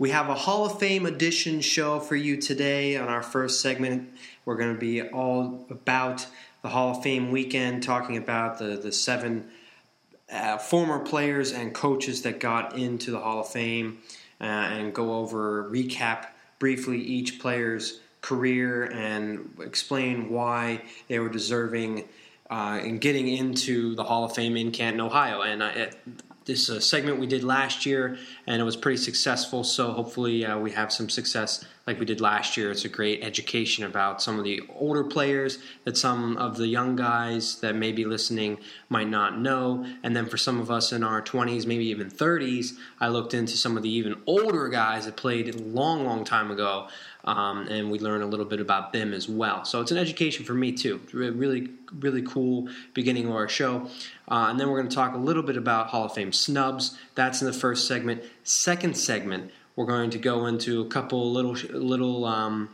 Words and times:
We 0.00 0.10
have 0.10 0.28
a 0.28 0.34
Hall 0.34 0.64
of 0.64 0.78
Fame 0.78 1.06
edition 1.06 1.60
show 1.60 1.98
for 1.98 2.14
you 2.14 2.36
today. 2.36 2.96
On 2.96 3.08
our 3.08 3.22
first 3.22 3.60
segment, 3.60 4.08
we're 4.44 4.54
going 4.54 4.72
to 4.72 4.78
be 4.78 5.02
all 5.02 5.66
about 5.70 6.24
the 6.62 6.68
Hall 6.68 6.92
of 6.92 7.02
Fame 7.02 7.32
weekend, 7.32 7.82
talking 7.82 8.16
about 8.16 8.60
the, 8.60 8.76
the 8.76 8.92
seven 8.92 9.48
uh, 10.32 10.56
former 10.58 11.00
players 11.00 11.50
and 11.50 11.74
coaches 11.74 12.22
that 12.22 12.38
got 12.38 12.78
into 12.78 13.10
the 13.10 13.18
Hall 13.18 13.40
of 13.40 13.48
Fame 13.48 13.98
uh, 14.40 14.44
and 14.44 14.94
go 14.94 15.14
over, 15.14 15.68
recap 15.68 16.26
briefly 16.60 17.00
each 17.00 17.40
player's 17.40 17.98
career 18.20 18.84
and 18.84 19.52
explain 19.60 20.30
why 20.30 20.80
they 21.08 21.18
were 21.18 21.28
deserving 21.28 22.04
uh, 22.50 22.78
in 22.84 22.98
getting 22.98 23.26
into 23.26 23.96
the 23.96 24.04
Hall 24.04 24.22
of 24.22 24.32
Fame 24.32 24.56
in 24.56 24.70
Canton, 24.70 25.00
Ohio. 25.00 25.42
And 25.42 25.60
it, 25.60 25.96
this 26.48 26.70
uh, 26.70 26.80
segment 26.80 27.20
we 27.20 27.26
did 27.26 27.44
last 27.44 27.86
year, 27.86 28.16
and 28.46 28.60
it 28.60 28.64
was 28.64 28.74
pretty 28.74 28.96
successful. 28.96 29.62
So 29.62 29.92
hopefully 29.92 30.44
uh, 30.44 30.58
we 30.58 30.72
have 30.72 30.90
some 30.90 31.10
success 31.10 31.64
like 31.86 32.00
we 32.00 32.06
did 32.06 32.20
last 32.20 32.56
year. 32.56 32.70
It's 32.70 32.84
a 32.84 32.88
great 32.88 33.22
education 33.22 33.84
about 33.84 34.20
some 34.20 34.38
of 34.38 34.44
the 34.44 34.62
older 34.74 35.04
players 35.04 35.58
that 35.84 35.96
some 35.96 36.36
of 36.38 36.56
the 36.56 36.66
young 36.66 36.96
guys 36.96 37.60
that 37.60 37.76
may 37.76 37.92
be 37.92 38.04
listening 38.04 38.58
might 38.88 39.08
not 39.08 39.38
know. 39.38 39.86
And 40.02 40.16
then 40.16 40.26
for 40.26 40.38
some 40.38 40.58
of 40.58 40.70
us 40.70 40.90
in 40.90 41.04
our 41.04 41.22
20s, 41.22 41.66
maybe 41.66 41.86
even 41.86 42.10
30s, 42.10 42.72
I 42.98 43.08
looked 43.08 43.34
into 43.34 43.56
some 43.56 43.76
of 43.76 43.82
the 43.82 43.90
even 43.90 44.20
older 44.26 44.68
guys 44.68 45.04
that 45.04 45.16
played 45.16 45.54
a 45.54 45.58
long, 45.58 46.04
long 46.04 46.24
time 46.24 46.50
ago. 46.50 46.88
Um, 47.28 47.68
and 47.68 47.90
we 47.90 47.98
learn 47.98 48.22
a 48.22 48.26
little 48.26 48.46
bit 48.46 48.58
about 48.58 48.94
them 48.94 49.12
as 49.12 49.28
well. 49.28 49.62
So 49.66 49.82
it's 49.82 49.90
an 49.90 49.98
education 49.98 50.46
for 50.46 50.54
me 50.54 50.72
too. 50.72 50.98
Really, 51.12 51.68
really 51.92 52.22
cool 52.22 52.70
beginning 52.94 53.26
of 53.26 53.32
our 53.32 53.50
show. 53.50 53.86
Uh, 54.28 54.46
and 54.48 54.58
then 54.58 54.70
we're 54.70 54.78
going 54.78 54.88
to 54.88 54.94
talk 54.94 55.14
a 55.14 55.18
little 55.18 55.42
bit 55.42 55.58
about 55.58 55.88
Hall 55.88 56.06
of 56.06 56.14
Fame 56.14 56.32
snubs. 56.32 56.96
That's 57.16 57.42
in 57.42 57.46
the 57.46 57.52
first 57.52 57.86
segment. 57.86 58.22
Second 58.44 58.96
segment, 58.96 59.50
we're 59.76 59.84
going 59.84 60.08
to 60.08 60.18
go 60.18 60.46
into 60.46 60.80
a 60.80 60.86
couple 60.86 61.30
little 61.30 61.52
little 61.70 62.24
um, 62.24 62.70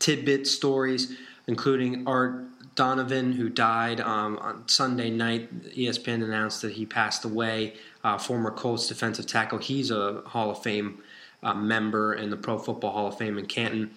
tidbit 0.00 0.46
stories, 0.46 1.16
including 1.46 2.06
Art 2.06 2.44
Donovan, 2.74 3.32
who 3.32 3.48
died 3.48 4.02
um, 4.02 4.36
on 4.38 4.68
Sunday 4.68 5.08
night. 5.08 5.74
ESPN 5.74 6.22
announced 6.22 6.60
that 6.60 6.72
he 6.72 6.84
passed 6.84 7.24
away. 7.24 7.72
Uh, 8.02 8.18
former 8.18 8.50
Colts 8.50 8.86
defensive 8.86 9.26
tackle. 9.26 9.56
He's 9.56 9.90
a 9.90 10.20
Hall 10.26 10.50
of 10.50 10.62
Fame 10.62 11.02
uh, 11.44 11.54
member 11.54 12.14
in 12.14 12.30
the 12.30 12.36
Pro 12.36 12.58
Football 12.58 12.92
Hall 12.92 13.06
of 13.06 13.18
Fame 13.18 13.38
in 13.38 13.46
Canton. 13.46 13.90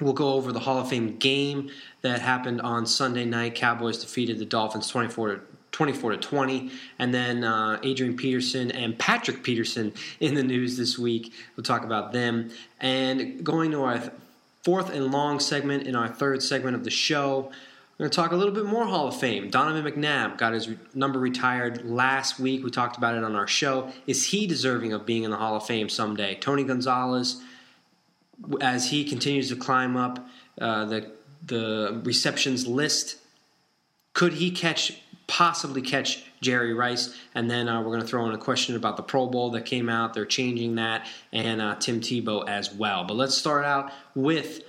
We'll 0.00 0.12
go 0.12 0.32
over 0.34 0.52
the 0.52 0.60
Hall 0.60 0.80
of 0.80 0.88
Fame 0.88 1.16
game 1.16 1.70
that 2.02 2.20
happened 2.20 2.60
on 2.60 2.84
Sunday 2.84 3.24
night. 3.24 3.54
Cowboys 3.54 3.98
defeated 3.98 4.38
the 4.38 4.44
Dolphins 4.44 4.88
24 4.88 5.28
to 5.28 5.40
24 5.70 6.12
to 6.12 6.16
20, 6.18 6.70
and 6.98 7.12
then 7.12 7.42
uh, 7.42 7.80
Adrian 7.82 8.16
Peterson 8.16 8.70
and 8.70 8.96
Patrick 8.98 9.42
Peterson 9.42 9.92
in 10.20 10.34
the 10.34 10.42
news 10.42 10.76
this 10.76 10.98
week. 10.98 11.32
We'll 11.56 11.64
talk 11.64 11.84
about 11.84 12.12
them. 12.12 12.50
And 12.80 13.42
going 13.42 13.72
to 13.72 13.82
our 13.82 13.98
th- 13.98 14.12
fourth 14.62 14.90
and 14.90 15.10
long 15.10 15.40
segment 15.40 15.86
in 15.86 15.96
our 15.96 16.08
third 16.08 16.42
segment 16.42 16.76
of 16.76 16.84
the 16.84 16.90
show, 16.90 17.50
we're 17.96 18.04
going 18.04 18.10
to 18.10 18.16
talk 18.16 18.32
a 18.32 18.36
little 18.36 18.52
bit 18.52 18.64
more 18.64 18.86
Hall 18.86 19.06
of 19.06 19.16
Fame. 19.16 19.50
Donovan 19.50 19.84
McNabb 19.84 20.36
got 20.36 20.52
his 20.52 20.68
re- 20.68 20.78
number 20.94 21.20
retired 21.20 21.88
last 21.88 22.40
week. 22.40 22.64
We 22.64 22.70
talked 22.70 22.96
about 22.96 23.14
it 23.14 23.22
on 23.22 23.36
our 23.36 23.46
show. 23.46 23.92
Is 24.08 24.26
he 24.26 24.48
deserving 24.48 24.92
of 24.92 25.06
being 25.06 25.22
in 25.22 25.30
the 25.30 25.36
Hall 25.36 25.56
of 25.56 25.64
Fame 25.64 25.88
someday? 25.88 26.34
Tony 26.34 26.64
Gonzalez 26.64 27.40
as 28.60 28.90
he 28.90 29.04
continues 29.04 29.48
to 29.48 29.56
climb 29.56 29.96
up 29.96 30.26
uh, 30.60 30.84
the 30.86 31.12
the 31.46 32.00
receptions 32.04 32.66
list. 32.66 33.18
Could 34.12 34.34
he 34.34 34.50
catch 34.50 35.00
possibly 35.26 35.82
catch 35.82 36.24
Jerry 36.40 36.74
Rice? 36.74 37.14
And 37.34 37.50
then 37.50 37.68
uh, 37.68 37.80
we're 37.80 37.90
going 37.90 38.00
to 38.00 38.06
throw 38.06 38.26
in 38.26 38.34
a 38.34 38.38
question 38.38 38.76
about 38.76 38.96
the 38.96 39.02
Pro 39.02 39.26
Bowl 39.26 39.50
that 39.50 39.66
came 39.66 39.88
out. 39.88 40.14
They're 40.14 40.26
changing 40.26 40.76
that, 40.76 41.06
and 41.32 41.60
uh, 41.60 41.76
Tim 41.76 42.00
Tebow 42.00 42.48
as 42.48 42.72
well. 42.72 43.04
But 43.04 43.14
let's 43.14 43.36
start 43.36 43.64
out 43.64 43.92
with 44.14 44.62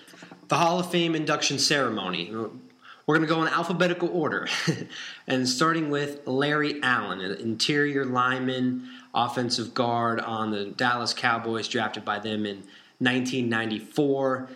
the 0.48 0.56
Hall 0.56 0.80
of 0.80 0.92
Fame 0.92 1.16
induction 1.16 1.58
ceremony. 1.58 2.32
We're 3.08 3.18
going 3.18 3.28
to 3.28 3.36
go 3.36 3.42
in 3.44 3.48
alphabetical 3.50 4.10
order, 4.10 4.48
and 5.28 5.48
starting 5.48 5.92
with 5.92 6.26
Larry 6.26 6.82
Allen, 6.82 7.22
an 7.22 7.40
interior 7.40 8.04
lineman, 8.04 8.90
offensive 9.14 9.76
guard 9.76 10.20
on 10.20 10.50
the 10.50 10.66
Dallas 10.66 11.14
Cowboys, 11.14 11.68
drafted 11.68 12.04
by 12.04 12.18
them 12.18 12.48
in 12.48 12.64
1994. 12.98 14.50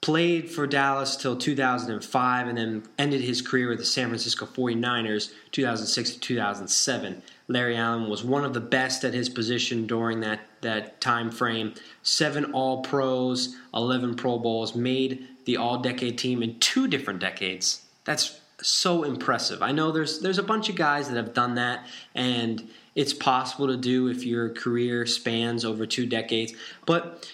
Played 0.00 0.50
for 0.50 0.66
Dallas 0.66 1.16
till 1.16 1.36
2005 1.36 2.48
and 2.48 2.58
then 2.58 2.82
ended 2.98 3.20
his 3.20 3.40
career 3.40 3.68
with 3.68 3.78
the 3.78 3.84
San 3.84 4.08
Francisco 4.08 4.46
49ers 4.46 5.30
2006 5.52 6.14
to 6.14 6.18
2007. 6.18 7.22
Larry 7.46 7.76
Allen 7.76 8.08
was 8.08 8.24
one 8.24 8.44
of 8.44 8.54
the 8.54 8.60
best 8.60 9.04
at 9.04 9.14
his 9.14 9.28
position 9.28 9.86
during 9.86 10.18
that, 10.20 10.40
that 10.62 11.00
time 11.00 11.30
frame. 11.30 11.74
Seven 12.02 12.46
All 12.46 12.82
Pros, 12.82 13.54
11 13.74 14.16
Pro 14.16 14.38
Bowls, 14.38 14.74
made 14.74 15.28
the 15.44 15.56
All 15.56 15.78
Decade 15.78 16.18
team 16.18 16.42
in 16.42 16.58
two 16.58 16.88
different 16.88 17.20
decades. 17.20 17.81
That's 18.04 18.40
so 18.62 19.02
impressive. 19.02 19.62
I 19.62 19.72
know 19.72 19.92
there's 19.92 20.20
there's 20.20 20.38
a 20.38 20.42
bunch 20.42 20.68
of 20.68 20.76
guys 20.76 21.08
that 21.08 21.16
have 21.16 21.34
done 21.34 21.56
that, 21.56 21.86
and 22.14 22.68
it's 22.94 23.12
possible 23.12 23.68
to 23.68 23.76
do 23.76 24.08
if 24.08 24.24
your 24.24 24.50
career 24.50 25.06
spans 25.06 25.64
over 25.64 25.86
two 25.86 26.06
decades. 26.06 26.52
But 26.86 27.28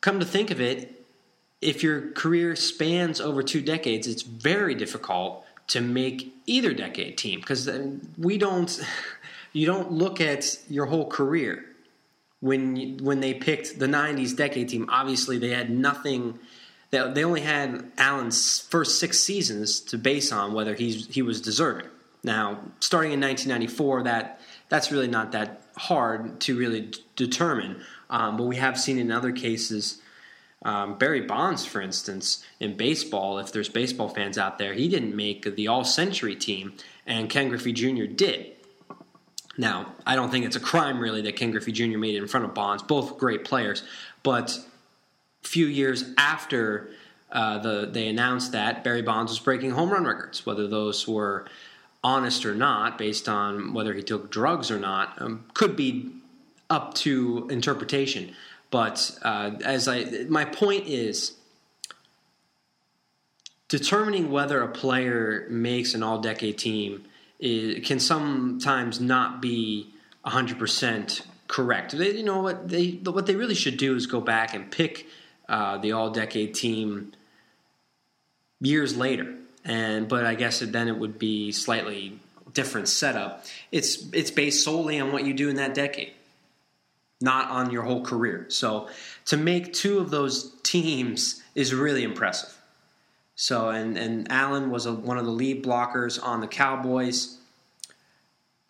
come 0.00 0.20
to 0.20 0.26
think 0.26 0.50
of 0.50 0.60
it, 0.60 1.04
if 1.60 1.82
your 1.82 2.10
career 2.12 2.56
spans 2.56 3.20
over 3.20 3.42
two 3.42 3.60
decades, 3.60 4.06
it's 4.06 4.22
very 4.22 4.74
difficult 4.74 5.44
to 5.68 5.80
make 5.80 6.34
either 6.46 6.72
decade 6.74 7.18
team 7.18 7.40
because 7.40 7.68
we 8.18 8.38
don't. 8.38 8.80
You 9.52 9.66
don't 9.66 9.90
look 9.90 10.20
at 10.20 10.60
your 10.68 10.86
whole 10.86 11.08
career 11.08 11.64
when 12.38 12.98
when 12.98 13.18
they 13.18 13.34
picked 13.34 13.80
the 13.80 13.86
'90s 13.86 14.36
decade 14.36 14.68
team. 14.68 14.86
Obviously, 14.88 15.38
they 15.38 15.48
had 15.48 15.70
nothing. 15.70 16.38
They, 16.90 17.12
they 17.12 17.24
only 17.24 17.40
had 17.40 17.90
Allen's 17.98 18.60
first 18.60 18.98
six 18.98 19.20
seasons 19.20 19.80
to 19.80 19.98
base 19.98 20.32
on 20.32 20.52
whether 20.52 20.74
he's 20.74 21.06
he 21.08 21.22
was 21.22 21.40
deserving. 21.40 21.88
Now, 22.22 22.60
starting 22.80 23.12
in 23.12 23.20
1994, 23.20 24.02
that 24.04 24.40
that's 24.68 24.92
really 24.92 25.08
not 25.08 25.32
that 25.32 25.62
hard 25.76 26.40
to 26.40 26.58
really 26.58 26.82
d- 26.82 26.98
determine. 27.16 27.80
Um, 28.10 28.36
but 28.36 28.44
we 28.44 28.56
have 28.56 28.78
seen 28.78 28.98
in 28.98 29.10
other 29.10 29.32
cases, 29.32 30.00
um, 30.62 30.98
Barry 30.98 31.22
Bonds, 31.22 31.64
for 31.64 31.80
instance, 31.80 32.44
in 32.58 32.76
baseball. 32.76 33.38
If 33.38 33.52
there's 33.52 33.68
baseball 33.68 34.08
fans 34.08 34.36
out 34.36 34.58
there, 34.58 34.74
he 34.74 34.88
didn't 34.88 35.16
make 35.16 35.54
the 35.56 35.68
All 35.68 35.84
Century 35.84 36.36
team, 36.36 36.74
and 37.06 37.30
Ken 37.30 37.48
Griffey 37.48 37.72
Jr. 37.72 38.04
did. 38.04 38.52
Now, 39.56 39.94
I 40.06 40.16
don't 40.16 40.30
think 40.30 40.44
it's 40.44 40.56
a 40.56 40.60
crime 40.60 41.00
really 41.00 41.22
that 41.22 41.36
Ken 41.36 41.50
Griffey 41.50 41.72
Jr. 41.72 41.98
made 41.98 42.14
it 42.14 42.18
in 42.18 42.28
front 42.28 42.46
of 42.46 42.54
Bonds. 42.54 42.82
Both 42.82 43.18
great 43.18 43.44
players, 43.44 43.82
but 44.22 44.58
few 45.42 45.66
years 45.66 46.04
after 46.18 46.90
uh, 47.32 47.58
the 47.58 47.88
they 47.90 48.08
announced 48.08 48.52
that 48.52 48.82
Barry 48.82 49.02
Bonds 49.02 49.30
was 49.30 49.38
breaking 49.38 49.70
home 49.70 49.90
run 49.90 50.04
records, 50.04 50.44
whether 50.44 50.66
those 50.66 51.06
were 51.06 51.46
honest 52.02 52.46
or 52.46 52.54
not, 52.54 52.98
based 52.98 53.28
on 53.28 53.74
whether 53.74 53.92
he 53.94 54.02
took 54.02 54.30
drugs 54.30 54.70
or 54.70 54.78
not, 54.78 55.20
um, 55.20 55.44
could 55.54 55.76
be 55.76 56.10
up 56.68 56.94
to 56.94 57.46
interpretation. 57.50 58.34
But 58.70 59.18
uh, 59.22 59.52
as 59.64 59.88
I, 59.88 60.24
my 60.28 60.44
point 60.44 60.86
is, 60.86 61.34
determining 63.68 64.30
whether 64.30 64.62
a 64.62 64.68
player 64.68 65.46
makes 65.50 65.94
an 65.94 66.02
all-decade 66.02 66.58
team 66.58 67.04
is, 67.38 67.86
can 67.86 68.00
sometimes 68.00 69.00
not 69.00 69.42
be 69.42 69.92
100% 70.24 71.22
correct. 71.48 71.96
They, 71.96 72.12
you 72.12 72.22
know 72.22 72.40
what 72.40 72.68
they 72.68 73.00
what 73.04 73.26
they 73.26 73.34
really 73.34 73.54
should 73.54 73.76
do 73.76 73.96
is 73.96 74.06
go 74.06 74.20
back 74.20 74.54
and 74.54 74.70
pick 74.70 75.06
uh, 75.50 75.76
the 75.78 75.92
all-decade 75.92 76.54
team 76.54 77.12
years 78.60 78.96
later. 78.96 79.34
And 79.64 80.08
but 80.08 80.24
I 80.24 80.34
guess 80.36 80.60
then 80.60 80.88
it 80.88 80.96
would 80.96 81.18
be 81.18 81.52
slightly 81.52 82.18
different 82.54 82.88
setup. 82.88 83.44
It's 83.70 84.08
it's 84.12 84.30
based 84.30 84.64
solely 84.64 84.98
on 84.98 85.12
what 85.12 85.24
you 85.24 85.34
do 85.34 85.50
in 85.50 85.56
that 85.56 85.74
decade, 85.74 86.12
not 87.20 87.50
on 87.50 87.70
your 87.70 87.82
whole 87.82 88.02
career. 88.02 88.46
So 88.48 88.88
to 89.26 89.36
make 89.36 89.74
two 89.74 89.98
of 89.98 90.10
those 90.10 90.54
teams 90.62 91.42
is 91.54 91.74
really 91.74 92.04
impressive. 92.04 92.56
So 93.34 93.68
and 93.68 93.98
and 93.98 94.32
Allen 94.32 94.70
was 94.70 94.86
a, 94.86 94.94
one 94.94 95.18
of 95.18 95.26
the 95.26 95.30
lead 95.30 95.62
blockers 95.62 96.22
on 96.22 96.40
the 96.40 96.48
Cowboys. 96.48 97.36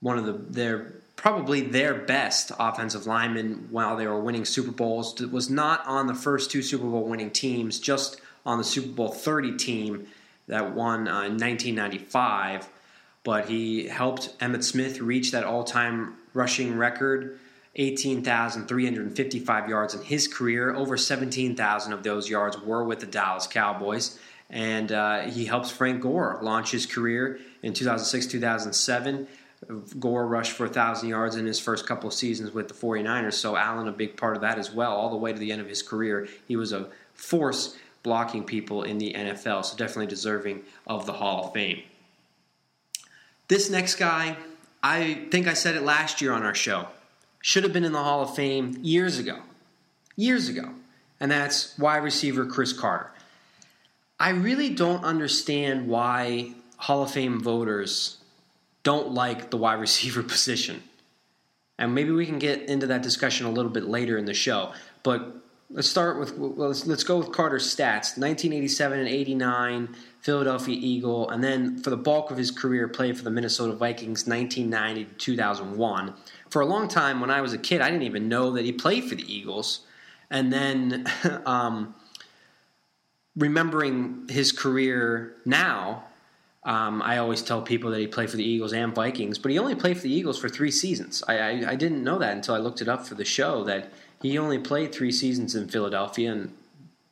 One 0.01 0.19
of 0.19 0.25
the 0.25 0.33
their 0.33 0.95
probably 1.21 1.61
their 1.61 1.93
best 1.93 2.51
offensive 2.59 3.07
lineman 3.07 3.69
while 3.71 3.95
they 3.95 4.07
were 4.07 4.19
winning 4.19 4.47
Super 4.47 4.71
Bowls 4.71 5.21
was 5.21 5.51
not 5.51 5.87
on 5.87 6.07
the 6.07 6.15
first 6.15 6.51
two 6.51 6.63
Super 6.63 6.87
Bowl 6.87 7.05
winning 7.05 7.31
teams, 7.31 7.79
just 7.79 8.19
on 8.47 8.57
the 8.57 8.65
Super 8.65 8.89
Bowl 8.89 9.11
30 9.11 9.59
team 9.59 10.07
that 10.47 10.75
won 10.75 11.07
uh, 11.07 11.25
in 11.25 11.37
1995, 11.37 12.67
but 13.23 13.51
he 13.51 13.87
helped 13.87 14.39
Emmitt 14.39 14.65
Smith 14.65 14.99
reach 15.01 15.33
that 15.33 15.45
all 15.45 15.63
time 15.63 16.17
rushing 16.33 16.79
record 16.79 17.39
18,355 17.77 19.69
yards 19.69 19.93
in 19.95 20.01
his 20.01 20.27
career. 20.27 20.75
Over 20.75 20.97
17,000 20.97 21.93
of 21.93 22.03
those 22.03 22.31
yards 22.31 22.59
were 22.59 22.83
with 22.83 23.01
the 23.01 23.07
Dallas 23.07 23.47
Cowboys. 23.47 24.19
And 24.49 24.91
uh, 24.91 25.21
he 25.29 25.45
helps 25.45 25.71
Frank 25.71 26.01
Gore 26.01 26.39
launch 26.43 26.71
his 26.71 26.87
career 26.87 27.39
in 27.63 27.75
2006 27.75 28.27
2007. 28.27 29.29
Gore 29.99 30.27
rushed 30.27 30.53
for 30.53 30.65
1,000 30.65 31.09
yards 31.09 31.37
in 31.37 31.47
his 31.47 31.61
first 31.61 31.87
couple 31.87 32.09
of 32.09 32.15
seasons 32.15 32.53
with 32.53 32.69
the 32.69 32.75
49ers, 32.75 33.35
so 33.35 33.57
Allen 33.57 33.89
a 33.89 33.93
big 33.93 34.17
part 34.17 34.35
of 34.35 34.43
that 34.43 34.59
as 34.59 34.73
well, 34.73 34.93
all 34.93 35.11
the 35.11 35.17
way 35.17 35.33
to 35.33 35.39
the 35.39 35.53
end 35.53 35.61
of 35.61 35.69
his 35.69 35.83
career. 35.83 36.29
He 36.49 36.57
was 36.57 36.73
a 36.73 36.89
force 37.13 37.77
blocking 38.03 38.45
people 38.45 38.85
in 38.85 38.97
the 38.97 39.13
NFL, 39.13 39.65
so 39.65 39.77
definitely 39.77 40.07
deserving 40.07 40.63
of 40.87 41.05
the 41.05 41.13
Hall 41.13 41.47
of 41.47 41.53
Fame. 41.53 41.83
This 43.49 43.69
next 43.69 43.97
guy, 43.97 44.37
I 44.83 45.27
think 45.31 45.47
I 45.47 45.55
said 45.55 45.75
it 45.75 45.83
last 45.83 46.23
year 46.23 46.33
on 46.33 46.43
our 46.43 46.55
show, 46.55 46.89
should 47.43 47.65
have 47.65 47.73
been 47.73 47.85
in 47.85 47.93
the 47.93 48.03
Hall 48.03 48.23
of 48.23 48.35
Fame 48.35 48.79
years 48.81 49.19
ago. 49.19 49.41
Years 50.17 50.49
ago. 50.49 50.71
And 51.19 51.31
that's 51.31 51.79
wide 51.79 51.99
receiver 51.99 52.47
Cris 52.47 52.73
Carter. 52.73 53.11
I 54.19 54.31
really 54.31 54.71
don't 54.71 55.05
understand 55.05 55.89
why 55.89 56.53
Hall 56.77 57.03
of 57.03 57.11
Fame 57.11 57.41
voters 57.41 58.20
don't 58.83 59.13
like 59.13 59.51
the 59.51 59.57
wide 59.57 59.81
receiver 59.81 60.23
position. 60.35 60.83
And 61.79 61.95
maybe 61.95 62.11
we 62.11 62.27
can 62.27 62.39
get 62.39 62.69
into 62.69 62.87
that 62.89 63.03
discussion 63.03 63.47
a 63.47 63.51
little 63.51 63.71
bit 63.71 63.85
later 63.85 64.19
in 64.19 64.27
the 64.27 64.35
show. 64.35 64.73
But 65.03 65.35
let's 65.71 65.89
start 65.89 66.19
with 66.19 66.37
well, 66.37 66.69
let's, 66.69 66.87
let's 66.87 67.05
go 67.05 67.17
with 67.17 67.33
Carter's 67.33 67.75
stats: 67.75 68.19
1987 68.19 68.99
and 68.99 69.09
89, 69.09 69.89
Philadelphia 70.21 70.77
Eagle, 70.79 71.31
and 71.31 71.43
then 71.43 71.79
for 71.79 71.89
the 71.89 71.97
bulk 71.97 72.31
of 72.31 72.37
his 72.37 72.51
career, 72.51 72.87
played 72.87 73.17
for 73.17 73.25
the 73.25 73.31
Minnesota 73.31 73.73
Vikings, 73.73 74.27
1990 74.27 75.05
to 75.05 75.15
2001. 75.15 76.15
For 76.51 76.61
a 76.61 76.67
long 76.67 76.89
time, 76.89 77.21
when 77.21 77.31
I 77.31 77.41
was 77.41 77.55
a 77.55 77.59
kid, 77.59 77.81
I 77.81 77.91
didn't 77.91 78.03
even 78.03 78.29
know 78.29 78.51
that 78.53 78.65
he 78.65 78.73
played 78.73 79.05
for 79.05 79.15
the 79.15 79.33
Eagles. 79.33 79.87
And 80.31 80.53
then, 80.53 81.07
um, 81.47 81.95
remembering 83.37 84.27
his 84.29 84.53
career 84.53 85.37
now, 85.45 86.05
um, 86.63 87.01
I 87.03 87.19
always 87.19 87.43
tell 87.43 87.63
people 87.63 87.91
that 87.91 88.01
he 88.01 88.07
played 88.07 88.31
for 88.31 88.37
the 88.37 88.45
Eagles 88.45 88.73
and 88.73 88.95
Vikings, 88.95 89.39
but 89.39 89.51
he 89.51 89.59
only 89.59 89.75
played 89.75 89.97
for 89.97 90.03
the 90.03 90.13
Eagles 90.13 90.39
for 90.39 90.49
three 90.49 90.71
seasons. 90.71 91.23
I, 91.27 91.39
I, 91.39 91.71
I 91.71 91.75
didn't 91.75 92.05
know 92.05 92.19
that 92.19 92.37
until 92.37 92.55
I 92.55 92.59
looked 92.59 92.83
it 92.83 92.89
up 92.89 93.07
for 93.07 93.15
the 93.15 93.25
show 93.25 93.65
that 93.65 93.91
he 94.21 94.37
only 94.37 94.59
played 94.59 94.93
three 94.95 95.13
seasons 95.13 95.55
in 95.55 95.69
Philadelphia 95.69 96.33
and 96.33 96.53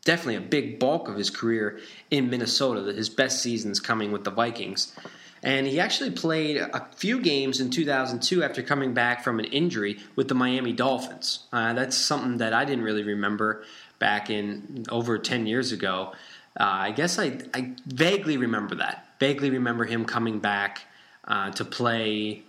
definitely 0.04 0.36
a 0.36 0.40
big 0.40 0.78
bulk 0.78 1.08
of 1.08 1.16
his 1.16 1.30
career 1.30 1.80
in 2.10 2.28
Minnesota. 2.28 2.92
His 2.92 3.08
best 3.08 3.42
seasons 3.42 3.80
coming 3.80 4.12
with 4.12 4.24
the 4.24 4.30
Vikings. 4.30 4.94
And 5.42 5.66
he 5.66 5.80
actually 5.80 6.10
played 6.10 6.58
a 6.58 6.86
few 6.96 7.20
games 7.20 7.60
in 7.60 7.70
2002 7.70 8.42
after 8.42 8.62
coming 8.62 8.92
back 8.92 9.22
from 9.22 9.38
an 9.38 9.44
injury 9.46 9.98
with 10.16 10.28
the 10.28 10.34
Miami 10.34 10.72
Dolphins. 10.72 11.46
Uh, 11.52 11.72
that's 11.72 11.96
something 11.96 12.38
that 12.38 12.52
I 12.52 12.64
didn't 12.64 12.84
really 12.84 13.04
remember 13.04 13.64
back 13.98 14.30
in 14.30 14.84
over 14.90 15.18
10 15.18 15.46
years 15.46 15.72
ago. 15.72 16.12
Uh, 16.58 16.64
I 16.64 16.90
guess 16.90 17.18
I, 17.18 17.38
I 17.54 17.72
vaguely 17.86 18.36
remember 18.36 18.74
that. 18.76 19.07
Vaguely 19.20 19.50
remember 19.50 19.84
him 19.84 20.04
coming 20.04 20.38
back 20.38 20.82
uh, 21.26 21.50
to 21.52 21.64
play 21.64 22.42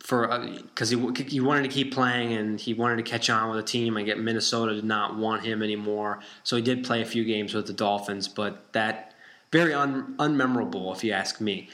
for 0.00 0.28
because 0.62 0.90
he 0.90 0.96
he 1.26 1.40
wanted 1.40 1.62
to 1.62 1.68
keep 1.68 1.92
playing 1.92 2.32
and 2.32 2.60
he 2.60 2.74
wanted 2.74 2.96
to 2.96 3.02
catch 3.02 3.28
on 3.28 3.50
with 3.50 3.58
the 3.58 3.70
team. 3.70 3.96
I 3.96 4.02
get 4.02 4.20
Minnesota 4.20 4.74
did 4.74 4.84
not 4.84 5.16
want 5.16 5.44
him 5.44 5.62
anymore, 5.62 6.20
so 6.44 6.54
he 6.54 6.62
did 6.62 6.84
play 6.84 7.02
a 7.02 7.04
few 7.04 7.24
games 7.24 7.54
with 7.54 7.66
the 7.66 7.72
Dolphins, 7.72 8.28
but 8.28 8.72
that 8.72 9.14
very 9.50 9.74
un, 9.74 10.14
unmemorable 10.18 10.94
if 10.94 11.02
you 11.02 11.12
ask 11.12 11.40
me. 11.40 11.68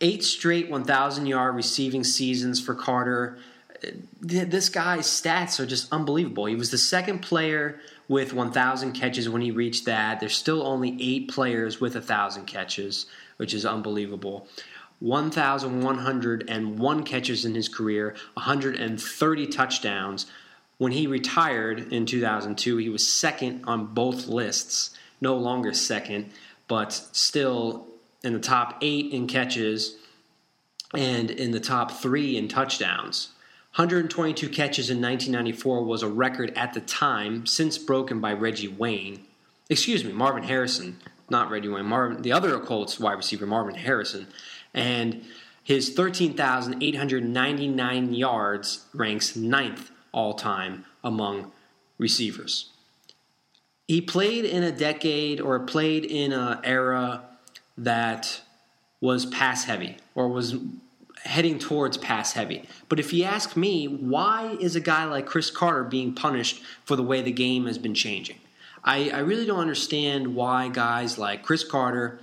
Eight 0.00 0.22
straight 0.22 0.70
1,000 0.70 1.26
yard 1.26 1.56
receiving 1.56 2.04
seasons 2.04 2.60
for 2.60 2.74
Carter. 2.74 3.38
This 4.20 4.68
guy's 4.68 5.06
stats 5.06 5.58
are 5.58 5.66
just 5.66 5.92
unbelievable. 5.92 6.46
He 6.46 6.56
was 6.56 6.70
the 6.70 6.78
second 6.78 7.20
player 7.20 7.80
with 8.08 8.32
1,000 8.32 8.92
catches 8.92 9.28
when 9.28 9.42
he 9.42 9.50
reached 9.50 9.84
that. 9.84 10.18
There's 10.18 10.36
still 10.36 10.66
only 10.66 10.96
eight 10.98 11.28
players 11.28 11.80
with 11.80 11.94
1,000 11.94 12.46
catches, 12.46 13.06
which 13.36 13.54
is 13.54 13.66
unbelievable. 13.66 14.48
1,101 15.00 17.02
catches 17.04 17.44
in 17.44 17.54
his 17.54 17.68
career, 17.68 18.16
130 18.34 19.46
touchdowns. 19.46 20.26
When 20.78 20.92
he 20.92 21.06
retired 21.06 21.92
in 21.92 22.06
2002, 22.06 22.76
he 22.78 22.88
was 22.88 23.06
second 23.06 23.64
on 23.64 23.94
both 23.94 24.26
lists, 24.26 24.90
no 25.20 25.36
longer 25.36 25.72
second, 25.72 26.30
but 26.66 26.92
still 26.92 27.86
in 28.24 28.32
the 28.32 28.40
top 28.40 28.78
eight 28.80 29.12
in 29.12 29.26
catches 29.26 29.96
and 30.94 31.30
in 31.30 31.50
the 31.50 31.60
top 31.60 31.92
three 31.92 32.36
in 32.36 32.48
touchdowns. 32.48 33.28
122 33.78 34.48
catches 34.48 34.90
in 34.90 35.00
1994 35.00 35.84
was 35.84 36.02
a 36.02 36.08
record 36.08 36.52
at 36.56 36.72
the 36.72 36.80
time, 36.80 37.46
since 37.46 37.78
broken 37.78 38.20
by 38.20 38.32
Reggie 38.32 38.66
Wayne. 38.66 39.24
Excuse 39.70 40.02
me, 40.02 40.10
Marvin 40.10 40.42
Harrison, 40.42 40.98
not 41.30 41.48
Reggie 41.48 41.68
Wayne. 41.68 41.86
Marvin, 41.86 42.22
the 42.22 42.32
other 42.32 42.58
Colts 42.58 42.98
wide 42.98 43.12
receiver, 43.12 43.46
Marvin 43.46 43.76
Harrison, 43.76 44.26
and 44.74 45.24
his 45.62 45.90
13,899 45.90 48.14
yards 48.14 48.84
ranks 48.92 49.36
ninth 49.36 49.92
all 50.10 50.34
time 50.34 50.84
among 51.04 51.52
receivers. 51.98 52.70
He 53.86 54.00
played 54.00 54.44
in 54.44 54.64
a 54.64 54.72
decade 54.72 55.40
or 55.40 55.60
played 55.60 56.04
in 56.04 56.32
an 56.32 56.58
era 56.64 57.22
that 57.76 58.40
was 59.00 59.24
pass 59.24 59.66
heavy 59.66 59.98
or 60.16 60.26
was 60.26 60.56
heading 61.24 61.58
towards 61.58 61.96
pass 61.96 62.32
heavy. 62.32 62.64
But 62.88 63.00
if 63.00 63.12
you 63.12 63.24
ask 63.24 63.56
me, 63.56 63.86
why 63.86 64.56
is 64.60 64.76
a 64.76 64.80
guy 64.80 65.04
like 65.04 65.26
Cris 65.26 65.50
Carter 65.50 65.84
being 65.84 66.14
punished 66.14 66.62
for 66.84 66.96
the 66.96 67.02
way 67.02 67.22
the 67.22 67.32
game 67.32 67.66
has 67.66 67.78
been 67.78 67.94
changing? 67.94 68.38
I, 68.84 69.10
I 69.10 69.18
really 69.18 69.46
don't 69.46 69.60
understand 69.60 70.34
why 70.34 70.68
guys 70.68 71.18
like 71.18 71.42
Cris 71.42 71.64
Carter, 71.64 72.20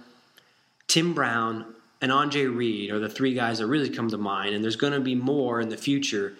Tim 0.88 1.14
Brown, 1.14 1.76
and 2.02 2.12
Andre 2.12 2.46
Reed 2.46 2.92
are 2.92 3.00
the 3.00 3.10
three 3.10 3.34
guys 3.34 3.60
that 3.60 3.68
really 3.68 3.90
come 3.90 4.10
to 4.10 4.18
mind. 4.18 4.56
And 4.56 4.64
there's 4.64 4.76
going 4.76 4.94
to 4.94 5.00
be 5.00 5.16
more 5.16 5.62
in 5.62 5.70
the 5.70 5.78
future. 5.78 6.34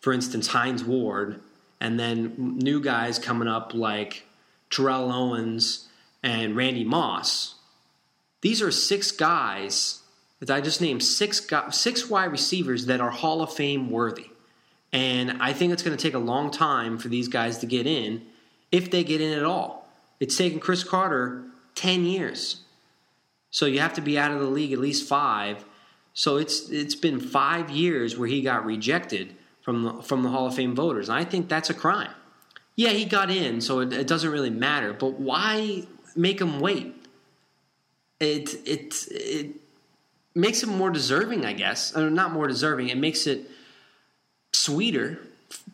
For 0.00 0.12
instance, 0.12 0.48
Hines 0.48 0.84
Ward, 0.84 1.40
and 1.80 1.98
then 1.98 2.34
new 2.58 2.80
guys 2.80 3.18
coming 3.18 3.48
up 3.48 3.74
like 3.74 4.24
Terrell 4.70 5.12
Owens 5.12 5.88
and 6.22 6.56
Randy 6.56 6.84
Moss. 6.84 7.54
These 8.40 8.62
are 8.62 8.70
six 8.70 9.10
guys 9.10 9.97
I 10.50 10.60
just 10.60 10.80
named 10.80 11.02
six 11.02 11.46
six 11.72 12.08
wide 12.08 12.30
receivers 12.30 12.86
that 12.86 13.00
are 13.00 13.10
Hall 13.10 13.42
of 13.42 13.52
Fame 13.52 13.90
worthy. 13.90 14.30
And 14.92 15.42
I 15.42 15.52
think 15.52 15.72
it's 15.72 15.82
going 15.82 15.96
to 15.96 16.02
take 16.02 16.14
a 16.14 16.18
long 16.18 16.50
time 16.50 16.96
for 16.98 17.08
these 17.08 17.28
guys 17.28 17.58
to 17.58 17.66
get 17.66 17.86
in, 17.86 18.22
if 18.72 18.90
they 18.90 19.04
get 19.04 19.20
in 19.20 19.36
at 19.36 19.44
all. 19.44 19.88
It's 20.20 20.36
taken 20.36 20.60
Cris 20.60 20.82
Carter 20.82 21.44
10 21.74 22.04
years. 22.04 22.62
So 23.50 23.66
you 23.66 23.80
have 23.80 23.94
to 23.94 24.00
be 24.00 24.18
out 24.18 24.30
of 24.30 24.40
the 24.40 24.46
league 24.46 24.72
at 24.72 24.78
least 24.78 25.08
five. 25.08 25.64
So 26.14 26.36
it's 26.36 26.68
it's 26.70 26.94
been 26.94 27.20
five 27.20 27.70
years 27.70 28.16
where 28.16 28.28
he 28.28 28.42
got 28.42 28.64
rejected 28.64 29.36
from 29.62 29.84
the, 29.84 30.02
from 30.02 30.22
the 30.22 30.28
Hall 30.30 30.46
of 30.46 30.54
Fame 30.54 30.74
voters. 30.74 31.08
And 31.08 31.18
I 31.18 31.24
think 31.24 31.48
that's 31.48 31.70
a 31.70 31.74
crime. 31.74 32.10
Yeah, 32.74 32.90
he 32.90 33.04
got 33.04 33.30
in, 33.30 33.60
so 33.60 33.80
it, 33.80 33.92
it 33.92 34.06
doesn't 34.06 34.30
really 34.30 34.50
matter. 34.50 34.92
But 34.92 35.14
why 35.14 35.84
make 36.14 36.40
him 36.40 36.60
wait? 36.60 36.94
It 38.20 38.54
it 38.66 39.06
it 39.10 39.56
makes 40.38 40.62
him 40.62 40.70
more 40.70 40.90
deserving, 40.90 41.44
I 41.44 41.52
guess. 41.52 41.96
Or 41.96 42.10
not 42.10 42.32
more 42.32 42.46
deserving. 42.46 42.88
It 42.88 42.96
makes 42.96 43.26
it 43.26 43.50
sweeter 44.52 45.18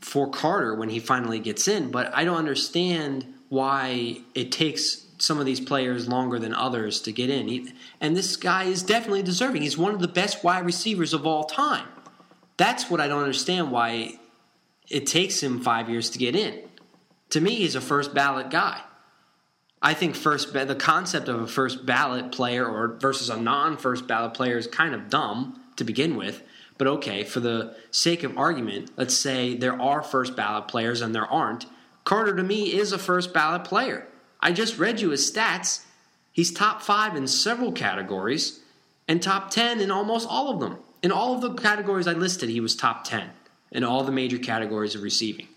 for 0.00 0.30
Carter 0.30 0.74
when 0.74 0.88
he 0.88 0.98
finally 0.98 1.38
gets 1.38 1.68
in. 1.68 1.90
But 1.90 2.14
I 2.14 2.24
don't 2.24 2.36
understand 2.36 3.26
why 3.48 4.18
it 4.34 4.50
takes 4.50 5.06
some 5.18 5.38
of 5.38 5.46
these 5.46 5.60
players 5.60 6.08
longer 6.08 6.38
than 6.38 6.54
others 6.54 7.00
to 7.02 7.12
get 7.12 7.30
in. 7.30 7.48
He, 7.48 7.72
and 8.00 8.16
this 8.16 8.36
guy 8.36 8.64
is 8.64 8.82
definitely 8.82 9.22
deserving. 9.22 9.62
He's 9.62 9.78
one 9.78 9.94
of 9.94 10.00
the 10.00 10.08
best 10.08 10.42
wide 10.42 10.64
receivers 10.64 11.12
of 11.12 11.26
all 11.26 11.44
time. 11.44 11.86
That's 12.56 12.90
what 12.90 13.00
I 13.00 13.08
don't 13.08 13.20
understand 13.20 13.70
why 13.70 14.18
it 14.88 15.06
takes 15.06 15.42
him 15.42 15.60
five 15.60 15.88
years 15.88 16.10
to 16.10 16.18
get 16.18 16.34
in. 16.34 16.60
To 17.30 17.40
me, 17.40 17.56
he's 17.56 17.74
a 17.74 17.80
first 17.80 18.14
ballot 18.14 18.50
guy. 18.50 18.80
I 19.84 19.92
think 19.92 20.16
first 20.16 20.54
the 20.54 20.74
concept 20.74 21.28
of 21.28 21.42
a 21.42 21.46
first 21.46 21.84
ballot 21.84 22.32
player 22.32 22.66
or 22.66 22.96
versus 22.96 23.28
a 23.28 23.36
non-first 23.36 24.06
ballot 24.06 24.32
player 24.32 24.56
is 24.56 24.66
kind 24.66 24.94
of 24.94 25.10
dumb 25.10 25.60
to 25.76 25.84
begin 25.84 26.16
with. 26.16 26.42
But 26.78 26.86
okay, 26.86 27.22
for 27.22 27.40
the 27.40 27.76
sake 27.90 28.22
of 28.22 28.38
argument, 28.38 28.92
let's 28.96 29.14
say 29.14 29.54
there 29.54 29.78
are 29.78 30.02
first 30.02 30.34
ballot 30.34 30.68
players 30.68 31.02
and 31.02 31.14
there 31.14 31.26
aren't. 31.26 31.66
Carter 32.04 32.34
to 32.34 32.42
me 32.42 32.72
is 32.72 32.92
a 32.92 32.98
first 32.98 33.34
ballot 33.34 33.64
player. 33.64 34.08
I 34.40 34.52
just 34.52 34.78
read 34.78 35.02
you 35.02 35.10
his 35.10 35.30
stats. 35.30 35.84
He's 36.32 36.50
top 36.50 36.80
five 36.80 37.14
in 37.14 37.26
several 37.26 37.70
categories 37.70 38.60
and 39.06 39.22
top 39.22 39.50
10 39.50 39.82
in 39.82 39.90
almost 39.90 40.26
all 40.26 40.48
of 40.48 40.60
them. 40.60 40.78
In 41.02 41.12
all 41.12 41.34
of 41.34 41.42
the 41.42 41.52
categories 41.52 42.06
I 42.06 42.14
listed, 42.14 42.48
he 42.48 42.60
was 42.60 42.74
top 42.74 43.04
10 43.04 43.28
in 43.70 43.84
all 43.84 44.02
the 44.02 44.12
major 44.12 44.38
categories 44.38 44.94
of 44.94 45.02
receiving. 45.02 45.48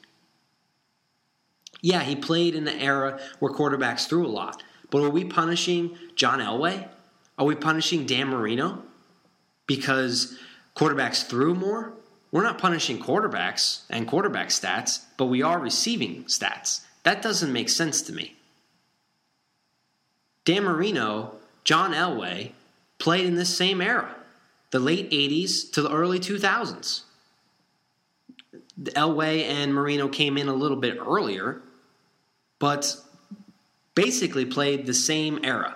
Yeah, 1.82 2.02
he 2.02 2.16
played 2.16 2.56
in 2.56 2.66
the 2.66 2.76
era 2.76 3.20
where 3.40 3.52
quarterbacks 3.52 4.08
threw 4.08 4.26
a 4.26 4.30
lot, 4.30 4.64
But 4.90 5.04
are 5.04 5.10
we 5.10 5.26
punishing 5.26 5.98
John 6.16 6.40
Elway? 6.40 6.88
Are 7.38 7.46
we 7.46 7.56
punishing 7.56 8.06
Dan 8.06 8.30
Marino 8.30 8.84
because 9.68 10.38
quarterbacks 10.76 11.28
threw 11.28 11.54
more? 11.54 11.94
We're 12.32 12.44
not 12.44 12.58
punishing 12.58 13.00
quarterbacks 13.00 13.82
and 13.90 14.08
quarterback 14.08 14.50
stats, 14.50 15.04
but 15.18 15.26
we 15.26 15.42
are 15.42 15.60
receiving 15.60 16.24
stats. 16.26 16.82
That 17.04 17.22
doesn't 17.22 17.54
make 17.54 17.70
sense 17.70 18.02
to 18.04 18.14
me. 18.14 18.36
Dan 20.46 20.64
Marino, 20.64 21.36
John 21.64 21.94
Elway 21.94 22.52
played 23.00 23.26
in 23.26 23.36
this 23.36 23.56
same 23.56 23.82
era, 23.82 24.16
the 24.72 24.80
late 24.80 25.10
80s 25.12 25.72
to 25.74 25.82
the 25.82 25.92
early 25.92 26.20
2000s. 26.20 27.02
Elway 28.80 29.44
and 29.44 29.74
Marino 29.74 30.08
came 30.08 30.38
in 30.38 30.48
a 30.48 30.54
little 30.54 30.78
bit 30.78 30.98
earlier, 31.00 31.62
but 32.60 32.96
basically 33.96 34.46
played 34.46 34.86
the 34.86 34.94
same 34.94 35.40
era. 35.44 35.76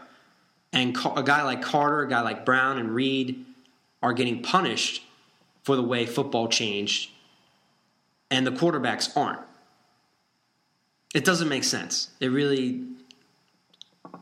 And 0.73 0.97
a 1.15 1.23
guy 1.23 1.43
like 1.43 1.61
Carter, 1.61 2.01
a 2.01 2.09
guy 2.09 2.21
like 2.21 2.45
Brown 2.45 2.77
and 2.77 2.95
Reed 2.95 3.45
are 4.01 4.13
getting 4.13 4.41
punished 4.41 5.03
for 5.63 5.75
the 5.75 5.83
way 5.83 6.05
football 6.05 6.47
changed, 6.47 7.11
and 8.29 8.47
the 8.47 8.51
quarterbacks 8.51 9.15
aren't. 9.15 9.41
It 11.13 11.25
doesn't 11.25 11.49
make 11.49 11.63
sense. 11.63 12.09
It 12.19 12.27
really, 12.27 12.83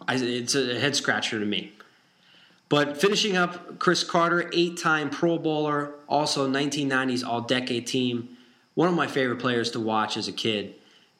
it's 0.07 0.55
a 0.55 0.79
head 0.79 0.95
scratcher 0.95 1.39
to 1.39 1.45
me. 1.45 1.73
But 2.67 2.99
finishing 2.99 3.35
up, 3.35 3.79
Cris 3.79 4.03
Carter, 4.03 4.49
eight 4.53 4.77
time 4.77 5.09
Pro 5.09 5.37
Bowler, 5.37 5.93
also 6.07 6.47
1990s 6.47 7.25
All 7.25 7.41
Decade 7.41 7.87
team. 7.87 8.37
One 8.75 8.87
of 8.87 8.95
my 8.95 9.07
favorite 9.07 9.39
players 9.39 9.71
to 9.71 9.79
watch 9.79 10.17
as 10.17 10.27
a 10.27 10.31
kid. 10.31 10.75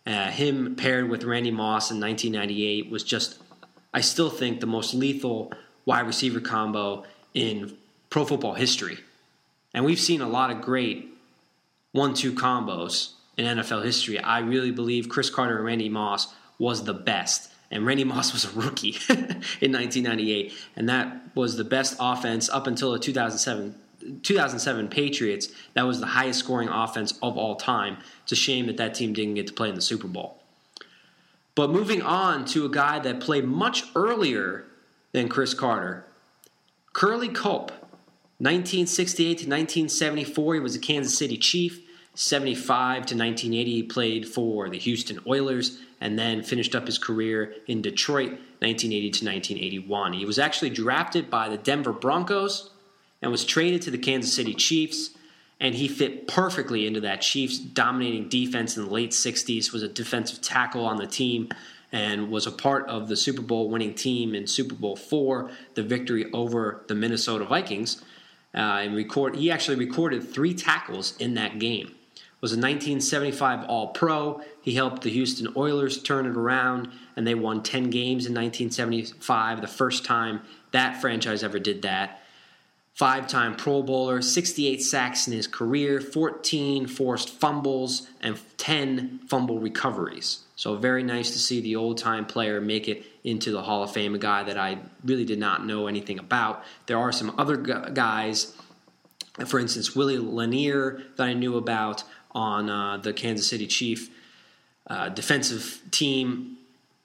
Uh, 0.06 0.30
him 0.32 0.76
paired 0.76 1.10
with 1.10 1.24
Randy 1.24 1.52
Moss 1.52 1.92
in 1.92 2.00
1998 2.00 2.90
was 2.90 3.04
just, 3.04 3.40
I 3.94 4.02
still 4.02 4.30
think, 4.30 4.60
the 4.60 4.68
most 4.68 4.94
lethal 4.94 5.52
wide 5.86 6.08
receiver 6.08 6.40
combo 6.40 7.04
in 7.34 7.78
pro 8.10 8.26
football 8.26 8.54
history. 8.54 9.00
And 9.74 9.86
we've 9.86 10.00
seen 10.00 10.22
a 10.22 10.28
lot 10.28 10.52
of 10.52 10.62
great 10.62 11.14
one 11.92 12.14
two 12.14 12.34
combos 12.34 13.12
in 13.38 13.46
NFL 13.46 13.84
history. 13.84 14.20
I 14.20 14.40
really 14.40 14.72
believe 14.72 15.10
Cris 15.10 15.30
Carter 15.30 15.58
and 15.58 15.66
Randy 15.66 15.90
Moss 15.90 16.34
was 16.58 16.84
the 16.84 16.94
best. 16.94 17.52
And 17.72 17.86
Randy 17.86 18.04
Moss 18.04 18.34
was 18.34 18.46
a 18.46 18.50
rookie 18.52 18.98
in 19.10 19.72
1998. 19.72 20.54
And 20.76 20.90
that 20.90 21.22
was 21.36 21.56
the 21.56 21.64
best 21.64 21.96
offense 22.00 22.50
up 22.50 22.68
until 22.68 22.92
the 22.92 23.00
2007, 23.00 23.76
2007 24.24 24.88
Patriots. 24.88 25.50
That 25.74 25.88
was 25.88 26.00
the 26.00 26.08
highest 26.08 26.40
scoring 26.40 26.70
offense 26.70 27.18
of 27.22 27.38
all 27.38 27.56
time. 27.56 27.98
It's 28.24 28.32
a 28.32 28.36
shame 28.36 28.68
that 28.68 28.78
that 28.78 28.96
team 28.96 29.14
didn't 29.14 29.36
get 29.36 29.48
to 29.48 29.54
play 29.54 29.70
in 29.70 29.76
the 29.76 29.82
Super 29.82 30.08
Bowl. 30.08 30.42
But 31.56 31.72
moving 31.72 32.02
on 32.02 32.46
to 32.46 32.66
a 32.66 32.70
guy 32.70 33.00
that 33.00 33.20
played 33.20 33.46
much 33.46 33.84
earlier 33.96 34.66
than 35.12 35.28
Cris 35.28 35.54
Carter, 35.54 36.06
Curly 36.94 37.30
Culp 37.30 37.72
1968 38.38 39.26
to 39.26 39.32
1974, 39.32 40.54
he 40.54 40.60
was 40.60 40.76
a 40.76 40.80
Kansas 40.80 41.18
City 41.18 41.38
Chief. 41.38 41.86
75 42.16 43.06
to 43.06 43.16
1980, 43.16 43.72
he 43.72 43.84
played 43.84 44.28
for 44.28 44.70
the 44.70 44.78
Houston 44.78 45.20
Oilers 45.26 45.80
and 46.02 46.20
then 46.20 46.44
finished 46.44 46.76
up 46.76 46.86
his 46.86 46.98
career 46.98 47.54
in 47.68 47.82
Detroit 47.82 48.32
1980 48.60 49.00
to 49.12 49.26
1981. 49.26 50.14
He 50.14 50.26
was 50.26 50.40
actually 50.40 50.70
drafted 50.70 51.30
by 51.30 51.48
the 51.48 51.58
Denver 51.58 51.94
Broncos 51.94 52.72
and 53.22 53.32
was 53.32 53.46
traded 53.46 53.82
to 53.84 53.92
the 53.92 53.98
Kansas 53.98 54.34
City 54.34 54.54
Chiefs 54.54 55.12
and 55.60 55.76
he 55.76 55.88
fit 55.88 56.28
perfectly 56.28 56.88
into 56.88 57.02
that 57.02 57.22
Chiefs 57.22 57.58
dominating 57.58 58.30
defense 58.30 58.78
in 58.78 58.86
the 58.86 58.92
late 58.92 59.12
60s 59.12 59.72
was 59.74 59.84
a 59.84 59.90
defensive 59.90 60.42
tackle 60.42 60.86
on 60.86 60.98
the 60.98 61.08
team 61.08 61.50
and 61.92 62.30
was 62.30 62.48
a 62.48 62.52
part 62.52 62.88
of 62.88 63.08
the 63.08 63.18
Super 63.18 63.42
Bowl 63.42 63.70
winning 63.70 63.94
team 63.94 64.36
in 64.36 64.48
Super 64.48 64.76
Bowl 64.76 64.96
4 64.96 65.50
the 65.74 65.84
victory 65.84 66.32
over 66.32 66.84
the 66.88 66.96
Minnesota 66.96 67.46
Vikings 67.46 68.04
uh, 68.56 68.58
and 68.58 68.96
record. 68.96 69.36
He 69.36 69.52
actually 69.52 69.78
recorded 69.78 70.28
three 70.28 70.54
tackles 70.54 71.16
in 71.18 71.34
that 71.36 71.60
game. 71.60 71.96
Was 72.42 72.54
a 72.54 72.56
1975 72.56 73.66
All 73.66 73.88
Pro. 73.88 74.42
He 74.62 74.74
helped 74.74 75.02
the 75.02 75.10
Houston 75.10 75.52
Oilers 75.58 76.02
turn 76.02 76.26
it 76.26 76.38
around, 76.38 76.90
and 77.18 77.28
they 77.28 77.36
won 77.36 77.62
10 77.62 77.90
games 77.90 78.26
in 78.26 78.34
1975. 78.34 79.60
The 79.60 79.68
first 79.68 80.06
time 80.06 80.42
that 80.72 81.02
franchise 81.02 81.44
ever 81.44 81.60
did 81.60 81.82
that. 81.82 82.22
Five 83.00 83.28
time 83.30 83.56
Pro 83.56 83.82
Bowler, 83.82 84.22
68 84.22 84.84
sacks 84.84 85.26
in 85.26 85.32
his 85.32 85.48
career, 85.48 86.02
14 86.02 86.86
forced 86.86 87.30
fumbles, 87.30 88.10
and 88.20 88.38
10 88.58 89.22
fumble 89.30 89.58
recoveries. 89.58 90.40
So 90.58 90.76
very 90.76 91.02
nice 91.02 91.32
to 91.32 91.40
see 91.40 91.62
the 91.62 91.78
old 91.78 91.98
time 91.98 92.26
player 92.26 92.60
make 92.60 92.90
it 92.90 93.06
into 93.24 93.54
the 93.54 93.62
Hall 93.62 93.84
of 93.84 93.94
Fame, 93.94 94.16
a 94.16 94.18
guy 94.18 94.44
that 94.44 94.58
I 94.58 94.80
really 95.06 95.24
did 95.24 95.40
not 95.40 95.66
know 95.66 95.88
anything 95.88 96.20
about. 96.20 96.66
There 96.88 96.98
are 96.98 97.14
some 97.14 97.34
other 97.38 97.56
guys, 97.56 98.54
for 99.48 99.62
instance, 99.62 99.96
Willie 99.96 100.18
Lanier 100.18 101.02
that 101.16 101.24
I 101.24 101.34
knew 101.34 101.56
about 101.56 102.04
on 102.32 102.70
uh, 102.70 102.98
the 102.98 103.14
Kansas 103.14 103.48
City 103.48 103.68
Chief 103.68 104.10
uh, 104.88 105.08
defensive 105.08 105.80
team 105.92 106.58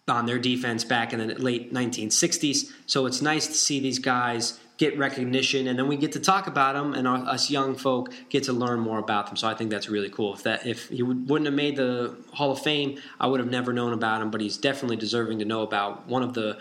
on 0.08 0.26
their 0.26 0.40
defense 0.40 0.82
back 0.82 1.12
in 1.12 1.24
the 1.24 1.36
late 1.36 1.72
1960s. 1.72 2.72
So 2.86 3.06
it's 3.06 3.22
nice 3.22 3.46
to 3.46 3.54
see 3.54 3.78
these 3.78 4.00
guys 4.00 4.58
get 4.76 4.98
recognition, 4.98 5.68
and 5.68 5.78
then 5.78 5.86
we 5.86 5.96
get 5.96 6.12
to 6.12 6.20
talk 6.20 6.46
about 6.46 6.74
them, 6.74 6.94
and 6.94 7.06
our, 7.06 7.18
us 7.18 7.50
young 7.50 7.74
folk 7.76 8.12
get 8.28 8.44
to 8.44 8.52
learn 8.52 8.80
more 8.80 8.98
about 8.98 9.26
them. 9.26 9.36
So 9.36 9.48
I 9.48 9.54
think 9.54 9.70
that's 9.70 9.88
really 9.88 10.10
cool. 10.10 10.34
If 10.34 10.42
that 10.42 10.66
if 10.66 10.88
he 10.88 11.02
would, 11.02 11.28
wouldn't 11.28 11.46
have 11.46 11.54
made 11.54 11.76
the 11.76 12.16
Hall 12.32 12.50
of 12.50 12.60
Fame, 12.60 12.98
I 13.20 13.26
would 13.26 13.40
have 13.40 13.50
never 13.50 13.72
known 13.72 13.92
about 13.92 14.20
him. 14.20 14.30
But 14.30 14.40
he's 14.40 14.56
definitely 14.56 14.96
deserving 14.96 15.38
to 15.38 15.44
know 15.44 15.62
about 15.62 16.06
one 16.08 16.22
of 16.22 16.34
the 16.34 16.58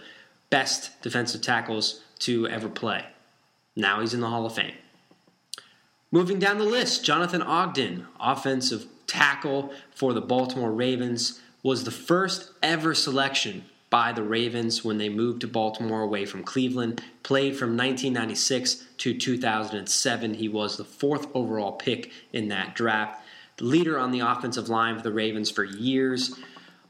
best 0.50 1.02
defensive 1.02 1.42
tackles 1.42 2.02
to 2.20 2.48
ever 2.48 2.70
play. 2.70 3.06
Now 3.76 4.02
he's 4.02 4.14
in 4.14 4.22
the 4.22 4.30
Hall 4.30 4.46
of 4.46 4.54
Fame. 4.54 4.76
Moving 6.12 6.38
down 6.38 6.60
the 6.60 6.66
list, 6.66 7.04
Jonathan 7.04 7.42
Ogden, 7.42 8.06
offensive 8.20 8.86
tackle 9.08 9.74
for 9.90 10.14
the 10.14 10.22
Baltimore 10.22 10.72
Ravens, 10.72 11.42
was 11.64 11.84
the 11.84 11.92
first 11.92 12.52
ever 12.62 12.94
selection 12.94 13.66
by 13.94 14.12
the 14.12 14.24
Ravens 14.24 14.84
when 14.84 14.98
they 14.98 15.08
moved 15.08 15.42
to 15.42 15.48
Baltimore 15.48 16.02
away 16.02 16.26
from 16.26 16.44
Cleveland. 16.44 17.04
Played 17.22 17.56
from 17.56 17.78
1996 17.78 18.86
to 18.98 19.16
2007. 19.16 20.34
He 20.34 20.50
was 20.50 20.78
the 20.78 20.84
fourth 20.84 21.28
overall 21.36 21.74
pick 21.74 22.12
in 22.32 22.48
that 22.48 22.74
draft. 22.74 23.22
The 23.58 23.66
leader 23.66 24.00
on 24.00 24.10
the 24.10 24.22
offensive 24.22 24.68
line 24.68 24.98
for 24.98 25.04
the 25.04 25.14
Ravens 25.14 25.52
for 25.52 25.64
years 25.64 26.40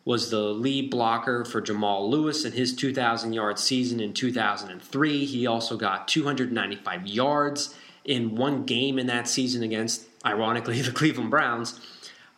was 0.06 0.30
the 0.30 0.40
lead 0.40 0.90
blocker 0.90 1.44
for 1.44 1.60
Jamal 1.60 2.10
Lewis 2.10 2.46
in 2.46 2.54
his 2.54 2.74
2,000 2.74 3.34
yard 3.34 3.60
season 3.60 4.00
in 4.00 4.14
2003. 4.14 5.26
He 5.26 5.46
also 5.46 5.76
got 5.76 6.08
295 6.08 7.06
yards 7.06 7.76
in 8.06 8.38
one 8.38 8.64
game 8.64 8.98
in 8.98 9.08
that 9.08 9.28
season 9.28 9.62
against, 9.62 10.06
ironically, 10.26 10.82
the 10.82 10.94
Cleveland 10.94 11.32
Browns. 11.32 11.82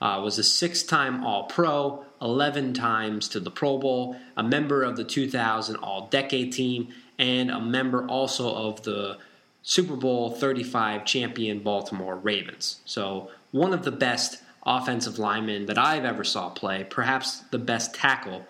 Uh, 0.02 0.20
was 0.24 0.40
a 0.40 0.44
six 0.44 0.82
time 0.82 1.24
All 1.24 1.44
Pro, 1.44 2.05
11 2.22 2.74
times 2.74 3.28
to 3.30 3.40
the 3.40 3.52
Pro 3.52 3.78
Bowl, 3.78 4.16
a 4.38 4.44
member 4.44 4.84
of 4.84 4.96
the 4.96 5.04
2000 5.04 5.76
All 5.78 6.08
Decade 6.08 6.52
team, 6.54 6.90
and 7.18 7.50
a 7.50 7.60
member 7.60 8.06
also 8.08 8.54
of 8.54 8.84
the 8.84 9.18
Super 9.64 9.96
Bowl 9.96 10.32
35 10.32 11.06
champion 11.06 11.60
Baltimore 11.60 12.16
Ravens. 12.16 12.80
So, 12.86 13.32
one 13.52 13.74
of 13.74 13.84
the 13.84 13.92
best 13.92 14.42
offensive 14.66 15.20
linemen 15.20 15.68
that 15.68 15.78
I've 15.78 16.06
ever 16.06 16.24
saw 16.24 16.50
play, 16.50 16.86
perhaps 16.90 17.40
the 17.52 17.60
best 17.60 17.94
tackle. 17.94 18.46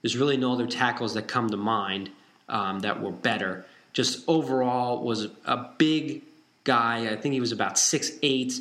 There's 0.00 0.16
really 0.16 0.36
no 0.36 0.52
other 0.52 0.66
tackles 0.66 1.14
that 1.14 1.28
come 1.28 1.48
to 1.50 1.56
mind 1.56 2.10
um, 2.48 2.80
that 2.80 3.02
were 3.02 3.12
better. 3.12 3.66
Just 3.92 4.24
overall 4.28 5.02
was 5.02 5.28
a 5.44 5.68
big 5.78 6.22
guy. 6.64 7.10
I 7.12 7.16
think 7.16 7.34
he 7.34 7.40
was 7.40 7.52
about 7.52 7.78
six 7.78 8.12
eight 8.22 8.60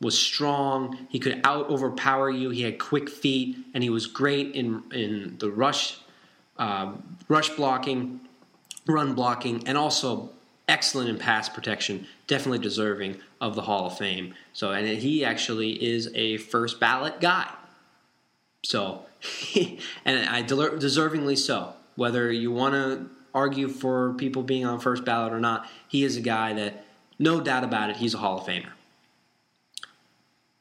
was 0.00 0.18
strong. 0.18 1.06
He 1.08 1.18
could 1.18 1.40
out 1.44 1.68
overpower 1.70 2.30
you. 2.30 2.50
He 2.50 2.62
had 2.62 2.78
quick 2.78 3.08
feet, 3.08 3.56
and 3.74 3.82
he 3.82 3.90
was 3.90 4.06
great 4.06 4.54
in 4.54 4.82
in 4.92 5.36
the 5.38 5.50
rush, 5.50 5.98
uh, 6.58 6.92
rush 7.28 7.50
blocking, 7.50 8.20
run 8.86 9.14
blocking, 9.14 9.66
and 9.66 9.76
also 9.78 10.30
excellent 10.68 11.08
in 11.08 11.18
pass 11.18 11.48
protection. 11.48 12.06
Definitely 12.26 12.58
deserving 12.58 13.18
of 13.40 13.54
the 13.54 13.62
Hall 13.62 13.86
of 13.86 13.98
Fame. 13.98 14.34
So, 14.52 14.72
and 14.72 14.86
he 14.86 15.24
actually 15.24 15.82
is 15.82 16.10
a 16.14 16.38
first 16.38 16.80
ballot 16.80 17.20
guy. 17.20 17.50
So, 18.64 19.06
and 20.04 20.28
I 20.28 20.42
deservingly 20.42 21.38
so. 21.38 21.72
Whether 21.94 22.30
you 22.30 22.52
want 22.52 22.74
to 22.74 23.08
argue 23.34 23.68
for 23.68 24.14
people 24.14 24.42
being 24.42 24.66
on 24.66 24.80
first 24.80 25.04
ballot 25.04 25.32
or 25.32 25.40
not, 25.40 25.68
he 25.88 26.04
is 26.04 26.16
a 26.16 26.20
guy 26.20 26.52
that, 26.54 26.84
no 27.18 27.40
doubt 27.40 27.64
about 27.64 27.90
it, 27.90 27.96
he's 27.96 28.14
a 28.14 28.18
Hall 28.18 28.38
of 28.38 28.46
Famer. 28.46 28.72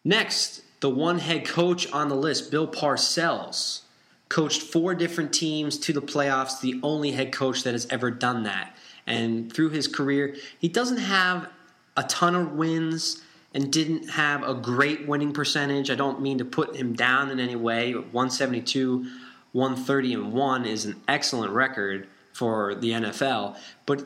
Next, 0.06 0.62
the 0.80 0.90
one 0.90 1.18
head 1.18 1.46
coach 1.46 1.92
on 1.92 2.10
the 2.10 2.16
list, 2.16 2.52
Bill 2.52 2.68
Parcells, 2.68 3.82
coached 4.30 4.62
four 4.62 4.94
different 4.94 5.34
teams 5.34 5.80
to 5.80 5.94
the 5.94 6.02
playoffs, 6.02 6.62
the 6.62 6.80
only 6.84 7.12
head 7.12 7.34
coach 7.34 7.64
that 7.64 7.74
has 7.74 7.88
ever 7.90 8.12
done 8.12 8.44
that. 8.44 8.76
And 9.08 9.52
through 9.52 9.70
his 9.70 9.88
career, 9.88 10.36
he 10.60 10.68
doesn't 10.68 10.98
have 10.98 11.50
a 11.98 12.04
ton 12.04 12.36
of 12.36 12.54
wins 12.54 13.24
and 13.54 13.72
didn't 13.72 14.10
have 14.10 14.44
a 14.44 14.54
great 14.54 15.08
winning 15.08 15.34
percentage. 15.34 15.90
I 15.90 15.96
don't 15.96 16.22
mean 16.22 16.38
to 16.38 16.46
put 16.46 16.76
him 16.76 16.94
down 16.94 17.32
in 17.32 17.40
any 17.40 17.56
way. 17.56 17.94
172 17.94 19.08
130 19.54 20.14
and 20.14 20.34
1 20.34 20.66
is 20.66 20.84
an 20.84 21.02
excellent 21.08 21.54
record 21.54 22.10
for 22.34 22.76
the 22.76 22.92
NFL. 22.92 23.58
But 23.86 24.04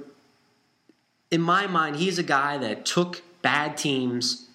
in 1.32 1.42
my 1.42 1.66
mind, 1.66 1.96
he's 1.96 2.20
a 2.20 2.24
guy 2.24 2.60
that 2.60 2.86
took 2.86 3.24
bad 3.42 3.76
teams 3.76 4.49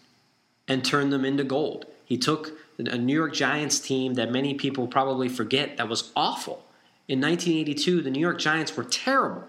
and 0.68 0.84
turned 0.84 1.12
them 1.12 1.24
into 1.24 1.44
gold. 1.44 1.86
He 2.04 2.18
took 2.18 2.52
a 2.78 2.98
New 2.98 3.14
York 3.14 3.32
Giants 3.32 3.80
team 3.80 4.14
that 4.14 4.30
many 4.30 4.54
people 4.54 4.86
probably 4.86 5.28
forget 5.28 5.76
that 5.76 5.88
was 5.88 6.12
awful. 6.16 6.64
In 7.08 7.20
1982, 7.20 8.02
the 8.02 8.10
New 8.10 8.20
York 8.20 8.38
Giants 8.38 8.76
were 8.76 8.84
terrible. 8.84 9.44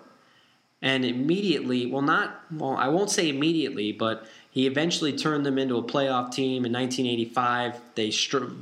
And 0.81 1.05
immediately, 1.05 1.85
well, 1.87 2.01
not, 2.01 2.41
well, 2.51 2.75
I 2.75 2.89
won't 2.89 3.09
say 3.09 3.29
immediately, 3.29 3.91
but 3.91 4.27
he 4.51 4.67
eventually 4.67 5.17
turned 5.17 5.45
them 5.45 5.57
into 5.57 5.77
a 5.77 5.83
playoff 5.83 6.31
team 6.31 6.65
in 6.65 6.71
1985. 6.71 7.79
They 7.95 8.13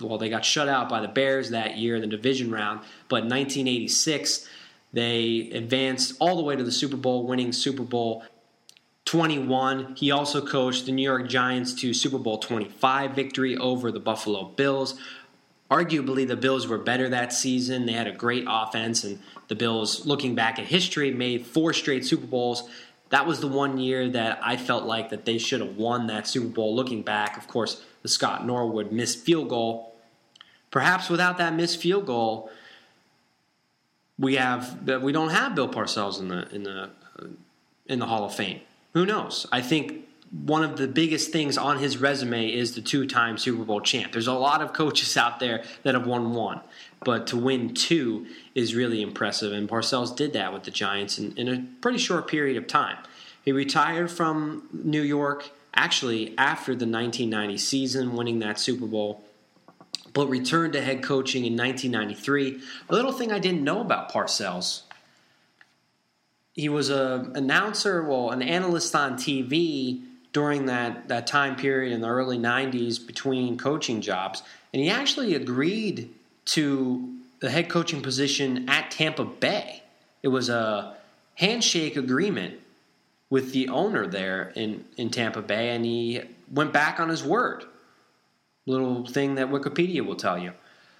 well, 0.01 0.17
they 0.17 0.29
got 0.29 0.45
shut 0.45 0.69
out 0.69 0.89
by 0.89 1.01
the 1.01 1.07
Bears 1.07 1.50
that 1.50 1.77
year 1.77 1.95
in 1.95 2.01
the 2.01 2.07
division 2.07 2.50
round, 2.50 2.79
but 3.10 3.24
in 3.24 3.29
1986 3.29 4.48
they 4.93 5.50
advanced 5.53 6.15
all 6.19 6.36
the 6.36 6.43
way 6.43 6.55
to 6.55 6.63
the 6.63 6.72
Super 6.72 6.98
Bowl, 6.98 7.25
winning 7.25 7.51
Super 7.51 7.83
Bowl 7.83 8.24
21. 9.05 9.95
He 9.95 10.12
also 10.12 10.45
coached 10.45 10.86
the 10.86 10.91
New 10.91 11.03
York 11.03 11.27
Giants 11.27 11.74
to 11.75 11.93
Super 11.93 12.17
Bowl 12.17 12.38
25 12.38 13.12
victory 13.12 13.57
over 13.57 13.91
the 13.91 14.00
Buffalo 14.00 14.45
Bills. 14.45 14.95
Arguably, 15.69 16.27
the 16.27 16.36
Bills 16.36 16.67
were 16.67 16.77
better 16.77 17.10
that 17.10 17.33
season. 17.33 17.86
They 17.86 17.93
had 17.93 18.07
a 18.07 18.12
great 18.12 18.45
offense, 18.48 19.03
and 19.03 19.19
the 19.48 19.55
Bills, 19.55 20.05
looking 20.05 20.36
back 20.36 20.60
at 20.60 20.65
history, 20.65 21.12
made 21.12 21.45
four 21.45 21.74
straight 21.74 22.05
Super 22.05 22.27
Bowls. 22.27 22.69
That 23.10 23.27
was 23.27 23.39
the 23.39 23.48
one 23.48 23.77
year 23.77 24.10
that 24.10 24.39
I 24.41 24.57
felt 24.57 24.86
like 24.86 25.10
that 25.10 25.25
they 25.25 25.38
should 25.38 25.62
have 25.62 25.77
won 25.77 26.07
that 26.07 26.27
Super 26.27 26.48
Bowl. 26.48 26.75
Looking 26.75 27.01
back, 27.01 27.38
of 27.38 27.48
course, 27.48 27.83
the 28.01 28.07
Scott 28.07 28.45
Norwood 28.45 28.91
missed 28.91 29.19
field 29.19 29.50
goal. 29.50 29.95
Perhaps 30.72 31.10
without 31.10 31.38
that 31.38 31.55
missed 31.55 31.79
field 31.79 32.05
goal, 32.05 32.50
we 34.17 34.36
have 34.36 34.89
we 35.01 35.12
don't 35.12 35.29
have 35.29 35.55
Bill 35.55 35.69
Parcells 35.69 36.19
in 36.19 36.27
the 36.27 36.48
in 36.53 36.63
the 36.63 36.89
uh, 37.19 37.25
in 37.86 38.00
the 38.00 38.05
Hall 38.05 38.25
of 38.25 38.33
Fame. 38.33 38.62
Who 38.94 39.06
knows? 39.06 39.48
I 39.52 39.62
think 39.62 40.08
one 40.32 40.64
of 40.64 40.78
the 40.78 40.88
biggest 40.88 41.32
things 41.32 41.58
on 41.58 41.78
his 41.78 41.98
resume 41.98 42.52
is 42.52 42.74
the 42.74 42.82
two-time 42.82 43.38
Super 43.38 43.64
Bowl 43.64 43.82
champ. 43.82 44.12
There's 44.12 44.28
a 44.28 44.34
lot 44.34 44.62
of 44.62 44.74
coaches 44.74 45.16
out 45.18 45.40
there 45.40 45.64
that 45.84 45.94
have 45.94 46.08
won 46.08 46.34
one, 46.34 46.62
but 47.04 47.28
to 47.28 47.38
win 47.38 47.74
two 47.74 48.28
is 48.56 48.74
really 48.74 49.02
impressive. 49.02 49.52
And 49.52 49.70
Parcells 49.70 50.16
did 50.16 50.34
that 50.34 50.54
with 50.54 50.64
the 50.64 50.72
Giants 50.72 51.20
in, 51.20 51.38
in 51.38 51.48
a 51.48 51.66
pretty 51.82 52.00
short 52.00 52.28
period 52.28 52.58
of 52.58 52.68
time. 52.68 52.98
He 53.46 53.52
retired 53.52 54.10
from 54.10 54.68
New 54.72 55.02
York 55.02 55.52
actually 55.76 56.38
after 56.38 56.72
the 56.72 56.86
1990 56.86 57.58
season, 57.58 58.16
winning 58.16 58.40
that 58.40 58.60
Super 58.60 58.86
Bowl 58.86 59.24
but 60.14 60.30
returned 60.30 60.74
to 60.74 60.82
head 60.82 61.02
coaching 61.04 61.46
in 61.46 61.58
1993. 61.58 62.62
A 62.90 62.94
little 62.94 63.12
thing 63.12 63.32
I 63.32 63.40
didn't 63.40 63.64
know 63.64 63.82
about 63.82 64.12
Parcells. 64.12 64.83
He 66.53 66.69
was 66.69 66.89
a 66.89 67.31
announcer, 67.36 68.03
well, 68.03 68.31
an 68.31 68.41
analyst 68.41 68.95
on 68.95 69.15
TV 69.15 70.03
during 70.31 70.67
that, 70.67 71.07
that 71.07 71.27
time 71.27 71.55
period 71.55 71.93
in 71.93 72.01
the 72.01 72.07
early 72.07 72.38
90s 72.38 73.05
between 73.05 73.57
coaching 73.57 74.01
jobs, 74.01 74.43
and 74.74 74.81
he 74.81 74.89
actually 74.89 75.36
agreed 75.36 76.13
to 76.45 77.17
the 77.39 77.50
head 77.50 77.69
coaching 77.69 78.01
position 78.01 78.69
at 78.69 78.91
Tampa 78.91 79.25
Bay. 79.25 79.83
It 80.22 80.29
was 80.29 80.50
a 80.50 80.95
handshake 81.36 81.95
agreement 81.95 82.60
with 83.29 83.51
the 83.51 83.69
owner 83.69 84.07
there 84.07 84.51
in, 84.55 84.86
in 84.98 85.10
Tampa 85.10 85.41
Bay, 85.41 85.75
and 85.75 85.86
he 85.86 86.22
went 86.51 86.72
back 86.72 87.00
on 87.00 87.10
his 87.10 87.24
word 87.24 87.65
little 88.65 89.05
thing 89.05 89.36
that 89.36 89.50
Wikipedia 89.50 90.05
will 90.05 90.15
tell 90.15 90.38
you. 90.38 90.53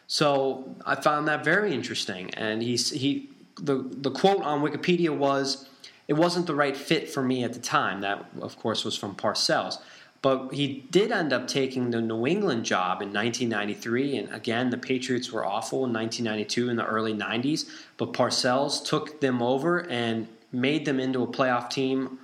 So 0.08 0.76
I 0.86 0.96
found 0.96 1.28
that 1.28 1.44
very 1.44 1.74
interesting. 1.74 2.34
And 2.36 2.62
he's, 2.62 2.90
he, 2.90 3.30
the, 3.64 3.84
the 3.90 4.12
quote 4.12 4.44
on 4.44 4.62
Wikipedia 4.62 5.16
was, 5.16 5.68
it 6.08 6.14
wasn't 6.14 6.48
the 6.48 6.56
right 6.56 6.76
fit 6.76 7.10
for 7.10 7.24
me 7.24 7.44
at 7.44 7.54
the 7.54 7.60
time. 7.60 8.02
That, 8.02 8.26
of 8.42 8.58
course, 8.60 8.84
was 8.84 8.96
from 8.98 9.16
Parcells. 9.16 9.78
But 10.22 10.54
he 10.54 10.86
did 10.90 11.12
end 11.12 11.34
up 11.34 11.48
taking 11.48 11.92
the 11.92 12.02
New 12.02 12.26
England 12.28 12.66
job 12.66 13.02
in 13.02 13.12
1993. 13.12 14.18
And 14.18 14.34
again, 14.34 14.70
the 14.70 14.78
Patriots 14.78 15.32
were 15.32 15.46
awful 15.46 15.86
in 15.86 15.94
1992 15.94 16.70
in 16.70 16.76
the 16.76 16.86
early 16.86 17.14
90s. 17.14 17.70
But 17.98 18.14
Parcells 18.14 18.86
took 18.86 19.20
them 19.20 19.42
over 19.42 19.80
and 19.90 20.28
made 20.52 20.86
them 20.86 21.00
into 21.00 21.24
a 21.24 21.28
playoff 21.28 21.70
team 21.70 22.20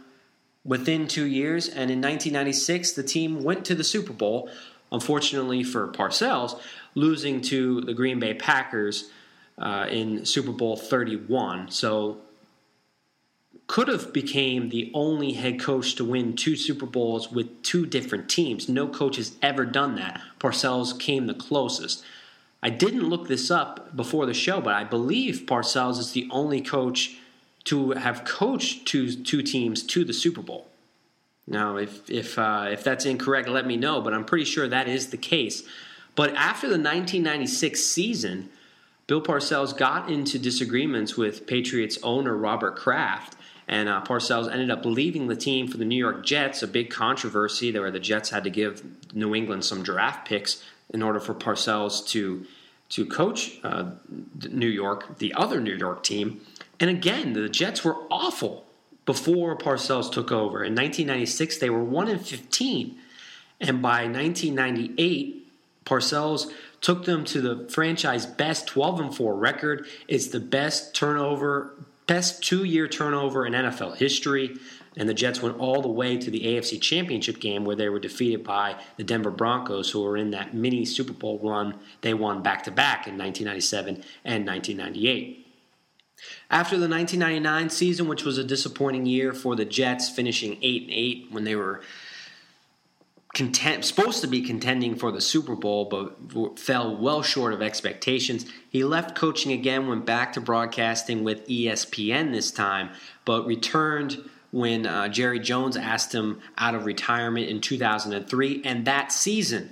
within 0.63 1.07
two 1.07 1.25
years. 1.25 1.67
And 1.67 1.89
in 1.91 1.99
1996, 2.01 2.93
the 2.93 3.03
team 3.03 3.43
went 3.43 3.65
to 3.65 3.75
the 3.75 3.83
Super 3.83 4.13
Bowl 4.13 4.49
unfortunately 4.91 5.63
for 5.63 5.87
Parcells, 5.89 6.59
losing 6.95 7.41
to 7.41 7.81
the 7.81 7.93
Green 7.93 8.19
Bay 8.19 8.33
Packers 8.33 9.09
uh, 9.59 9.87
in 9.89 10.25
Super 10.25 10.51
Bowl 10.51 10.75
31. 10.77 11.69
So 11.69 12.19
could 13.67 13.87
have 13.87 14.11
became 14.11 14.69
the 14.69 14.89
only 14.95 15.33
head 15.33 15.59
coach 15.59 15.93
to 15.95 16.03
win 16.03 16.35
two 16.35 16.55
Super 16.55 16.87
Bowls 16.87 17.31
with 17.31 17.61
two 17.61 17.85
different 17.85 18.27
teams. 18.27 18.67
No 18.67 18.87
coach 18.87 19.17
has 19.17 19.35
ever 19.43 19.63
done 19.63 19.95
that. 19.95 20.21
Parcells 20.39 20.99
came 20.99 21.27
the 21.27 21.35
closest. 21.35 22.03
I 22.63 22.71
didn't 22.71 23.07
look 23.07 23.27
this 23.27 23.51
up 23.51 23.95
before 23.95 24.25
the 24.25 24.33
show, 24.33 24.59
but 24.59 24.73
I 24.73 24.83
believe 24.83 25.43
Parcells 25.45 25.99
is 25.99 26.13
the 26.13 26.27
only 26.31 26.61
coach 26.61 27.17
to 27.65 27.91
have 27.91 28.25
coached 28.25 28.87
two, 28.87 29.13
two 29.13 29.43
teams 29.43 29.83
to 29.83 30.03
the 30.03 30.13
Super 30.13 30.41
Bowl. 30.41 30.67
Now, 31.45 31.77
if 31.77 32.09
if 32.09 32.37
uh, 32.37 32.67
if 32.71 32.83
that's 32.83 33.05
incorrect, 33.05 33.49
let 33.49 33.65
me 33.65 33.75
know. 33.75 34.01
But 34.01 34.13
I'm 34.13 34.23
pretty 34.23 34.45
sure 34.45 34.67
that 34.67 34.87
is 34.87 35.09
the 35.09 35.17
case. 35.17 35.63
But 36.15 36.33
after 36.35 36.67
the 36.67 36.73
1996 36.73 37.81
season, 37.81 38.49
Bill 39.09 39.23
Parcells 39.23 39.75
got 39.75 40.11
into 40.11 40.37
disagreements 40.37 41.17
with 41.17 41.47
Patriots 41.47 41.97
owner 42.03 42.37
Robert 42.37 42.75
Kraft, 42.75 43.35
and 43.67 43.89
uh, 43.89 44.03
Parcells 44.03 44.47
ended 44.51 44.69
up 44.69 44.85
leaving 44.85 45.25
the 45.25 45.35
team 45.35 45.67
for 45.67 45.77
the 45.77 45.83
New 45.83 45.97
York 45.97 46.23
Jets. 46.23 46.61
A 46.61 46.67
big 46.67 46.91
controversy 46.91 47.71
there, 47.71 47.81
where 47.81 47.89
the 47.89 47.99
Jets 47.99 48.29
had 48.29 48.43
to 48.43 48.51
give 48.51 48.83
New 49.15 49.33
England 49.33 49.65
some 49.65 49.81
draft 49.81 50.27
picks 50.27 50.63
in 50.93 51.01
order 51.01 51.19
for 51.19 51.33
Parcells 51.33 52.07
to 52.09 52.45
to 52.89 53.05
coach 53.07 53.59
uh, 53.63 53.93
New 54.51 54.67
York, 54.67 55.17
the 55.17 55.33
other 55.33 55.59
New 55.59 55.75
York 55.75 56.03
team. 56.03 56.41
And 56.79 56.91
again, 56.91 57.33
the 57.33 57.49
Jets 57.49 57.83
were 57.83 57.95
awful 58.11 58.67
before 59.07 59.57
Parcells 59.57 60.11
took 60.11 60.31
over. 60.31 60.63
In 60.63 60.75
1996, 60.75 61.57
they 61.57 61.71
were 61.71 61.83
1 61.83 62.09
in 62.09 62.19
15. 62.19 62.95
And 63.59 63.81
by 63.81 64.03
1998, 64.03 65.47
Parcells 65.85 66.51
took 66.81 67.05
them 67.05 67.25
to 67.25 67.41
the 67.41 67.69
franchise 67.69 68.25
best 68.25 68.67
12 68.67 68.99
and 68.99 69.15
4 69.15 69.35
record. 69.35 69.87
It's 70.07 70.27
the 70.27 70.39
best 70.39 70.95
turnover, 70.95 71.75
best 72.07 72.43
two 72.43 72.63
year 72.63 72.87
turnover 72.87 73.45
in 73.45 73.53
NFL 73.53 73.97
history. 73.97 74.57
And 74.97 75.07
the 75.07 75.13
Jets 75.13 75.41
went 75.41 75.57
all 75.59 75.81
the 75.81 75.87
way 75.87 76.17
to 76.17 76.31
the 76.31 76.41
AFC 76.41 76.81
Championship 76.81 77.39
game 77.39 77.63
where 77.63 77.75
they 77.75 77.89
were 77.89 77.99
defeated 77.99 78.43
by 78.43 78.75
the 78.97 79.03
Denver 79.03 79.31
Broncos, 79.31 79.91
who 79.91 80.01
were 80.01 80.17
in 80.17 80.31
that 80.31 80.53
mini 80.53 80.83
Super 80.83 81.13
Bowl 81.13 81.39
run. 81.39 81.79
They 82.01 82.13
won 82.13 82.41
back 82.41 82.63
to 82.63 82.71
back 82.71 83.07
in 83.07 83.17
1997 83.17 84.03
and 84.25 84.45
1998. 84.45 85.45
After 86.49 86.77
the 86.77 86.89
1999 86.89 87.69
season, 87.69 88.07
which 88.07 88.25
was 88.25 88.37
a 88.37 88.43
disappointing 88.43 89.05
year 89.05 89.31
for 89.31 89.55
the 89.55 89.63
Jets, 89.63 90.09
finishing 90.09 90.57
8 90.61 90.81
and 90.83 90.91
8 90.91 91.27
when 91.31 91.43
they 91.43 91.55
were 91.55 91.81
content, 93.33 93.85
supposed 93.85 94.21
to 94.21 94.27
be 94.27 94.41
contending 94.41 94.95
for 94.95 95.11
the 95.11 95.21
Super 95.21 95.55
Bowl, 95.55 95.85
but 95.85 96.59
fell 96.59 96.95
well 96.95 97.21
short 97.21 97.53
of 97.53 97.61
expectations. 97.61 98.45
He 98.69 98.83
left 98.83 99.15
coaching 99.15 99.51
again, 99.51 99.87
went 99.87 100.05
back 100.05 100.33
to 100.33 100.41
broadcasting 100.41 101.23
with 101.23 101.47
ESPN 101.47 102.31
this 102.31 102.51
time, 102.51 102.89
but 103.25 103.45
returned 103.45 104.29
when 104.51 104.87
uh, 104.87 105.07
Jerry 105.09 105.39
Jones 105.39 105.77
asked 105.77 106.13
him 106.13 106.41
out 106.57 106.73
of 106.73 106.85
retirement 106.85 107.47
in 107.47 107.61
2003. 107.61 108.61
And 108.65 108.85
that 108.85 109.11
season, 109.11 109.71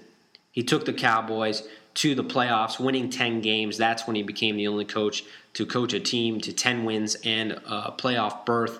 he 0.51 0.63
took 0.63 0.85
the 0.85 0.93
Cowboys 0.93 1.67
to 1.95 2.13
the 2.13 2.23
playoffs, 2.23 2.79
winning 2.79 3.09
10 3.09 3.41
games. 3.41 3.75
That's 3.77 4.05
when 4.05 4.15
he 4.15 4.21
became 4.21 4.55
the 4.55 4.67
only 4.67 4.85
coach 4.85 5.23
to 5.53 5.65
coach 5.65 5.93
a 5.93 5.99
team 5.99 6.39
to 6.41 6.53
10 6.53 6.85
wins 6.85 7.15
and 7.23 7.53
a 7.53 7.91
playoff 7.97 8.45
berth. 8.45 8.79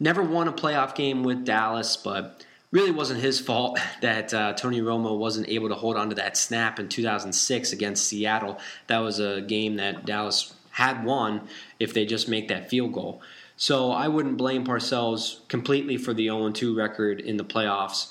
Never 0.00 0.20
won 0.20 0.48
a 0.48 0.52
playoff 0.52 0.96
game 0.96 1.22
with 1.22 1.44
Dallas, 1.44 1.96
but 1.96 2.44
really 2.70 2.90
wasn't 2.90 3.20
his 3.20 3.40
fault 3.40 3.78
that 4.00 4.32
uh, 4.34 4.52
Tony 4.54 4.80
Romo 4.80 5.18
wasn't 5.18 5.48
able 5.48 5.68
to 5.68 5.74
hold 5.74 5.96
on 5.96 6.08
to 6.10 6.16
that 6.16 6.36
snap 6.36 6.78
in 6.78 6.88
2006 6.88 7.72
against 7.72 8.06
Seattle. 8.06 8.58
That 8.86 8.98
was 8.98 9.20
a 9.20 9.40
game 9.42 9.76
that 9.76 10.04
Dallas 10.04 10.54
had 10.70 11.04
won 11.04 11.48
if 11.80 11.94
they 11.94 12.04
just 12.04 12.28
make 12.28 12.48
that 12.48 12.68
field 12.68 12.92
goal. 12.92 13.22
So 13.56 13.90
I 13.90 14.08
wouldn't 14.08 14.36
blame 14.36 14.66
Parcells 14.66 15.46
completely 15.48 15.96
for 15.96 16.12
the 16.12 16.24
0 16.24 16.50
2 16.50 16.76
record 16.76 17.20
in 17.20 17.38
the 17.38 17.44
playoffs 17.44 18.10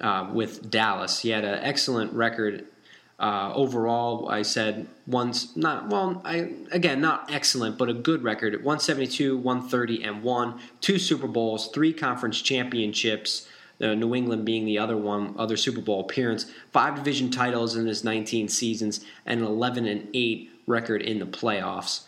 uh, 0.00 0.28
with 0.32 0.68
Dallas. 0.70 1.20
He 1.20 1.30
had 1.30 1.44
an 1.44 1.60
excellent 1.62 2.12
record 2.12 2.66
uh, 3.20 3.52
overall, 3.54 4.30
I 4.30 4.40
said 4.40 4.86
once 5.06 5.54
not 5.54 5.90
well. 5.90 6.22
I 6.24 6.52
again 6.72 7.02
not 7.02 7.30
excellent, 7.30 7.76
but 7.76 7.90
a 7.90 7.92
good 7.92 8.22
record. 8.22 8.54
at 8.54 8.60
172, 8.60 9.36
130, 9.36 10.02
and 10.02 10.22
one. 10.22 10.58
Two 10.80 10.98
Super 10.98 11.28
Bowls, 11.28 11.68
three 11.68 11.92
conference 11.92 12.40
championships. 12.40 13.46
Uh, 13.80 13.94
New 13.94 14.14
England 14.14 14.44
being 14.44 14.64
the 14.64 14.78
other 14.78 14.96
one, 14.96 15.34
other 15.38 15.56
Super 15.56 15.80
Bowl 15.80 16.00
appearance. 16.00 16.50
Five 16.70 16.96
division 16.96 17.30
titles 17.30 17.76
in 17.76 17.86
his 17.86 18.04
19 18.04 18.48
seasons, 18.48 19.04
and 19.24 19.40
an 19.40 19.46
11 19.46 19.86
and 19.86 20.08
eight 20.12 20.50
record 20.66 21.02
in 21.02 21.18
the 21.18 21.26
playoffs, 21.26 22.02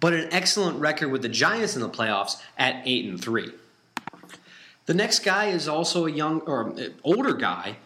but 0.00 0.12
an 0.12 0.28
excellent 0.32 0.78
record 0.78 1.08
with 1.08 1.22
the 1.22 1.28
Giants 1.28 1.74
in 1.74 1.82
the 1.82 1.88
playoffs 1.88 2.40
at 2.56 2.82
8 2.84 3.06
and 3.06 3.20
3. 3.20 3.50
The 4.86 4.94
next 4.94 5.20
guy 5.20 5.46
is 5.46 5.68
also 5.68 6.06
a 6.06 6.10
young 6.10 6.40
or 6.42 6.74
older 7.04 7.34
guy 7.34 7.76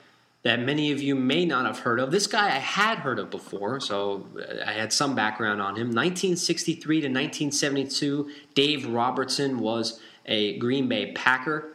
that 0.42 0.60
many 0.60 0.90
of 0.90 1.00
you 1.00 1.14
may 1.14 1.44
not 1.44 1.66
have 1.66 1.80
heard 1.80 2.00
of. 2.00 2.10
This 2.10 2.26
guy 2.26 2.46
I 2.46 2.58
had 2.58 2.98
heard 2.98 3.18
of 3.18 3.30
before, 3.30 3.80
so 3.80 4.26
I 4.66 4.72
had 4.72 4.92
some 4.92 5.14
background 5.14 5.60
on 5.60 5.74
him. 5.74 5.88
1963 5.88 7.00
to 7.00 7.06
1972, 7.08 8.30
Dave 8.54 8.86
Robertson 8.86 9.60
was 9.60 10.00
a 10.26 10.58
Green 10.58 10.88
Bay 10.88 11.12
Packer. 11.12 11.71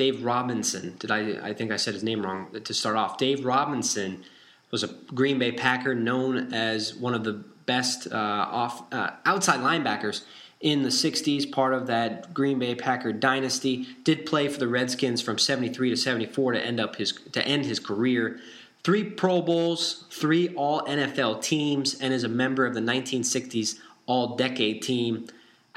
Dave 0.00 0.24
Robinson, 0.24 0.96
did 0.98 1.10
I? 1.10 1.48
I 1.48 1.52
think 1.52 1.70
I 1.70 1.76
said 1.76 1.92
his 1.92 2.02
name 2.02 2.22
wrong 2.22 2.48
to 2.64 2.72
start 2.72 2.96
off. 2.96 3.18
Dave 3.18 3.44
Robinson 3.44 4.24
was 4.70 4.82
a 4.82 4.88
Green 5.14 5.38
Bay 5.38 5.52
Packer, 5.52 5.94
known 5.94 6.54
as 6.54 6.94
one 6.94 7.12
of 7.12 7.22
the 7.22 7.34
best 7.66 8.10
uh, 8.10 8.16
off 8.16 8.90
uh, 8.94 9.10
outside 9.26 9.60
linebackers 9.60 10.22
in 10.62 10.84
the 10.84 10.88
60s, 10.88 11.52
part 11.52 11.74
of 11.74 11.86
that 11.88 12.32
Green 12.32 12.58
Bay 12.58 12.74
Packer 12.74 13.12
dynasty. 13.12 13.88
Did 14.02 14.24
play 14.24 14.48
for 14.48 14.58
the 14.58 14.68
Redskins 14.68 15.20
from 15.20 15.36
73 15.36 15.90
to 15.90 15.96
74 15.98 16.52
to 16.52 16.64
end 16.64 16.80
up 16.80 16.96
his 16.96 17.12
to 17.32 17.46
end 17.46 17.66
his 17.66 17.78
career. 17.78 18.40
Three 18.82 19.04
Pro 19.04 19.42
Bowls, 19.42 20.06
three 20.10 20.48
All 20.54 20.80
NFL 20.86 21.42
teams, 21.42 22.00
and 22.00 22.14
is 22.14 22.24
a 22.24 22.28
member 22.30 22.64
of 22.64 22.72
the 22.72 22.80
1960s 22.80 23.78
All 24.06 24.34
Decade 24.34 24.80
team. 24.80 25.26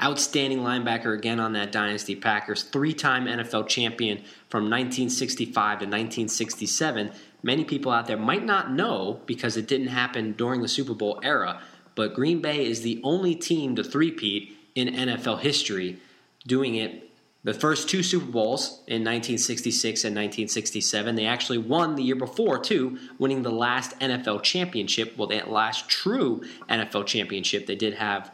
Outstanding 0.02 0.58
linebacker 0.58 1.16
again 1.16 1.38
on 1.38 1.52
that 1.52 1.70
dynasty 1.70 2.16
Packers. 2.16 2.64
Three-time 2.64 3.26
NFL 3.26 3.68
champion 3.68 4.18
from 4.48 4.64
1965 4.64 5.54
to 5.54 5.84
1967. 5.84 7.12
Many 7.42 7.64
people 7.64 7.92
out 7.92 8.06
there 8.06 8.16
might 8.16 8.44
not 8.44 8.72
know 8.72 9.20
because 9.26 9.56
it 9.56 9.68
didn't 9.68 9.88
happen 9.88 10.32
during 10.32 10.62
the 10.62 10.68
Super 10.68 10.94
Bowl 10.94 11.20
era, 11.22 11.60
but 11.94 12.14
Green 12.14 12.40
Bay 12.40 12.66
is 12.66 12.82
the 12.82 13.00
only 13.04 13.34
team 13.36 13.76
to 13.76 13.84
three-peat 13.84 14.56
in 14.74 14.88
NFL 14.88 15.40
history, 15.40 15.98
doing 16.46 16.74
it 16.74 17.10
the 17.44 17.54
first 17.54 17.90
two 17.90 18.02
Super 18.02 18.24
Bowls 18.24 18.82
in 18.86 19.02
1966 19.02 20.04
and 20.04 20.16
1967. 20.16 21.14
They 21.14 21.26
actually 21.26 21.58
won 21.58 21.94
the 21.94 22.02
year 22.02 22.16
before, 22.16 22.58
too, 22.58 22.98
winning 23.18 23.42
the 23.42 23.52
last 23.52 23.98
NFL 24.00 24.42
championship. 24.42 25.16
Well, 25.18 25.28
the 25.28 25.42
last 25.46 25.88
true 25.88 26.42
NFL 26.70 27.06
championship. 27.06 27.66
They 27.66 27.76
did 27.76 27.94
have 27.94 28.32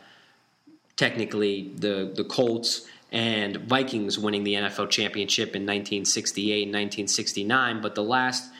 technically 1.00 1.72
the, 1.76 2.12
the 2.14 2.24
Colts 2.24 2.86
and 3.10 3.56
Vikings 3.56 4.18
winning 4.18 4.44
the 4.44 4.52
NFL 4.52 4.90
championship 4.90 5.56
in 5.56 5.62
1968 5.62 6.64
and 6.64 6.74
1969, 6.74 7.80
but 7.80 7.94
the 7.94 8.02
last 8.02 8.52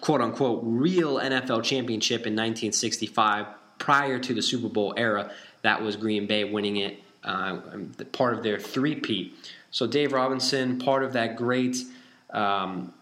quote 0.00 0.20
unquote 0.20 0.60
real 0.62 1.16
NFL 1.16 1.64
championship 1.64 2.20
in 2.20 2.34
1965 2.34 3.46
prior 3.80 4.20
to 4.20 4.32
the 4.32 4.42
Super 4.42 4.68
Bowl 4.68 4.94
era 4.96 5.32
that 5.62 5.82
was 5.82 5.96
Green 5.96 6.28
Bay 6.28 6.44
winning 6.44 6.76
it, 6.76 7.02
uh, 7.24 7.58
part 8.12 8.34
of 8.34 8.44
their 8.44 8.60
three-peat. 8.60 9.34
So 9.72 9.88
Dave 9.88 10.12
Robinson, 10.12 10.78
part 10.78 11.02
of 11.02 11.14
that 11.14 11.34
great 11.34 11.78
um, 12.30 12.94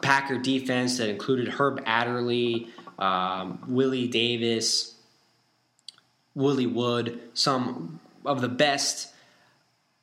Packer 0.00 0.38
defense 0.38 0.96
that 0.96 1.10
included 1.10 1.48
Herb 1.48 1.82
Adderley, 1.84 2.68
um, 2.98 3.62
Willie 3.68 4.08
Davis, 4.08 4.95
Willie 6.36 6.68
Wood, 6.68 7.20
some 7.34 7.98
of 8.24 8.40
the 8.40 8.48
best 8.48 9.12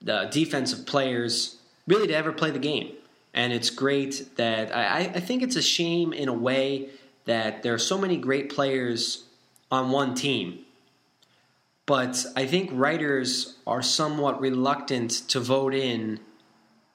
uh, 0.05 0.25
defensive 0.25 0.85
players 0.85 1.55
really 1.87 2.07
to 2.07 2.13
ever 2.13 2.33
play 2.33 2.51
the 2.51 2.59
game. 2.59 2.91
And 3.33 3.53
it's 3.53 3.69
great 3.69 4.35
that 4.35 4.75
I, 4.75 4.99
I 5.15 5.19
think 5.21 5.43
it's 5.43 5.55
a 5.55 5.61
shame 5.61 6.11
in 6.11 6.27
a 6.27 6.33
way 6.33 6.89
that 7.23 7.63
there 7.63 7.73
are 7.73 7.79
so 7.79 7.97
many 7.97 8.17
great 8.17 8.53
players 8.53 9.23
on 9.71 9.91
one 9.91 10.13
team 10.13 10.65
but 11.85 12.25
I 12.35 12.45
think 12.45 12.69
writers 12.73 13.55
are 13.67 13.81
somewhat 13.81 14.39
reluctant 14.39 15.11
to 15.29 15.39
vote 15.39 15.73
in 15.73 16.19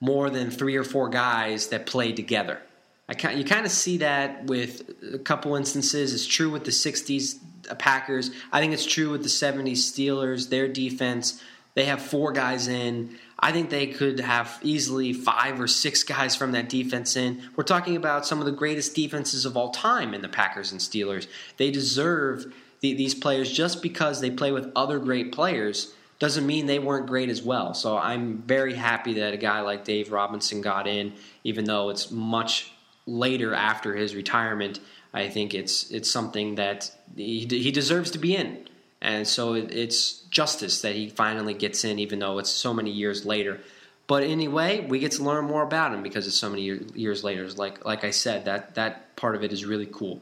more 0.01 0.31
than 0.31 0.51
three 0.51 0.77
or 0.77 0.85
four 0.85 1.09
guys 1.09 1.69
that 1.69 1.87
play 1.87 2.13
together. 2.13 2.61
I 3.09 3.33
you 3.33 3.45
kind 3.45 3.67
of 3.67 3.73
see 3.73 3.99
that 3.99 4.45
with 4.47 4.93
a 5.15 5.19
couple 5.19 5.57
instances. 5.57 6.15
It's 6.15 6.27
true 6.27 6.51
with 6.51 6.65
the 6.65 6.71
60s 6.71 7.39
Packers. 7.75 8.31
I 8.53 8.61
think 8.61 8.73
it's 8.73 8.87
true 8.87 9.11
with 9.11 9.23
the 9.23 9.29
70s 9.29 9.79
Steelers. 9.79 10.51
Their 10.51 10.69
defense, 10.69 11.43
they 11.75 11.85
have 11.85 12.01
four 12.01 12.33
guys 12.33 12.69
in. 12.69 13.17
I 13.39 13.53
think 13.53 13.71
they 13.71 13.87
could 13.87 14.21
have 14.21 14.59
easily 14.63 15.13
five 15.13 15.61
or 15.61 15.69
six 15.69 16.03
guys 16.03 16.35
from 16.35 16.53
that 16.53 16.69
defense 16.69 17.17
in. 17.17 17.43
We're 17.57 17.65
talking 17.65 17.97
about 17.97 18.27
some 18.27 18.41
of 18.41 18.47
the 18.47 18.53
greatest 18.53 18.95
defenses 18.95 19.45
of 19.45 19.57
all 19.57 19.71
time 19.71 20.13
in 20.13 20.23
the 20.23 20.29
Packers 20.29 20.73
and 20.73 20.81
Steelers. 20.81 21.29
They 21.57 21.71
deserve 21.71 22.53
the, 22.81 22.95
these 22.95 23.15
players 23.15 23.51
just 23.51 23.83
because 23.83 24.21
they 24.21 24.31
play 24.31 24.53
with 24.53 24.71
other 24.75 24.99
great 24.99 25.33
players 25.33 25.95
doesn't 26.19 26.47
mean 26.47 26.67
they 26.67 26.81
weren't 26.81 27.07
great 27.07 27.29
as 27.29 27.43
well. 27.43 27.75
So 27.75 27.97
I'm 27.97 28.39
very 28.39 28.75
happy 28.75 29.15
that 29.15 29.35
a 29.35 29.37
guy 29.37 29.61
like 29.61 29.85
Dave 29.85 30.11
Robinson 30.11 30.61
got 30.61 30.89
in, 30.89 31.13
even 31.45 31.65
though 31.65 31.91
it's 31.91 32.11
much 32.11 32.73
later 33.07 33.55
after 33.55 33.95
his 33.95 34.15
retirement. 34.15 34.81
I 35.13 35.29
think 35.29 35.55
it's 35.55 35.91
it's 35.91 36.11
something 36.11 36.57
that 36.57 36.91
he, 37.17 37.47
he 37.47 37.71
deserves 37.71 38.11
to 38.13 38.19
be 38.19 38.37
in, 38.37 38.69
and 39.01 39.27
so 39.27 39.55
it, 39.55 39.73
it's 39.73 40.21
justice 40.31 40.83
that 40.83 40.95
he 40.95 41.09
finally 41.09 41.55
gets 41.55 41.85
in, 41.85 41.99
even 41.99 42.19
though 42.19 42.39
it's 42.39 42.51
so 42.51 42.75
many 42.75 42.91
years 42.91 43.25
later. 43.25 43.61
But 44.07 44.23
anyway, 44.23 44.87
we 44.87 44.99
get 44.99 45.13
to 45.13 45.23
learn 45.23 45.45
more 45.45 45.63
about 45.63 45.93
him 45.93 46.03
because 46.03 46.27
it's 46.27 46.37
so 46.37 46.51
many 46.51 46.63
years 46.95 47.25
later. 47.25 47.49
Like 47.51 47.85
like 47.85 48.05
I 48.05 48.11
said, 48.11 48.45
that 48.45 48.75
that 48.75 49.17
part 49.17 49.35
of 49.35 49.43
it 49.43 49.53
is 49.53 49.65
really 49.65 49.89
cool. 49.91 50.21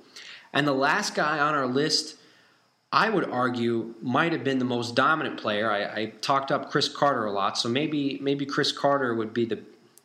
And 0.53 0.67
the 0.67 0.73
last 0.73 1.15
guy 1.15 1.39
on 1.39 1.55
our 1.55 1.67
list 1.67 2.17
I 2.93 3.11
would 3.11 3.29
argue 3.29 3.95
might 4.01 4.33
have 4.33 4.45
been 4.45 4.59
the 4.59 4.65
most 4.65 4.95
dominant 4.95 5.39
player. 5.39 5.71
I, 5.71 5.83
I, 5.85 6.07
talked 6.21 6.53
up 6.53 6.71
Cris 6.71 6.89
Carter 6.89 7.27
a 7.27 7.33
lot, 7.33 7.59
so 7.59 7.69
maybe 7.69 8.19
maybe 8.23 8.47
Cris 8.47 8.73
Carter 8.73 9.15
would 9.15 9.35
be 9.35 9.45
the 9.45 9.61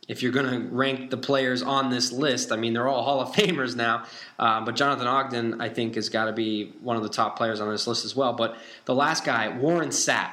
if 0.08 0.24
you're 0.24 0.32
going 0.32 0.50
to 0.50 0.68
rank 0.76 1.10
the 1.10 1.18
players 1.18 1.62
on 1.62 1.90
this 1.90 2.12
list. 2.12 2.52
I 2.52 2.56
mean, 2.56 2.74
they're 2.74 2.88
all 2.88 3.04
Hall 3.04 3.22
of 3.22 3.34
Famers 3.36 3.76
now, 3.76 4.06
uh, 4.40 4.64
but 4.66 4.76
Jonathan 4.76 5.08
Ogden 5.08 5.62
I 5.62 5.70
think 5.70 5.96
has 5.96 6.10
got 6.10 6.26
to 6.26 6.34
be 6.34 6.74
one 6.82 6.98
of 6.98 7.04
the 7.04 7.10
top 7.10 7.38
players 7.38 7.62
on 7.62 7.70
this 7.70 7.88
list 7.88 8.06
as 8.06 8.16
well. 8.16 8.34
But 8.34 8.58
the 8.86 8.96
last 8.96 9.24
guy, 9.24 9.50
Warren 9.50 9.90
Sapp, 9.90 10.32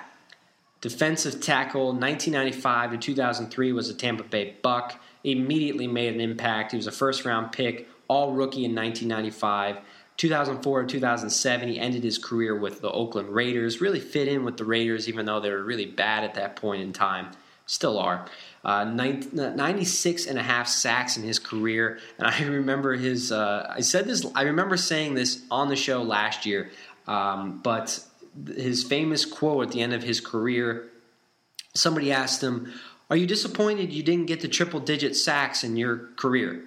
defensive 0.81 1.41
tackle, 1.41 1.93
1995 1.93 2.93
to 2.93 2.99
2003 2.99 3.73
was 3.73 3.89
a 3.89 3.95
Tampa 3.95 4.25
Bay 4.25 4.57
Buck. 4.63 5.01
Immediately 5.25 5.87
made 5.87 6.15
an 6.15 6.21
impact. 6.21 6.73
He 6.73 6.77
was 6.77 6.87
a 6.87 6.93
first 6.93 7.25
round 7.25 7.53
pick, 7.53 7.89
all 8.09 8.33
rookie 8.33 8.65
in 8.65 8.75
1995. 8.75 9.79
2004 10.17 10.81
and 10.81 10.89
2007, 10.89 11.69
he 11.69 11.79
ended 11.79 12.03
his 12.03 12.19
career 12.19 12.57
with 12.57 12.81
the 12.81 12.91
Oakland 12.91 13.29
Raiders. 13.29 13.81
Really 13.81 14.01
fit 14.01 14.27
in 14.27 14.45
with 14.45 14.57
the 14.57 14.65
Raiders, 14.65 15.09
even 15.09 15.27
though 15.27 15.39
they 15.39 15.51
were 15.51 15.63
really 15.63 15.87
bad 15.87 16.25
at 16.25 16.35
that 16.35 16.57
point 16.57 16.83
in 16.83 16.93
time. 16.93 17.31
Still 17.67 17.99
are. 17.99 18.27
Uh, 18.65 18.85
96 18.85 20.27
and 20.27 20.39
a 20.39 20.43
half 20.43 20.67
sacks 20.67 21.17
in 21.17 21.23
his 21.23 21.39
career. 21.39 21.99
And 22.19 22.27
I 22.27 22.43
remember 22.45 22.95
his, 22.95 23.33
uh, 23.33 23.73
I 23.75 23.81
said 23.81 24.05
this, 24.05 24.27
I 24.35 24.43
remember 24.43 24.77
saying 24.77 25.15
this 25.15 25.43
on 25.51 25.69
the 25.69 25.77
show 25.77 26.03
last 26.03 26.45
year, 26.45 26.71
um, 27.07 27.61
but 27.63 28.01
his 28.47 28.85
famous 28.85 29.25
quote 29.25 29.67
at 29.67 29.73
the 29.73 29.81
end 29.81 29.95
of 29.95 30.03
his 30.03 30.21
career 30.21 30.91
somebody 31.79 32.13
asked 32.13 32.43
him, 32.43 32.73
Are 33.11 33.17
you 33.17 33.27
disappointed 33.27 33.93
you 33.93 34.03
didn't 34.03 34.27
get 34.27 34.41
the 34.41 34.49
triple 34.49 34.81
digit 34.81 35.17
sacks 35.17 35.65
in 35.65 35.77
your 35.77 36.09
career? 36.17 36.63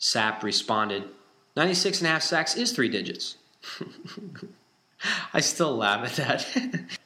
Sapp 0.00 0.42
responded, 0.42 1.04
96 1.56 2.00
and 2.00 2.08
a 2.08 2.10
half 2.10 2.22
sacks 2.22 2.56
is 2.56 2.72
three 2.72 2.88
digits. 2.88 3.36
I 5.32 5.40
still 5.40 5.76
laugh 5.76 6.06
at 6.06 6.16
that. 6.16 6.98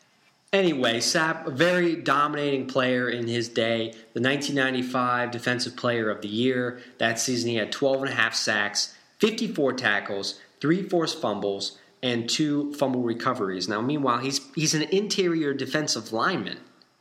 anyway, 0.52 0.98
Sapp, 0.98 1.46
a 1.46 1.50
very 1.50 1.96
dominating 1.96 2.66
player 2.66 3.08
in 3.08 3.26
his 3.26 3.48
day, 3.48 3.90
the 4.14 4.20
1995 4.20 5.30
Defensive 5.30 5.76
Player 5.76 6.10
of 6.10 6.22
the 6.22 6.28
Year. 6.28 6.80
That 6.98 7.18
season, 7.18 7.50
he 7.50 7.56
had 7.56 7.72
12 7.72 8.02
and 8.02 8.12
a 8.12 8.14
half 8.14 8.34
sacks, 8.34 8.94
54 9.18 9.74
tackles, 9.74 10.40
three 10.60 10.82
forced 10.82 11.20
fumbles, 11.20 11.78
and 12.02 12.28
two 12.28 12.72
fumble 12.74 13.02
recoveries. 13.02 13.68
Now, 13.68 13.80
meanwhile, 13.80 14.18
he's 14.18 14.40
he's 14.54 14.74
an 14.74 14.82
interior 14.82 15.52
defensive 15.52 16.12
lineman, 16.12 16.58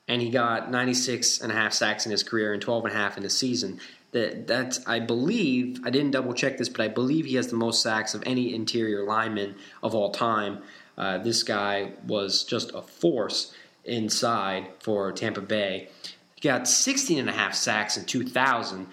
and 0.07 0.21
he 0.21 0.29
got 0.29 0.71
96 0.71 1.41
and 1.41 1.51
a 1.51 1.55
half 1.55 1.73
sacks 1.73 2.05
in 2.05 2.11
his 2.11 2.23
career 2.23 2.53
and 2.53 2.61
12 2.61 2.85
and 2.85 2.93
a 2.93 2.97
half 2.97 3.17
in 3.17 3.23
the 3.23 3.29
season 3.29 3.79
that 4.11 4.47
that 4.47 4.79
I 4.87 4.99
believe 4.99 5.81
I 5.85 5.89
didn't 5.89 6.11
double 6.11 6.33
check 6.33 6.57
this, 6.57 6.69
but 6.69 6.81
I 6.81 6.87
believe 6.87 7.25
he 7.25 7.35
has 7.35 7.47
the 7.47 7.55
most 7.55 7.81
sacks 7.81 8.13
of 8.13 8.23
any 8.25 8.53
interior 8.53 9.03
lineman 9.03 9.55
of 9.83 9.93
all 9.93 10.11
time. 10.11 10.59
Uh, 10.97 11.17
this 11.19 11.43
guy 11.43 11.91
was 12.05 12.43
just 12.43 12.73
a 12.73 12.81
force 12.81 13.53
inside 13.85 14.67
for 14.79 15.11
Tampa 15.11 15.41
Bay. 15.41 15.89
He 16.35 16.47
got 16.47 16.67
16 16.67 17.19
and 17.19 17.29
a 17.29 17.33
half 17.33 17.53
sacks 17.53 17.97
in 17.97 18.05
2000. 18.05 18.87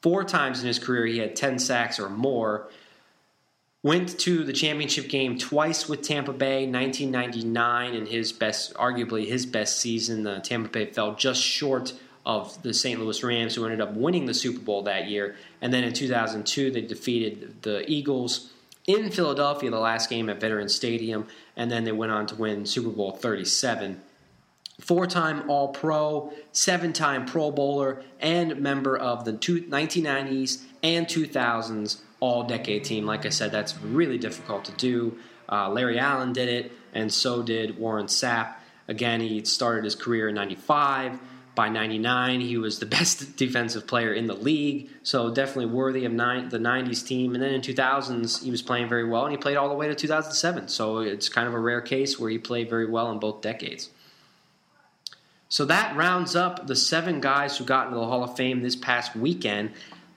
Four 0.00 0.24
times 0.24 0.60
in 0.60 0.66
his 0.66 0.78
career, 0.78 1.06
he 1.06 1.18
had 1.18 1.36
10 1.36 1.58
sacks 1.58 1.98
or 1.98 2.08
more. 2.08 2.68
Went 3.82 4.18
to 4.20 4.44
the 4.44 4.52
championship 4.52 5.08
game 5.08 5.38
twice 5.38 5.88
with 5.88 6.02
Tampa 6.02 6.32
Bay, 6.32 6.66
1999, 6.66 7.94
in 7.94 8.06
his 8.06 8.32
best, 8.32 8.72
arguably 8.74 9.26
his 9.26 9.44
best 9.44 9.78
season. 9.78 10.22
The 10.22 10.40
Tampa 10.40 10.70
Bay 10.70 10.86
fell 10.86 11.14
just 11.14 11.42
short 11.42 11.92
of 12.24 12.62
the 12.62 12.72
St. 12.72 12.98
Louis 12.98 13.22
Rams, 13.22 13.54
who 13.54 13.64
ended 13.64 13.82
up 13.82 13.94
winning 13.94 14.24
the 14.24 14.34
Super 14.34 14.60
Bowl 14.60 14.82
that 14.82 15.08
year. 15.08 15.36
And 15.60 15.72
then 15.72 15.84
in 15.84 15.92
2002, 15.92 16.70
they 16.70 16.80
defeated 16.80 17.62
the 17.62 17.88
Eagles 17.90 18.50
in 18.86 19.10
Philadelphia 19.10 19.70
the 19.70 19.78
last 19.78 20.10
game 20.10 20.28
at 20.28 20.40
Veterans 20.40 20.74
Stadium, 20.74 21.26
and 21.56 21.70
then 21.70 21.84
they 21.84 21.92
went 21.92 22.12
on 22.12 22.26
to 22.26 22.34
win 22.34 22.66
Super 22.66 22.90
Bowl 22.90 23.12
37. 23.12 24.00
Four 24.80 25.06
time 25.06 25.48
All 25.48 25.68
Pro, 25.68 26.32
seven 26.52 26.92
time 26.92 27.26
Pro 27.26 27.50
Bowler, 27.50 28.02
and 28.20 28.60
member 28.60 28.96
of 28.96 29.24
the 29.24 29.32
two, 29.32 29.62
1990s 29.62 30.64
and 30.82 31.06
2000s 31.06 32.00
All 32.20 32.42
Decade 32.42 32.84
team. 32.84 33.06
Like 33.06 33.24
I 33.24 33.28
said, 33.28 33.52
that's 33.52 33.76
really 33.78 34.18
difficult 34.18 34.64
to 34.64 34.72
do. 34.72 35.18
Uh, 35.50 35.70
Larry 35.70 35.98
Allen 35.98 36.32
did 36.32 36.48
it, 36.48 36.72
and 36.92 37.12
so 37.12 37.42
did 37.42 37.78
Warren 37.78 38.06
Sapp. 38.06 38.54
Again, 38.88 39.20
he 39.20 39.44
started 39.44 39.84
his 39.84 39.94
career 39.94 40.28
in 40.28 40.34
95. 40.34 41.20
By 41.54 41.68
99, 41.68 42.40
he 42.40 42.56
was 42.56 42.78
the 42.78 42.86
best 42.96 43.36
defensive 43.36 43.86
player 43.86 44.12
in 44.12 44.26
the 44.26 44.34
league, 44.34 44.88
so 45.02 45.32
definitely 45.32 45.66
worthy 45.66 46.04
of 46.04 46.12
nine, 46.12 46.48
the 46.48 46.58
90s 46.58 47.06
team. 47.06 47.34
And 47.34 47.42
then 47.42 47.52
in 47.52 47.60
2000s, 47.60 48.42
he 48.42 48.50
was 48.50 48.62
playing 48.62 48.88
very 48.88 49.08
well, 49.08 49.24
and 49.24 49.32
he 49.32 49.38
played 49.38 49.56
all 49.56 49.68
the 49.68 49.74
way 49.74 49.88
to 49.88 49.94
2007. 49.94 50.68
So 50.68 50.98
it's 50.98 51.28
kind 51.28 51.46
of 51.46 51.54
a 51.54 51.58
rare 51.58 51.80
case 51.80 52.18
where 52.18 52.30
he 52.30 52.38
played 52.38 52.68
very 52.68 52.86
well 52.86 53.10
in 53.12 53.18
both 53.18 53.40
decades. 53.40 53.90
So 55.48 55.64
that 55.66 55.94
rounds 55.94 56.34
up 56.34 56.66
the 56.66 56.74
seven 56.74 57.20
guys 57.20 57.56
who 57.56 57.64
got 57.64 57.86
into 57.86 57.98
the 57.98 58.06
Hall 58.06 58.24
of 58.24 58.36
Fame 58.36 58.62
this 58.62 58.74
past 58.74 59.14
weekend. 59.14 59.70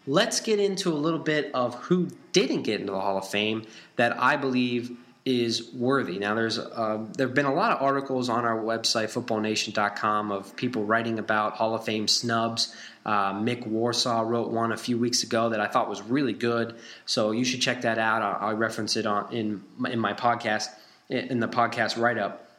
Let's 0.08 0.40
get 0.40 0.60
into 0.60 0.92
a 0.92 0.96
little 0.96 1.20
bit 1.20 1.52
of 1.54 1.76
who 1.76 2.08
didn't 2.32 2.64
get 2.64 2.80
into 2.80 2.94
the 2.94 3.00
Hall 3.00 3.20
of 3.20 3.28
Fame 3.28 3.68
that 3.98 4.20
I 4.20 4.36
believe 4.38 4.98
is 5.28 5.74
worthy. 5.74 6.20
Now, 6.20 6.36
there's 6.36 6.58
uh, 6.58 7.06
there 7.18 7.28
have 7.28 7.36
been 7.36 7.46
a 7.46 7.54
lot 7.54 7.74
of 7.74 7.82
articles 7.82 8.30
on 8.30 8.46
our 8.46 8.58
website, 8.58 9.12
footballnation.com, 9.12 10.32
of 10.32 10.56
people 10.56 10.86
writing 10.86 11.20
about 11.20 11.58
Hall 11.58 11.76
of 11.76 11.84
Fame 11.84 12.08
snubs. 12.08 12.74
Uh, 13.06 13.34
Mick 13.34 13.68
Warsaw 13.68 14.22
wrote 14.22 14.52
one 14.52 14.72
a 14.72 14.78
few 14.78 14.98
weeks 14.98 15.24
ago 15.24 15.50
that 15.50 15.60
I 15.60 15.68
thought 15.68 15.90
was 15.90 16.02
really 16.02 16.32
good, 16.32 16.76
so 17.06 17.32
you 17.32 17.44
should 17.44 17.60
check 17.60 17.82
that 17.82 17.98
out. 17.98 18.22
I'll, 18.22 18.50
I'll 18.52 18.56
reference 18.56 18.96
it 18.96 19.06
on 19.06 19.34
in 19.34 19.64
in 19.92 20.00
my 20.00 20.14
podcast 20.14 20.70
in 21.10 21.42
the 21.42 21.50
podcast 21.50 22.02
write 22.02 22.18
up. 22.18 22.50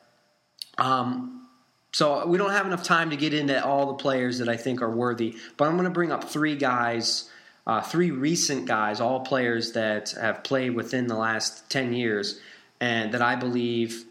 Um, 0.76 1.48
so 1.92 2.26
we 2.26 2.36
don't 2.36 2.50
have 2.50 2.66
enough 2.66 2.82
time 2.82 3.10
to 3.10 3.16
get 3.16 3.32
into 3.32 3.64
all 3.64 3.86
the 3.86 3.94
players 3.94 4.40
that 4.40 4.48
I 4.50 4.58
think 4.58 4.82
are 4.82 4.94
worthy, 4.94 5.36
but 5.56 5.68
I'm 5.68 5.76
going 5.76 5.84
to 5.84 5.90
bring 5.90 6.12
up 6.12 6.24
three 6.24 6.54
guys, 6.54 7.30
uh, 7.66 7.80
three 7.80 8.10
recent 8.10 8.66
guys, 8.66 9.00
all 9.00 9.20
players 9.20 9.72
that 9.72 10.10
have 10.20 10.44
played 10.44 10.74
within 10.74 11.06
the 11.06 11.16
last 11.16 11.70
ten 11.70 11.94
years 11.94 12.38
and 12.80 13.12
that 13.12 13.22
I 13.22 13.36
believe 13.36 14.04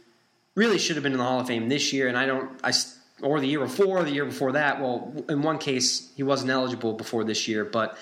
really 0.56 0.80
should 0.80 0.96
have 0.96 1.04
been 1.04 1.14
in 1.14 1.18
the 1.18 1.24
Hall 1.24 1.40
of 1.40 1.48
Fame 1.48 1.70
this 1.70 1.94
year. 1.94 2.08
And 2.08 2.18
I 2.18 2.26
don't, 2.26 2.52
I 2.64 2.74
or 3.22 3.40
the 3.40 3.48
year 3.48 3.60
before, 3.60 4.04
the 4.04 4.12
year 4.12 4.26
before 4.26 4.54
that. 4.54 4.82
Well, 4.82 5.14
in 5.30 5.42
one 5.42 5.58
case, 5.58 6.12
he 6.16 6.24
wasn't 6.24 6.52
eligible 6.52 6.94
before 6.94 7.24
this 7.24 7.48
year, 7.48 7.66
but 7.66 7.98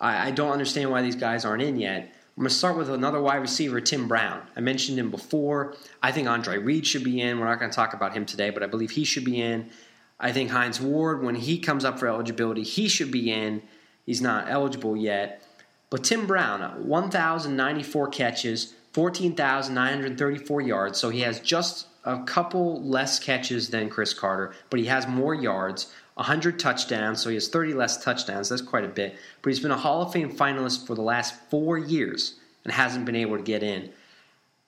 I, 0.00 0.28
I 0.28 0.30
don't 0.30 0.52
understand 0.52 0.90
why 0.90 1.02
these 1.02 1.16
guys 1.16 1.44
aren't 1.44 1.62
in 1.62 1.78
yet. 1.78 2.14
I'm 2.36 2.42
going 2.42 2.50
to 2.50 2.54
start 2.54 2.76
with 2.76 2.88
another 2.88 3.20
wide 3.20 3.36
receiver, 3.36 3.80
Tim 3.80 4.06
Brown. 4.06 4.42
I 4.54 4.60
mentioned 4.60 4.98
him 4.98 5.10
before. 5.10 5.74
I 6.02 6.12
think 6.12 6.28
Andre 6.28 6.58
Reed 6.58 6.86
should 6.86 7.02
be 7.02 7.20
in. 7.20 7.40
We're 7.40 7.46
not 7.46 7.58
going 7.58 7.70
to 7.70 7.74
talk 7.74 7.94
about 7.94 8.14
him 8.14 8.26
today, 8.26 8.50
but 8.50 8.62
I 8.62 8.66
believe 8.66 8.92
he 8.92 9.04
should 9.04 9.24
be 9.24 9.40
in. 9.40 9.70
I 10.20 10.32
think 10.32 10.50
Hines 10.50 10.80
Ward, 10.80 11.22
when 11.22 11.34
he 11.34 11.58
comes 11.58 11.84
up 11.84 11.98
for 11.98 12.06
eligibility, 12.06 12.62
he 12.62 12.88
should 12.88 13.10
be 13.10 13.32
in. 13.32 13.62
He's 14.06 14.20
not 14.20 14.48
eligible 14.48 14.96
yet. 14.96 15.42
But 15.90 16.04
Tim 16.04 16.26
Brown, 16.26 16.62
uh, 16.62 16.76
1,094 16.76 18.08
catches, 18.08 18.74
14,934 18.92 20.60
yards, 20.62 20.98
so 20.98 21.10
he 21.10 21.20
has 21.20 21.40
just 21.40 21.86
a 22.04 22.22
couple 22.24 22.82
less 22.82 23.18
catches 23.18 23.70
than 23.70 23.90
Cris 23.90 24.14
Carter, 24.14 24.54
but 24.70 24.80
he 24.80 24.86
has 24.86 25.06
more 25.06 25.34
yards, 25.34 25.92
100 26.14 26.58
touchdowns, 26.58 27.20
so 27.20 27.28
he 27.28 27.34
has 27.34 27.48
30 27.48 27.74
less 27.74 28.02
touchdowns. 28.02 28.48
That's 28.48 28.62
quite 28.62 28.84
a 28.84 28.88
bit. 28.88 29.16
But 29.42 29.50
he's 29.50 29.60
been 29.60 29.70
a 29.70 29.76
Hall 29.76 30.02
of 30.02 30.12
Fame 30.12 30.34
finalist 30.34 30.86
for 30.86 30.94
the 30.94 31.02
last 31.02 31.34
four 31.50 31.76
years 31.76 32.34
and 32.64 32.72
hasn't 32.72 33.04
been 33.04 33.16
able 33.16 33.36
to 33.36 33.42
get 33.42 33.62
in. 33.62 33.90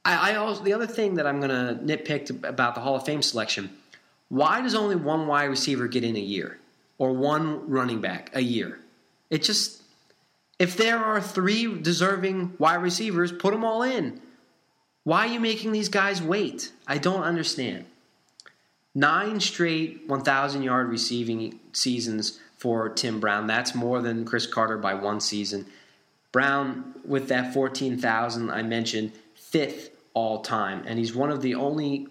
I, 0.04 0.32
I 0.32 0.36
also 0.36 0.62
the 0.62 0.72
other 0.72 0.86
thing 0.86 1.14
that 1.14 1.26
I'm 1.26 1.40
going 1.40 1.50
to 1.50 1.82
nitpick 1.82 2.44
about 2.44 2.74
the 2.74 2.80
Hall 2.80 2.96
of 2.96 3.04
Fame 3.04 3.22
selection: 3.22 3.70
why 4.28 4.60
does 4.60 4.74
only 4.74 4.96
one 4.96 5.26
wide 5.26 5.44
receiver 5.46 5.88
get 5.88 6.04
in 6.04 6.16
a 6.16 6.20
year, 6.20 6.58
or 6.98 7.12
one 7.12 7.68
running 7.68 8.00
back 8.00 8.30
a 8.34 8.40
year? 8.40 8.78
It 9.28 9.42
just 9.42 9.79
if 10.60 10.76
there 10.76 10.98
are 10.98 11.22
three 11.22 11.74
deserving 11.80 12.52
wide 12.58 12.82
receivers, 12.82 13.32
put 13.32 13.52
them 13.52 13.64
all 13.64 13.82
in. 13.82 14.20
Why 15.04 15.26
are 15.26 15.32
you 15.32 15.40
making 15.40 15.72
these 15.72 15.88
guys 15.88 16.22
wait? 16.22 16.70
I 16.86 16.98
don't 16.98 17.22
understand. 17.22 17.86
Nine 18.94 19.40
straight 19.40 20.06
1,000 20.06 20.62
yard 20.62 20.90
receiving 20.90 21.58
seasons 21.72 22.38
for 22.58 22.90
Tim 22.90 23.20
Brown. 23.20 23.46
That's 23.46 23.74
more 23.74 24.02
than 24.02 24.26
Cris 24.26 24.46
Carter 24.46 24.76
by 24.76 24.92
one 24.92 25.20
season. 25.20 25.64
Brown, 26.30 26.94
with 27.06 27.28
that 27.28 27.54
14,000 27.54 28.50
I 28.50 28.62
mentioned, 28.62 29.12
fifth 29.34 29.90
all 30.12 30.42
time. 30.42 30.84
And 30.86 30.98
he's 30.98 31.14
one 31.14 31.30
of 31.30 31.40
the 31.40 31.54
only 31.54 32.06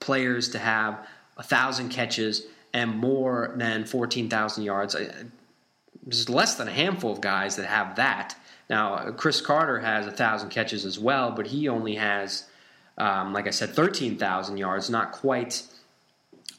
players 0.00 0.48
to 0.50 0.58
have 0.58 0.94
1,000 1.34 1.90
catches 1.90 2.46
and 2.72 2.96
more 2.96 3.52
than 3.56 3.84
14,000 3.84 4.64
yards 4.64 4.96
there's 6.02 6.28
less 6.28 6.56
than 6.56 6.68
a 6.68 6.72
handful 6.72 7.12
of 7.12 7.20
guys 7.20 7.56
that 7.56 7.66
have 7.66 7.96
that. 7.96 8.36
Now, 8.70 9.10
Cris 9.12 9.40
Carter 9.40 9.80
has 9.80 10.06
a 10.06 10.10
thousand 10.12 10.50
catches 10.50 10.84
as 10.84 10.98
well, 10.98 11.30
but 11.30 11.46
he 11.46 11.68
only 11.68 11.96
has, 11.96 12.46
um, 12.96 13.32
like 13.32 13.46
I 13.46 13.50
said, 13.50 13.70
thirteen 13.74 14.16
thousand 14.16 14.56
yards, 14.56 14.88
not 14.88 15.12
quite 15.12 15.62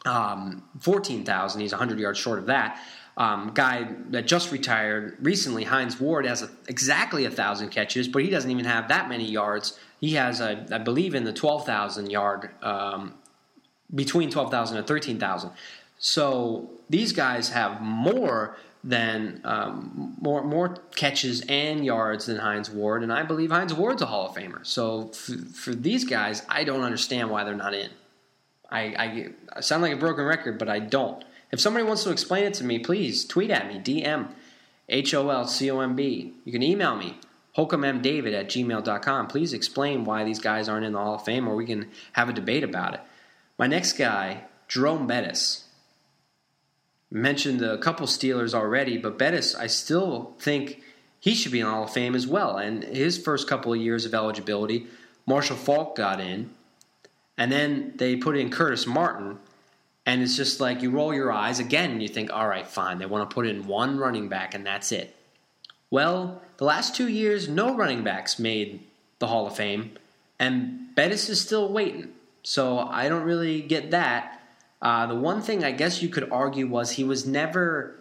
um, 0.06 0.63
fourteen 0.80 1.26
thousand. 1.26 1.62
He's 1.62 1.72
hundred 1.72 2.00
yards 2.00 2.19
short 2.19 2.39
of 2.39 2.46
that. 2.48 2.80
Um, 3.15 3.52
guy 3.54 3.88
that 4.10 4.26
just 4.26 4.52
retired 4.52 5.17
recently, 5.22 5.63
Hines 5.63 6.00
Ward, 6.00 6.26
has 6.26 6.41
a, 6.41 6.50
exactly 6.67 7.26
a 7.26 7.30
thousand 7.30 7.69
catches, 7.69 8.08
but 8.08 8.24
he 8.24 8.30
doesn't 8.30 8.50
even 8.50 8.65
have 8.65 8.88
that 8.88 9.08
many 9.08 9.30
yards. 9.30 9.80
He 10.02 10.15
has, 10.15 10.41
a, 10.41 10.65
I 10.72 10.80
believe, 10.80 11.13
in 11.15 11.24
the 11.24 11.34
twelve 11.34 11.65
thousand 11.65 12.12
yard 12.12 12.50
um, 12.62 13.13
between 13.93 14.30
twelve 14.30 14.52
thousand 14.52 14.78
and 14.78 14.88
thirteen 14.88 15.19
thousand. 15.19 15.52
So 16.00 16.69
these 16.89 17.13
guys 17.13 17.50
have 17.50 17.82
more 17.82 18.58
than 18.84 19.39
um, 19.46 20.15
more 20.19 20.43
more 20.43 20.76
catches 20.96 21.41
and 21.48 21.86
yards 21.86 22.26
than 22.26 22.38
Hines 22.38 22.69
Ward, 22.69 23.02
and 23.04 23.13
I 23.13 23.24
believe 23.24 23.52
Hines 23.52 23.74
Ward's 23.74 24.02
a 24.02 24.06
Hall 24.06 24.28
of 24.28 24.36
Famer. 24.36 24.65
So 24.65 25.12
f- 25.13 25.56
for 25.56 25.74
these 25.74 26.04
guys, 26.04 26.43
I 26.50 26.63
don't 26.63 26.82
understand 26.82 27.30
why 27.30 27.43
they're 27.43 27.56
not 27.56 27.74
in. 27.74 27.89
I, 28.69 28.82
I, 28.82 29.30
I 29.58 29.62
sound 29.62 29.84
like 29.84 29.93
a 29.93 29.98
broken 29.98 30.26
record, 30.26 30.58
but 30.58 30.67
I 30.67 30.80
don't. 30.80 31.24
If 31.52 31.62
somebody 31.62 31.86
wants 31.86 32.04
to 32.04 32.10
explain 32.10 32.43
it 32.43 32.56
to 32.56 32.63
me, 32.63 32.80
please 32.80 33.24
tweet 33.24 33.52
at 33.52 33.67
me, 33.67 33.80
DM 33.80 34.30
H 34.89 35.13
O 35.13 35.30
L 35.30 35.48
C 35.48 35.72
O 35.72 35.80
M 35.80 35.96
B. 35.96 36.34
You 36.43 36.52
can 36.52 36.63
email 36.63 36.96
me, 36.96 37.17
holcombdavid 37.56 38.34
at 38.34 38.48
gmail.com. 38.48 39.28
Please 39.28 39.54
explain 39.54 40.04
why 40.04 40.24
these 40.24 40.39
guys 40.39 40.67
aren't 40.67 40.86
in 40.86 40.93
the 40.93 41.00
Hall 41.00 41.15
of 41.15 41.24
Fame, 41.24 41.48
or 41.48 41.56
we 41.56 41.65
can 41.65 41.89
have 42.13 42.28
a 42.28 42.34
debate 42.34 42.63
about 42.63 42.96
it. 42.96 43.02
My 43.58 43.67
next 43.67 43.93
guy, 43.93 44.46
Jerome 44.67 45.08
Bettis 45.08 45.62
mentioned 47.13 47.62
a 47.62 47.78
couple 47.78 48.08
Steelers 48.08 48.54
already, 48.54 48.97
but 48.97 49.19
Bettis, 49.19 49.54
I 49.56 49.67
still 49.67 50.34
think 50.39 50.82
he 51.19 51.36
should 51.36 51.52
be 51.52 51.60
in 51.60 51.65
the 51.65 51.71
Hall 51.71 51.84
of 51.84 51.91
Fame 51.91 52.15
as 52.15 52.28
well. 52.28 52.58
And 52.58 52.84
his 52.84 53.17
first 53.17 53.47
couple 53.47 53.71
of 53.71 53.80
years 53.80 54.06
of 54.06 54.13
eligibility, 54.13 54.88
Marshall 55.28 55.56
Faulk 55.56 55.95
got 55.95 56.19
in, 56.19 56.49
and 57.38 57.52
then 57.52 57.93
they 57.95 58.15
put 58.15 58.36
in 58.36 58.49
Curtis 58.49 58.88
Martin, 58.88 59.38
and 60.06 60.21
it's 60.21 60.36
just 60.36 60.60
like 60.60 60.82
you 60.82 60.89
roll 60.89 61.13
your 61.13 61.32
eyes 61.32 61.60
again 61.60 61.91
and 61.91 62.02
you 62.02 62.10
think, 62.10 62.34
all 62.34 62.47
right, 62.47 62.67
fine, 62.67 62.97
they 62.97 63.06
want 63.06 63.30
to 63.30 63.34
put 63.34 63.47
in 63.47 63.67
one 63.67 63.97
running 63.97 64.28
back 64.28 64.54
and 64.54 64.65
that's 64.65 64.91
it. 64.91 65.15
Well, 65.89 66.41
the 66.58 66.65
last 66.65 66.95
two 66.95 67.08
years, 67.08 67.47
no 67.47 67.76
running 67.76 68.04
backs 68.04 68.39
made 68.39 68.82
the 69.19 69.28
Hall 69.28 69.45
of 69.45 69.56
Fame, 69.56 69.91
and 70.39 70.93
Bettis 70.95 71.30
is 71.30 71.39
still 71.39 71.71
waiting. 71.71 72.12
So 72.41 72.80
I 72.80 73.08
don't 73.08 73.23
really 73.23 73.62
get 73.62 73.91
that. 73.91 74.43
Uh, 74.84 75.08
the 75.08 75.15
one 75.15 75.41
thing 75.41 75.63
I 75.63 75.72
guess 75.72 76.04
you 76.04 76.10
could 76.10 76.30
argue 76.30 76.67
was 76.67 76.91
he 76.91 77.06
was 77.06 77.26
never 77.26 77.96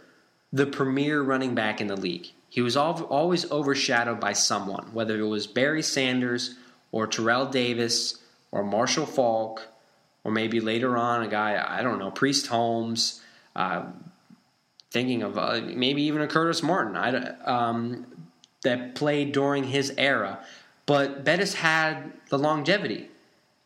the 0.53 0.67
premier 0.67 1.23
running 1.23 1.55
back 1.55 1.81
in 1.81 1.87
the 1.87 1.97
league. 1.97 2.27
He 2.51 2.61
was 2.61 2.77
always 2.77 3.51
overshadowed 3.51 4.21
by 4.21 4.35
someone, 4.35 4.93
whether 4.93 5.19
it 5.19 5.27
was 5.27 5.47
Barry 5.47 5.83
Sanders 5.83 6.57
or 6.91 7.07
Terrell 7.07 7.47
Davis 7.47 8.19
or 8.51 8.63
Marshall 8.65 9.07
Faulk 9.07 9.69
or 10.25 10.33
maybe 10.33 10.61
later 10.61 10.97
on 10.97 11.23
a 11.23 11.29
guy, 11.29 11.65
I 11.67 11.83
don't 11.83 11.99
know, 11.99 12.11
Priest 12.11 12.49
Holmes, 12.49 13.23
uh, 13.57 13.85
thinking 14.91 15.23
of 15.23 15.39
uh, 15.39 15.61
maybe 15.63 16.03
even 16.03 16.21
a 16.21 16.27
Curtis 16.27 16.63
Martin 16.63 16.97
I, 16.97 17.39
um, 17.45 18.07
that 18.65 18.95
played 18.95 19.33
during 19.33 19.65
his 19.65 19.95
era. 19.97 20.45
But 20.87 21.25
Bettis 21.25 21.55
had 21.55 22.13
the 22.29 22.39
longevity. 22.39 23.09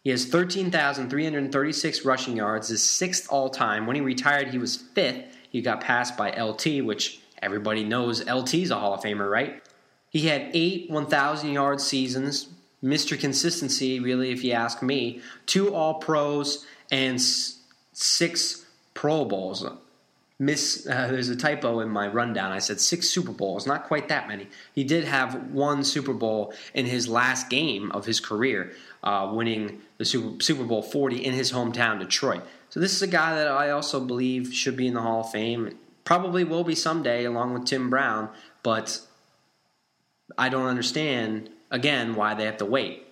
He 0.07 0.11
has 0.11 0.25
13,336 0.27 2.05
rushing 2.05 2.37
yards, 2.37 2.69
his 2.69 2.81
sixth 2.81 3.27
all 3.29 3.51
time. 3.51 3.89
When 3.89 3.97
he 3.97 4.03
retired, 4.03 4.47
he 4.47 4.57
was 4.57 4.77
fifth. 4.77 5.25
He 5.51 5.61
got 5.61 5.81
passed 5.81 6.17
by 6.17 6.31
LT, 6.31 6.85
which 6.85 7.19
everybody 7.43 7.83
knows 7.83 8.25
LT's 8.25 8.71
a 8.71 8.77
Hall 8.77 8.95
of 8.95 9.01
Famer, 9.01 9.29
right? 9.29 9.61
He 10.11 10.29
had 10.29 10.51
eight 10.55 10.89
1,000 10.89 11.51
yard 11.51 11.81
seasons, 11.81 12.51
Mr. 12.85 13.19
Consistency, 13.19 13.99
really, 13.99 14.31
if 14.31 14.45
you 14.45 14.53
ask 14.53 14.81
me. 14.81 15.23
Two 15.45 15.75
All 15.75 15.95
Pros 15.95 16.65
and 16.93 17.21
six 17.21 18.65
Pro 18.95 19.25
Bowls. 19.25 19.67
miss. 20.39 20.87
Uh, 20.87 21.09
there's 21.09 21.31
a 21.31 21.35
typo 21.35 21.81
in 21.81 21.89
my 21.89 22.07
rundown. 22.07 22.53
I 22.53 22.61
said 22.61 22.79
six 22.79 23.11
Super 23.11 23.33
Bowls, 23.33 23.67
not 23.67 23.89
quite 23.89 24.09
that 24.11 24.29
many. 24.29 24.47
He 24.73 24.85
did 24.85 25.03
have 25.03 25.51
one 25.51 25.83
Super 25.83 26.13
Bowl 26.13 26.55
in 26.75 26.87
his 26.87 27.09
last 27.09 27.51
game 27.51 27.91
of 27.91 28.07
his 28.07 28.21
career, 28.21 28.73
uh, 29.07 29.31
winning 29.33 29.81
the 29.99 30.05
Super, 30.05 30.43
Super 30.43 30.65
Bowl 30.65 30.83
40 30.83 31.25
in 31.25 31.33
his 31.33 31.53
hometown, 31.53 32.01
Detroit. 32.01 32.43
So 32.69 32.81
this 32.81 32.93
is 32.93 33.01
a 33.01 33.07
guy 33.07 33.37
that 33.37 33.49
I 33.49 33.71
also 33.71 34.05
believe 34.05 34.53
should 34.53 34.77
be 34.77 34.89
in 34.89 34.95
the 34.95 35.01
Hall 35.01 35.21
of 35.21 35.31
Fame. 35.31 35.79
Probably 36.05 36.45
will 36.45 36.65
be 36.65 36.75
someday, 36.75 37.25
along 37.25 37.55
with 37.55 37.65
Tim 37.65 37.89
Brown. 37.89 38.29
But 38.65 39.01
I 40.37 40.49
don't 40.49 40.67
understand 40.67 41.51
again 41.71 42.17
why 42.17 42.35
they 42.35 42.45
have 42.45 42.59
to 42.59 42.67
wait. 42.67 43.07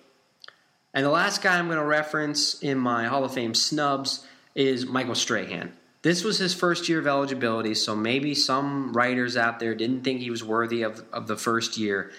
And 0.93 1.05
the 1.05 1.09
last 1.09 1.41
guy 1.41 1.57
I'm 1.57 1.67
going 1.67 1.77
to 1.77 1.85
reference 1.85 2.61
in 2.61 2.77
my 2.77 3.05
Hall 3.05 3.23
of 3.23 3.33
Fame 3.33 3.53
snubs 3.53 4.25
is 4.53 4.85
Michael 4.85 5.15
Strahan. 5.15 5.73
This 6.01 6.23
was 6.23 6.37
his 6.37 6.53
first 6.53 6.87
year 6.87 6.99
of 6.99 7.07
eligibility, 7.07 7.73
so 7.73 7.95
maybe 7.95 8.35
some 8.35 8.93
writers 8.93 9.35
out 9.35 9.59
there 9.59 9.73
didn't 9.73 10.03
think 10.03 10.21
he 10.21 10.29
was 10.29 10.43
worthy 10.43 10.83
of, 10.83 11.03
of 11.11 11.27
the 11.27 11.35
first 11.35 11.77
year. 11.77 12.11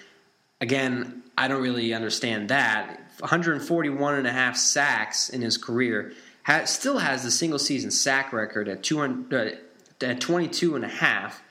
Again, 0.60 1.22
I 1.38 1.46
don't 1.46 1.62
really 1.62 1.94
understand 1.94 2.48
that. 2.48 3.05
141 3.20 4.14
and 4.14 4.26
a 4.26 4.32
half 4.32 4.56
sacks 4.56 5.28
in 5.28 5.42
his 5.42 5.56
career. 5.56 6.12
still 6.64 6.98
has 6.98 7.22
the 7.22 7.30
single 7.30 7.58
season 7.58 7.90
sack 7.90 8.32
record 8.32 8.68
at 8.68 8.82
200, 8.82 9.32
uh, 10.02 10.06
at 10.06 10.20
22 10.20 10.76
and 10.76 10.84
a 10.84 10.88
half. 10.88 11.42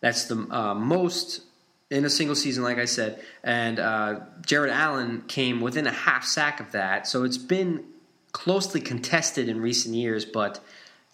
That's 0.00 0.24
the 0.24 0.46
uh, 0.50 0.74
most 0.74 1.42
in 1.90 2.04
a 2.04 2.10
single 2.10 2.36
season, 2.36 2.64
like 2.64 2.78
I 2.78 2.84
said. 2.84 3.22
And 3.42 3.78
uh, 3.78 4.20
Jared 4.44 4.70
Allen 4.70 5.22
came 5.28 5.60
within 5.60 5.86
a 5.86 5.92
half 5.92 6.24
sack 6.24 6.60
of 6.60 6.72
that. 6.72 7.06
So 7.06 7.24
it's 7.24 7.38
been 7.38 7.84
closely 8.32 8.80
contested 8.80 9.48
in 9.48 9.60
recent 9.60 9.94
years, 9.94 10.24
but 10.24 10.60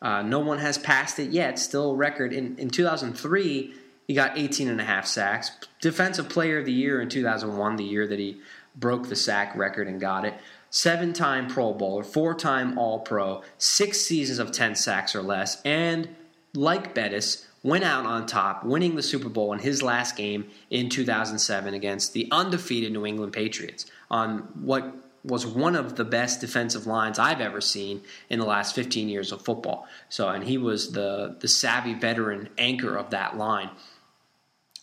uh, 0.01 0.23
no 0.23 0.41
one 0.41 0.59
has 0.59 0.79
passed 0.79 1.19
it 1.19 1.31
yet. 1.31 1.59
Still 1.59 1.93
a 1.93 1.95
record. 1.95 2.33
In, 2.33 2.59
in 2.59 2.71
2003, 2.71 3.75
he 4.09 4.15
got 4.15 4.37
18 4.37 4.69
and 4.69 4.81
a 4.81 4.85
half 4.85 5.07
sacks. 5.07 5.53
Defensive 5.81 6.29
Player 6.29 6.59
of 6.59 6.67
the 6.67 6.73
Year 6.73 7.01
in 7.01 7.09
2001, 7.09 7.77
the 7.77 7.85
year 7.85 8.07
that 8.07 8.19
he 8.19 8.41
broke 8.75 9.09
the 9.09 9.17
sack 9.17 9.55
record 9.57 9.89
and 9.89 10.01
got 10.01 10.25
it. 10.25 10.35
Seven 10.71 11.13
time 11.13 11.49
Pro 11.49 11.75
Bowler, 11.75 12.03
four 12.03 12.35
time 12.35 12.79
All 12.79 13.01
Pro, 13.01 13.43
six 13.59 14.01
seasons 14.01 14.39
of 14.39 14.53
10 14.53 14.75
sacks 14.75 15.15
or 15.15 15.23
less, 15.23 15.61
and 15.63 16.09
like 16.55 16.95
Bettis, 16.95 17.47
went 17.63 17.85
out 17.85 18.07
on 18.07 18.27
top, 18.27 18.65
winning 18.65 18.97
the 18.97 19.03
Super 19.03 19.29
Bowl 19.29 19.53
in 19.53 19.59
his 19.59 19.83
last 19.83 20.17
game 20.17 20.49
in 20.71 20.89
2007 20.89 21.75
against 21.75 22.13
the 22.13 22.29
undefeated 22.31 22.93
New 22.93 23.07
England 23.07 23.33
Patriots 23.33 23.87
on 24.11 24.39
what 24.55 24.95
was 25.25 25.47
one 25.47 25.77
of 25.77 25.95
the 25.95 26.05
best 26.05 26.41
defensive 26.41 26.87
lines 26.87 27.19
I've 27.19 27.41
ever 27.41 27.61
seen 27.61 28.03
in 28.29 28.41
the 28.41 28.45
last 28.45 28.75
15 28.75 29.09
years 29.09 29.31
of 29.31 29.43
football. 29.43 29.87
So, 30.09 30.29
and 30.29 30.43
he 30.43 30.59
was 30.59 30.93
the 30.93 31.37
the 31.39 31.49
savvy 31.49 31.95
veteran 31.95 32.49
anchor 32.59 32.97
of 32.97 33.11
that 33.11 33.37
line. 33.37 33.71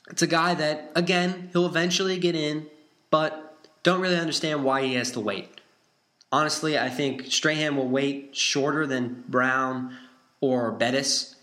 It's 0.10 0.22
a 0.22 0.28
guy 0.28 0.54
that 0.56 0.92
again 0.96 1.50
he'll 1.52 1.66
eventually 1.66 2.18
get 2.18 2.36
in, 2.36 2.68
but 3.10 3.49
don't 3.90 4.02
really 4.02 4.18
understand 4.18 4.64
why 4.64 4.84
he 4.84 4.94
has 4.94 5.12
to 5.14 5.20
wait. 5.20 5.50
Honestly, 6.32 6.78
I 6.78 6.90
think 6.90 7.32
Strahan 7.32 7.76
will 7.76 7.88
wait 7.88 8.36
shorter 8.36 8.86
than 8.86 9.24
Brown 9.28 9.98
or 10.42 10.72
Bettis. 10.72 11.36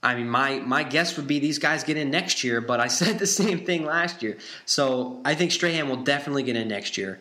I 0.00 0.14
mean, 0.14 0.28
my, 0.28 0.60
my 0.60 0.84
guess 0.84 1.16
would 1.16 1.26
be 1.26 1.40
these 1.40 1.58
guys 1.58 1.82
get 1.82 1.96
in 1.96 2.10
next 2.10 2.44
year, 2.44 2.60
but 2.60 2.78
I 2.78 2.86
said 3.00 3.18
the 3.18 3.26
same 3.26 3.64
thing 3.64 3.84
last 3.84 4.22
year. 4.22 4.38
So 4.64 5.20
I 5.24 5.34
think 5.34 5.50
Strahan 5.50 5.88
will 5.88 6.04
definitely 6.04 6.44
get 6.44 6.54
in 6.54 6.68
next 6.68 6.96
year. 6.96 7.20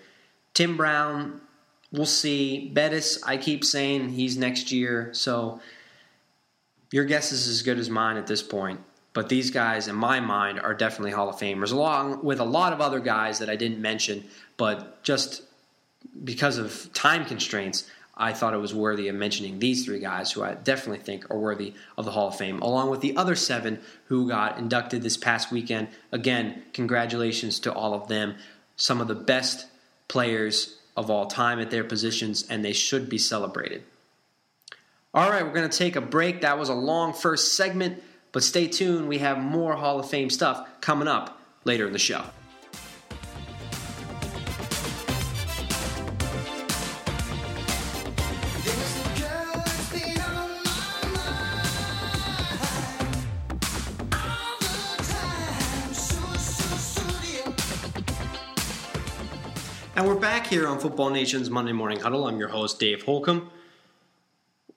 Tim 0.53 0.77
Brown, 0.77 1.41
we'll 1.91 2.05
see. 2.05 2.69
Bettis, 2.69 3.23
I 3.23 3.37
keep 3.37 3.65
saying 3.65 4.09
he's 4.09 4.37
next 4.37 4.71
year. 4.71 5.09
So 5.13 5.59
your 6.91 7.05
guess 7.05 7.31
is 7.31 7.47
as 7.47 7.63
good 7.63 7.79
as 7.79 7.89
mine 7.89 8.17
at 8.17 8.27
this 8.27 8.43
point. 8.43 8.81
But 9.13 9.29
these 9.29 9.51
guys, 9.51 9.87
in 9.87 9.95
my 9.95 10.19
mind, 10.19 10.59
are 10.59 10.73
definitely 10.73 11.11
Hall 11.11 11.29
of 11.29 11.35
Famers, 11.35 11.71
along 11.73 12.23
with 12.23 12.39
a 12.39 12.45
lot 12.45 12.71
of 12.71 12.79
other 12.79 12.99
guys 12.99 13.39
that 13.39 13.49
I 13.49 13.55
didn't 13.55 13.81
mention. 13.81 14.23
But 14.55 15.03
just 15.03 15.43
because 16.23 16.57
of 16.57 16.91
time 16.93 17.25
constraints, 17.25 17.89
I 18.15 18.33
thought 18.33 18.53
it 18.53 18.57
was 18.57 18.73
worthy 18.73 19.07
of 19.07 19.15
mentioning 19.15 19.59
these 19.59 19.83
three 19.83 19.99
guys 19.99 20.31
who 20.31 20.43
I 20.43 20.53
definitely 20.53 21.03
think 21.03 21.29
are 21.31 21.37
worthy 21.37 21.73
of 21.97 22.05
the 22.05 22.11
Hall 22.11 22.27
of 22.27 22.37
Fame, 22.37 22.61
along 22.61 22.89
with 22.89 23.01
the 23.01 23.17
other 23.17 23.35
seven 23.35 23.79
who 24.05 24.27
got 24.27 24.59
inducted 24.59 25.01
this 25.01 25.17
past 25.17 25.51
weekend. 25.51 25.87
Again, 26.11 26.63
congratulations 26.73 27.59
to 27.61 27.73
all 27.73 27.93
of 27.93 28.07
them. 28.07 28.35
Some 28.75 29.01
of 29.01 29.07
the 29.07 29.15
best 29.15 29.65
players 30.07 30.77
of 30.95 31.09
all 31.09 31.25
time 31.25 31.59
at 31.59 31.71
their 31.71 31.83
positions, 31.83 32.45
and 32.49 32.63
they 32.63 32.73
should 32.73 33.09
be 33.09 33.17
celebrated. 33.17 33.83
All 35.13 35.29
right, 35.29 35.43
we're 35.45 35.53
going 35.53 35.69
to 35.69 35.77
take 35.77 35.95
a 35.95 36.01
break. 36.01 36.41
That 36.41 36.59
was 36.59 36.69
a 36.69 36.73
long 36.73 37.13
first 37.13 37.55
segment, 37.55 38.01
but 38.31 38.43
stay 38.43 38.67
tuned. 38.67 39.07
We 39.07 39.17
have 39.19 39.37
more 39.37 39.75
Hall 39.75 39.99
of 39.99 40.09
Fame 40.09 40.29
stuff 40.29 40.67
coming 40.81 41.07
up 41.07 41.39
later 41.63 41.87
in 41.87 41.93
the 41.93 41.99
show. 41.99 42.23
And 59.93 60.07
we're 60.09 60.15
back 60.15 60.47
here 60.47 60.67
on 60.67 60.79
Football 60.79 61.11
Nation's 61.11 61.51
Monday 61.51 61.73
Morning 61.73 61.99
Huddle. 61.99 62.25
I'm 62.25 62.39
your 62.39 62.47
host, 62.47 62.79
Dave 62.79 63.03
Holcomb. 63.03 63.51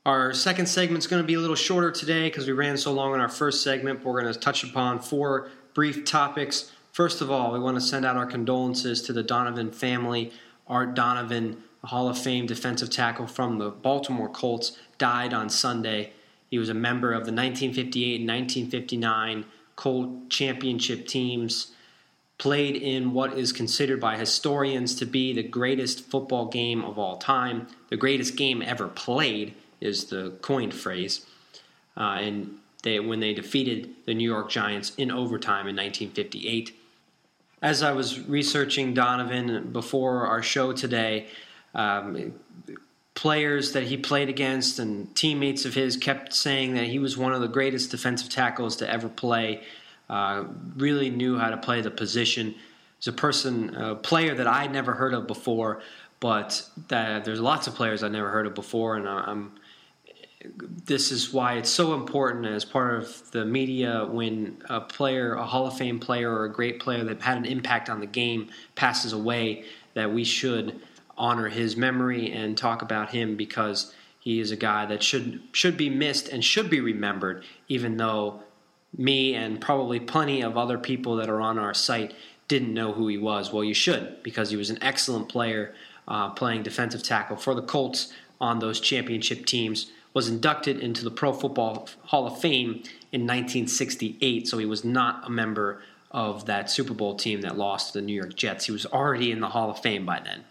Our 0.06 0.34
second 0.34 0.66
segment 0.66 1.02
is 1.02 1.06
going 1.06 1.22
to 1.22 1.26
be 1.26 1.32
a 1.32 1.40
little 1.40 1.56
shorter 1.56 1.90
today 1.90 2.28
because 2.28 2.46
we 2.46 2.52
ran 2.52 2.76
so 2.76 2.92
long 2.92 3.14
in 3.14 3.20
our 3.20 3.28
first 3.28 3.62
segment. 3.62 4.02
But 4.02 4.12
we're 4.12 4.20
going 4.20 4.34
to 4.34 4.38
touch 4.38 4.62
upon 4.62 5.00
four 5.00 5.48
brief 5.72 6.04
topics. 6.04 6.72
First 6.92 7.22
of 7.22 7.30
all, 7.30 7.52
we 7.52 7.58
want 7.58 7.76
to 7.76 7.80
send 7.80 8.04
out 8.04 8.14
our 8.14 8.26
condolences 8.26 9.00
to 9.02 9.14
the 9.14 9.22
Donovan 9.22 9.70
family. 9.70 10.30
Art 10.66 10.94
Donovan, 10.94 11.62
a 11.82 11.86
Hall 11.86 12.06
of 12.08 12.18
Fame 12.18 12.44
defensive 12.44 12.90
tackle 12.90 13.26
from 13.26 13.56
the 13.56 13.70
Baltimore 13.70 14.28
Colts, 14.28 14.78
died 14.98 15.32
on 15.32 15.48
Sunday. 15.48 16.12
He 16.50 16.58
was 16.58 16.68
a 16.68 16.74
member 16.74 17.12
of 17.12 17.24
the 17.24 17.32
1958 17.32 18.20
and 18.20 18.28
1959 18.28 19.46
Colt 19.74 20.28
championship 20.28 21.08
teams 21.08 21.72
played 22.36 22.76
in 22.76 23.14
what 23.14 23.38
is 23.38 23.52
considered 23.52 24.00
by 24.00 24.18
historians 24.18 24.94
to 24.96 25.06
be 25.06 25.32
the 25.32 25.42
greatest 25.42 26.04
football 26.10 26.46
game 26.46 26.84
of 26.84 26.98
all 26.98 27.16
time. 27.16 27.68
The 27.88 27.96
greatest 27.96 28.36
game 28.36 28.60
ever 28.60 28.88
played 28.88 29.54
is 29.84 30.06
the 30.06 30.30
coined 30.40 30.74
phrase. 30.74 31.24
Uh, 31.96 32.18
and 32.20 32.56
they, 32.82 33.00
when 33.00 33.20
they 33.20 33.32
defeated 33.32 33.90
the 34.06 34.14
New 34.14 34.28
York 34.28 34.50
Giants 34.50 34.92
in 34.96 35.10
overtime 35.10 35.66
in 35.68 35.76
1958. 35.76 36.76
As 37.62 37.82
I 37.82 37.92
was 37.92 38.20
researching 38.20 38.92
Donovan 38.94 39.70
before 39.72 40.26
our 40.26 40.42
show 40.42 40.72
today, 40.72 41.28
um, 41.74 42.34
players 43.14 43.72
that 43.72 43.84
he 43.84 43.96
played 43.96 44.28
against 44.28 44.78
and 44.78 45.14
teammates 45.14 45.64
of 45.64 45.74
his 45.74 45.96
kept 45.96 46.34
saying 46.34 46.74
that 46.74 46.86
he 46.86 46.98
was 46.98 47.16
one 47.16 47.32
of 47.32 47.40
the 47.40 47.48
greatest 47.48 47.90
defensive 47.90 48.28
tackles 48.28 48.76
to 48.76 48.90
ever 48.90 49.08
play 49.08 49.62
uh, 50.10 50.44
really 50.76 51.08
knew 51.08 51.38
how 51.38 51.48
to 51.48 51.56
play 51.56 51.80
the 51.80 51.90
position. 51.90 52.54
He's 52.98 53.08
a 53.08 53.12
person, 53.12 53.74
a 53.74 53.94
player 53.94 54.34
that 54.34 54.46
I'd 54.46 54.72
never 54.72 54.92
heard 54.92 55.14
of 55.14 55.26
before, 55.26 55.80
but 56.20 56.68
that, 56.88 57.24
there's 57.24 57.40
lots 57.40 57.66
of 57.66 57.74
players 57.74 58.02
I've 58.02 58.12
never 58.12 58.30
heard 58.30 58.46
of 58.46 58.54
before, 58.54 58.96
and 58.96 59.08
I'm. 59.08 59.52
This 60.84 61.10
is 61.10 61.32
why 61.32 61.54
it's 61.54 61.70
so 61.70 61.94
important 61.94 62.46
as 62.46 62.64
part 62.64 63.02
of 63.02 63.30
the 63.30 63.44
media 63.44 64.06
when 64.10 64.62
a 64.68 64.80
player, 64.80 65.34
a 65.34 65.44
Hall 65.44 65.66
of 65.66 65.76
Fame 65.76 65.98
player, 65.98 66.30
or 66.30 66.44
a 66.44 66.52
great 66.52 66.80
player 66.80 67.04
that 67.04 67.22
had 67.22 67.38
an 67.38 67.46
impact 67.46 67.88
on 67.88 68.00
the 68.00 68.06
game 68.06 68.50
passes 68.74 69.12
away, 69.12 69.64
that 69.94 70.12
we 70.12 70.24
should 70.24 70.80
honor 71.16 71.48
his 71.48 71.76
memory 71.76 72.30
and 72.32 72.58
talk 72.58 72.82
about 72.82 73.10
him 73.10 73.36
because 73.36 73.94
he 74.18 74.40
is 74.40 74.50
a 74.50 74.56
guy 74.56 74.86
that 74.86 75.02
should 75.02 75.40
should 75.52 75.76
be 75.76 75.90
missed 75.90 76.28
and 76.28 76.44
should 76.44 76.68
be 76.70 76.80
remembered, 76.80 77.44
even 77.68 77.96
though 77.96 78.40
me 78.96 79.34
and 79.34 79.60
probably 79.60 80.00
plenty 80.00 80.42
of 80.42 80.56
other 80.56 80.78
people 80.78 81.16
that 81.16 81.28
are 81.28 81.40
on 81.40 81.58
our 81.58 81.74
site 81.74 82.14
didn't 82.48 82.72
know 82.72 82.92
who 82.92 83.08
he 83.08 83.18
was. 83.18 83.52
Well, 83.52 83.64
you 83.64 83.74
should 83.74 84.22
because 84.22 84.50
he 84.50 84.56
was 84.56 84.70
an 84.70 84.78
excellent 84.82 85.28
player 85.28 85.74
uh, 86.06 86.30
playing 86.30 86.62
defensive 86.62 87.02
tackle 87.02 87.36
for 87.36 87.54
the 87.54 87.62
Colts 87.62 88.12
on 88.40 88.58
those 88.58 88.80
championship 88.80 89.46
teams. 89.46 89.90
Was 90.14 90.28
inducted 90.28 90.78
into 90.78 91.04
the 91.04 91.10
Pro 91.10 91.32
Football 91.32 91.88
Hall 92.04 92.26
of 92.26 92.40
Fame 92.40 92.84
in 93.12 93.22
1968, 93.22 94.48
so 94.48 94.58
he 94.58 94.64
was 94.64 94.84
not 94.84 95.26
a 95.26 95.30
member 95.30 95.82
of 96.12 96.46
that 96.46 96.70
Super 96.70 96.94
Bowl 96.94 97.16
team 97.16 97.40
that 97.40 97.58
lost 97.58 97.92
to 97.92 97.98
the 97.98 98.06
New 98.06 98.14
York 98.14 98.36
Jets. 98.36 98.66
He 98.66 98.72
was 98.72 98.86
already 98.86 99.32
in 99.32 99.40
the 99.40 99.48
Hall 99.48 99.70
of 99.70 99.80
Fame 99.80 100.06
by 100.06 100.20
then. 100.20 100.44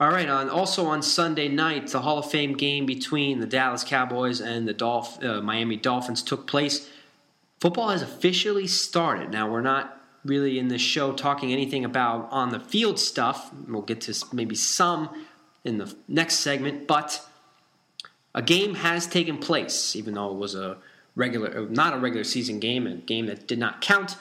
All 0.00 0.10
right, 0.10 0.28
on 0.28 0.48
also 0.48 0.86
on 0.86 1.02
Sunday 1.02 1.48
night, 1.48 1.88
the 1.88 2.02
Hall 2.02 2.18
of 2.18 2.30
Fame 2.30 2.52
game 2.52 2.86
between 2.86 3.40
the 3.40 3.46
Dallas 3.46 3.82
Cowboys 3.82 4.40
and 4.40 4.68
the 4.68 4.74
Dolph- 4.74 5.24
uh, 5.24 5.40
Miami 5.40 5.76
Dolphins 5.76 6.22
took 6.22 6.46
place. 6.46 6.88
Football 7.60 7.88
has 7.88 8.02
officially 8.02 8.68
started. 8.68 9.30
Now, 9.32 9.50
we're 9.50 9.60
not 9.60 10.00
really 10.24 10.58
in 10.58 10.68
this 10.68 10.82
show 10.82 11.12
talking 11.12 11.52
anything 11.52 11.84
about 11.84 12.28
on 12.30 12.50
the 12.50 12.60
field 12.60 13.00
stuff. 13.00 13.50
We'll 13.66 13.82
get 13.82 14.02
to 14.02 14.14
maybe 14.32 14.54
some 14.54 15.26
in 15.64 15.78
the 15.78 15.92
next 16.06 16.36
segment, 16.36 16.86
but 16.86 17.27
A 18.34 18.42
game 18.42 18.74
has 18.76 19.06
taken 19.06 19.38
place, 19.38 19.96
even 19.96 20.14
though 20.14 20.30
it 20.30 20.36
was 20.36 20.54
a 20.54 20.78
regular, 21.14 21.68
not 21.68 21.94
a 21.94 21.98
regular 21.98 22.24
season 22.24 22.60
game, 22.60 22.86
a 22.86 22.94
game 22.96 23.26
that 23.26 23.46
did 23.46 23.58
not 23.58 23.80
count. 23.80 24.16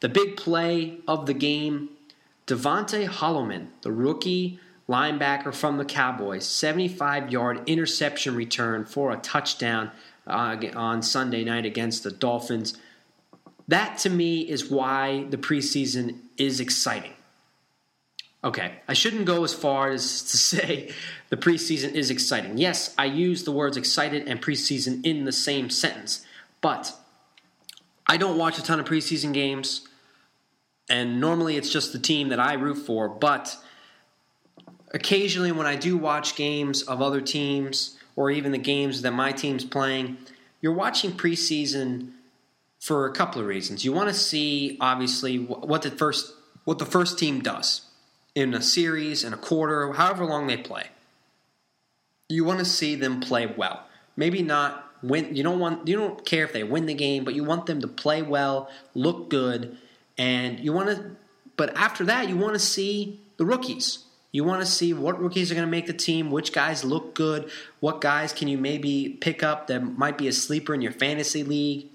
The 0.00 0.08
big 0.08 0.36
play 0.36 0.98
of 1.06 1.26
the 1.26 1.34
game, 1.34 1.90
DeVonte 2.46 3.06
Holloman, 3.08 3.68
the 3.82 3.92
rookie 3.92 4.58
linebacker 4.88 5.54
from 5.54 5.78
the 5.78 5.84
Cowboys, 5.84 6.44
75 6.46 7.30
yard 7.30 7.62
interception 7.66 8.34
return 8.34 8.84
for 8.84 9.12
a 9.12 9.16
touchdown 9.18 9.90
uh, 10.26 10.56
on 10.74 11.02
Sunday 11.02 11.44
night 11.44 11.64
against 11.64 12.02
the 12.02 12.10
Dolphins. 12.10 12.76
That 13.68 13.98
to 13.98 14.10
me 14.10 14.40
is 14.40 14.68
why 14.68 15.26
the 15.30 15.36
preseason 15.36 16.18
is 16.36 16.58
exciting. 16.58 17.12
Okay, 18.42 18.72
I 18.88 18.94
shouldn't 18.94 19.26
go 19.26 19.44
as 19.44 19.52
far 19.52 19.90
as 19.90 20.22
to 20.22 20.36
say 20.36 20.92
the 21.28 21.36
preseason 21.36 21.92
is 21.92 22.10
exciting. 22.10 22.58
Yes, 22.58 22.94
I 22.96 23.04
use 23.06 23.44
the 23.44 23.52
words 23.52 23.76
excited 23.76 24.28
and 24.28 24.40
preseason 24.40 25.04
in 25.04 25.24
the 25.24 25.32
same 25.32 25.70
sentence, 25.70 26.24
but 26.60 26.94
I 28.06 28.16
don't 28.16 28.38
watch 28.38 28.58
a 28.58 28.62
ton 28.62 28.80
of 28.80 28.86
preseason 28.86 29.32
games, 29.32 29.86
and 30.88 31.20
normally 31.20 31.56
it's 31.56 31.70
just 31.70 31.92
the 31.92 31.98
team 31.98 32.30
that 32.30 32.40
I 32.40 32.54
root 32.54 32.76
for, 32.76 33.08
but 33.08 33.56
occasionally 34.92 35.52
when 35.52 35.66
I 35.66 35.76
do 35.76 35.96
watch 35.96 36.34
games 36.34 36.82
of 36.82 37.00
other 37.00 37.20
teams 37.20 37.96
or 38.16 38.30
even 38.30 38.52
the 38.52 38.58
games 38.58 39.02
that 39.02 39.12
my 39.12 39.32
team's 39.32 39.64
playing, 39.64 40.16
you're 40.60 40.72
watching 40.72 41.12
preseason 41.12 42.12
for 42.80 43.06
a 43.06 43.12
couple 43.12 43.40
of 43.40 43.46
reasons. 43.46 43.84
You 43.84 43.92
want 43.92 44.08
to 44.08 44.14
see 44.14 44.76
obviously 44.80 45.36
what 45.38 45.82
the 45.82 45.90
first 45.90 46.34
what 46.64 46.78
the 46.78 46.86
first 46.86 47.18
team 47.18 47.40
does 47.40 47.82
in 48.34 48.54
a 48.54 48.62
series, 48.62 49.24
in 49.24 49.32
a 49.32 49.36
quarter, 49.36 49.92
however 49.92 50.24
long 50.24 50.46
they 50.46 50.56
play. 50.56 50.88
You 52.28 52.44
want 52.44 52.60
to 52.60 52.64
see 52.64 52.94
them 52.94 53.20
play 53.20 53.46
well. 53.46 53.84
Maybe 54.16 54.42
not 54.42 54.86
win 55.02 55.34
you 55.34 55.42
don't 55.42 55.58
want 55.58 55.88
you 55.88 55.96
don't 55.96 56.24
care 56.24 56.44
if 56.44 56.52
they 56.52 56.62
win 56.62 56.86
the 56.86 56.94
game, 56.94 57.24
but 57.24 57.34
you 57.34 57.44
want 57.44 57.66
them 57.66 57.80
to 57.80 57.88
play 57.88 58.22
well, 58.22 58.70
look 58.94 59.30
good, 59.30 59.76
and 60.18 60.60
you 60.60 60.72
want 60.72 60.88
to 60.88 61.16
but 61.56 61.76
after 61.76 62.04
that 62.04 62.28
you 62.28 62.36
want 62.36 62.54
to 62.54 62.60
see 62.60 63.20
the 63.36 63.44
rookies. 63.44 64.04
You 64.32 64.44
want 64.44 64.60
to 64.60 64.66
see 64.66 64.92
what 64.92 65.20
rookies 65.20 65.50
are 65.50 65.54
going 65.54 65.66
to 65.66 65.70
make 65.70 65.86
the 65.86 65.92
team, 65.92 66.30
which 66.30 66.52
guys 66.52 66.84
look 66.84 67.14
good, 67.16 67.50
what 67.80 68.00
guys 68.00 68.32
can 68.32 68.46
you 68.46 68.58
maybe 68.58 69.18
pick 69.20 69.42
up 69.42 69.66
that 69.66 69.80
might 69.98 70.16
be 70.16 70.28
a 70.28 70.32
sleeper 70.32 70.72
in 70.72 70.80
your 70.80 70.92
fantasy 70.92 71.42
league. 71.42 71.88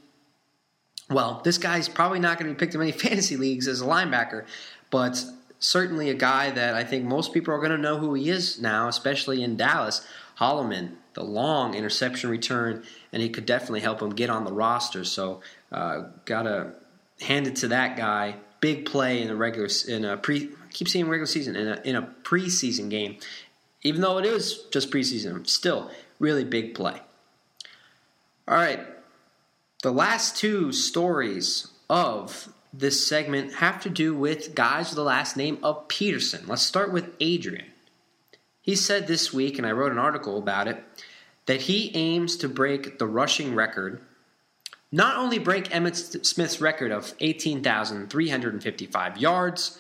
Well, 1.10 1.42
this 1.46 1.58
guy's 1.58 1.88
probably 1.88 2.20
not 2.20 2.38
going 2.38 2.50
to 2.50 2.54
be 2.54 2.60
picked 2.60 2.74
in 2.74 2.80
many 2.80 2.92
fantasy 3.06 3.38
leagues 3.38 3.70
as 3.70 3.80
a 3.80 3.86
linebacker, 3.86 4.46
but 4.92 5.24
certainly 5.60 6.10
a 6.10 6.14
guy 6.14 6.52
that 6.52 6.76
I 6.76 6.84
think 6.84 7.06
most 7.06 7.34
people 7.34 7.54
are 7.54 7.60
going 7.60 7.72
to 7.72 7.78
know 7.78 7.98
who 7.98 8.14
he 8.14 8.30
is 8.30 8.60
now, 8.60 8.88
especially 8.88 9.44
in 9.44 9.58
Dallas. 9.58 10.06
Holloman, 10.40 10.96
the 11.14 11.24
long 11.24 11.76
interception 11.76 12.30
return, 12.30 12.84
and 13.14 13.22
he 13.22 13.30
could 13.30 13.46
definitely 13.46 13.80
help 13.80 14.02
him 14.02 14.10
get 14.10 14.30
on 14.30 14.44
the 14.44 14.52
roster. 14.52 15.06
So, 15.06 15.42
uh, 15.72 16.10
gotta 16.26 16.74
hand 17.22 17.48
it 17.48 17.56
to 17.58 17.70
that 17.70 17.96
guy. 17.96 18.36
Big 18.60 18.86
play 18.86 19.22
in 19.22 19.30
a 19.30 19.36
regular 19.36 19.70
in 19.88 20.04
a 20.04 20.18
pre 20.18 20.50
keep 20.72 20.90
saying 20.90 21.08
regular 21.08 21.26
season 21.26 21.56
in 21.56 21.68
a 21.68 21.82
in 21.86 21.96
a 21.96 22.02
preseason 22.24 22.90
game, 22.90 23.18
even 23.84 24.02
though 24.02 24.18
it 24.18 24.26
is 24.26 24.66
just 24.72 24.92
preseason, 24.92 25.48
still 25.48 25.90
really 26.20 26.44
big 26.44 26.76
play. 26.76 27.00
All 28.48 28.56
right, 28.56 28.82
the 29.82 29.92
last 29.92 30.36
two 30.38 30.72
stories 30.72 31.68
of 31.90 32.54
this 32.78 33.06
segment 33.06 33.56
have 33.56 33.82
to 33.82 33.90
do 33.90 34.14
with 34.14 34.56
guys 34.56 34.90
with 34.90 34.98
the 34.98 35.04
last 35.04 35.38
name 35.38 35.58
of 35.64 35.88
Peterson. 35.88 36.46
Let's 36.48 36.62
start 36.62 36.92
with 36.92 37.16
Adrian. 37.20 37.68
He 38.62 38.76
said 38.76 39.08
this 39.08 39.32
week, 39.32 39.58
and 39.58 39.66
I 39.66 39.72
wrote 39.72 39.92
an 39.92 39.98
article 39.98 40.38
about 40.38 40.68
it, 40.68 40.84
that 41.46 41.62
he 41.62 41.92
aims 41.96 42.36
to 42.38 42.50
break 42.50 43.00
the 43.00 43.08
rushing 43.08 43.56
record. 43.56 44.02
Not 44.92 45.18
only 45.18 45.40
break 45.40 45.70
Emmitt 45.70 46.26
Smith's 46.26 46.60
record 46.60 46.92
of 46.92 47.14
18,355 47.20 49.18
yards, 49.18 49.80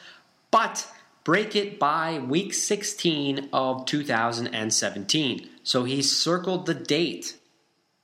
but 0.51 0.87
break 1.23 1.55
it 1.55 1.79
by 1.79 2.19
week 2.19 2.53
16 2.53 3.49
of 3.51 3.85
2017. 3.85 5.49
So 5.63 5.83
he 5.83 6.01
circled 6.01 6.65
the 6.65 6.75
date. 6.75 7.37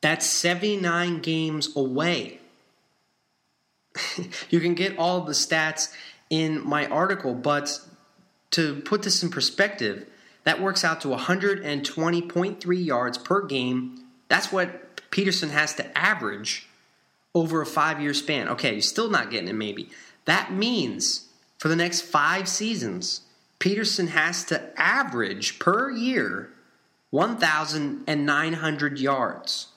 That's 0.01 0.25
79 0.25 1.21
games 1.21 1.75
away. 1.75 2.40
You 4.49 4.59
can 4.59 4.73
get 4.73 4.97
all 4.97 5.21
the 5.21 5.33
stats 5.33 5.93
in 6.29 6.65
my 6.67 6.87
article, 6.87 7.33
but 7.33 7.79
to 8.51 8.81
put 8.81 9.03
this 9.03 9.21
in 9.23 9.29
perspective, 9.29 10.07
that 10.43 10.61
works 10.61 10.83
out 10.83 11.01
to 11.01 11.09
120.3 11.09 12.85
yards 12.85 13.17
per 13.17 13.45
game. 13.45 14.03
That's 14.27 14.51
what 14.51 15.09
Peterson 15.11 15.49
has 15.49 15.75
to 15.75 15.97
average 15.97 16.67
over 17.33 17.61
a 17.61 17.65
five 17.65 18.01
year 18.01 18.13
span. 18.13 18.49
Okay, 18.49 18.73
you're 18.73 18.81
still 18.81 19.09
not 19.09 19.29
getting 19.29 19.49
it, 19.49 19.55
maybe. 19.55 19.89
That 20.25 20.51
means 20.51 21.27
for 21.57 21.67
the 21.67 21.75
next 21.75 22.01
five 22.01 22.47
seasons, 22.47 23.21
Peterson 23.59 24.07
has 24.07 24.43
to 24.45 24.61
average 24.79 25.59
per 25.59 25.91
year 25.91 26.49
1,900 27.11 28.99
yards. 28.99 29.67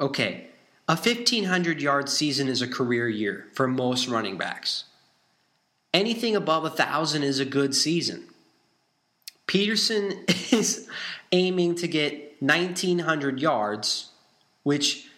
Okay, 0.00 0.46
a 0.88 0.96
1,500 0.96 1.80
yard 1.80 2.08
season 2.08 2.48
is 2.48 2.62
a 2.62 2.68
career 2.68 3.08
year 3.08 3.46
for 3.52 3.68
most 3.68 4.08
running 4.08 4.38
backs. 4.38 4.84
Anything 5.92 6.34
above 6.34 6.62
1,000 6.62 7.22
is 7.22 7.38
a 7.38 7.44
good 7.44 7.74
season. 7.74 8.24
Peterson 9.46 10.24
is 10.50 10.88
aiming 11.32 11.74
to 11.76 11.88
get 11.88 12.40
1,900 12.40 13.40
yards, 13.40 14.10
which 14.62 15.08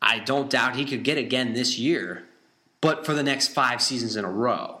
I 0.00 0.18
don't 0.18 0.50
doubt 0.50 0.76
he 0.76 0.84
could 0.84 1.04
get 1.04 1.18
again 1.18 1.52
this 1.52 1.78
year, 1.78 2.24
but 2.80 3.04
for 3.04 3.14
the 3.14 3.22
next 3.22 3.48
five 3.48 3.82
seasons 3.82 4.16
in 4.16 4.24
a 4.24 4.30
row 4.30 4.80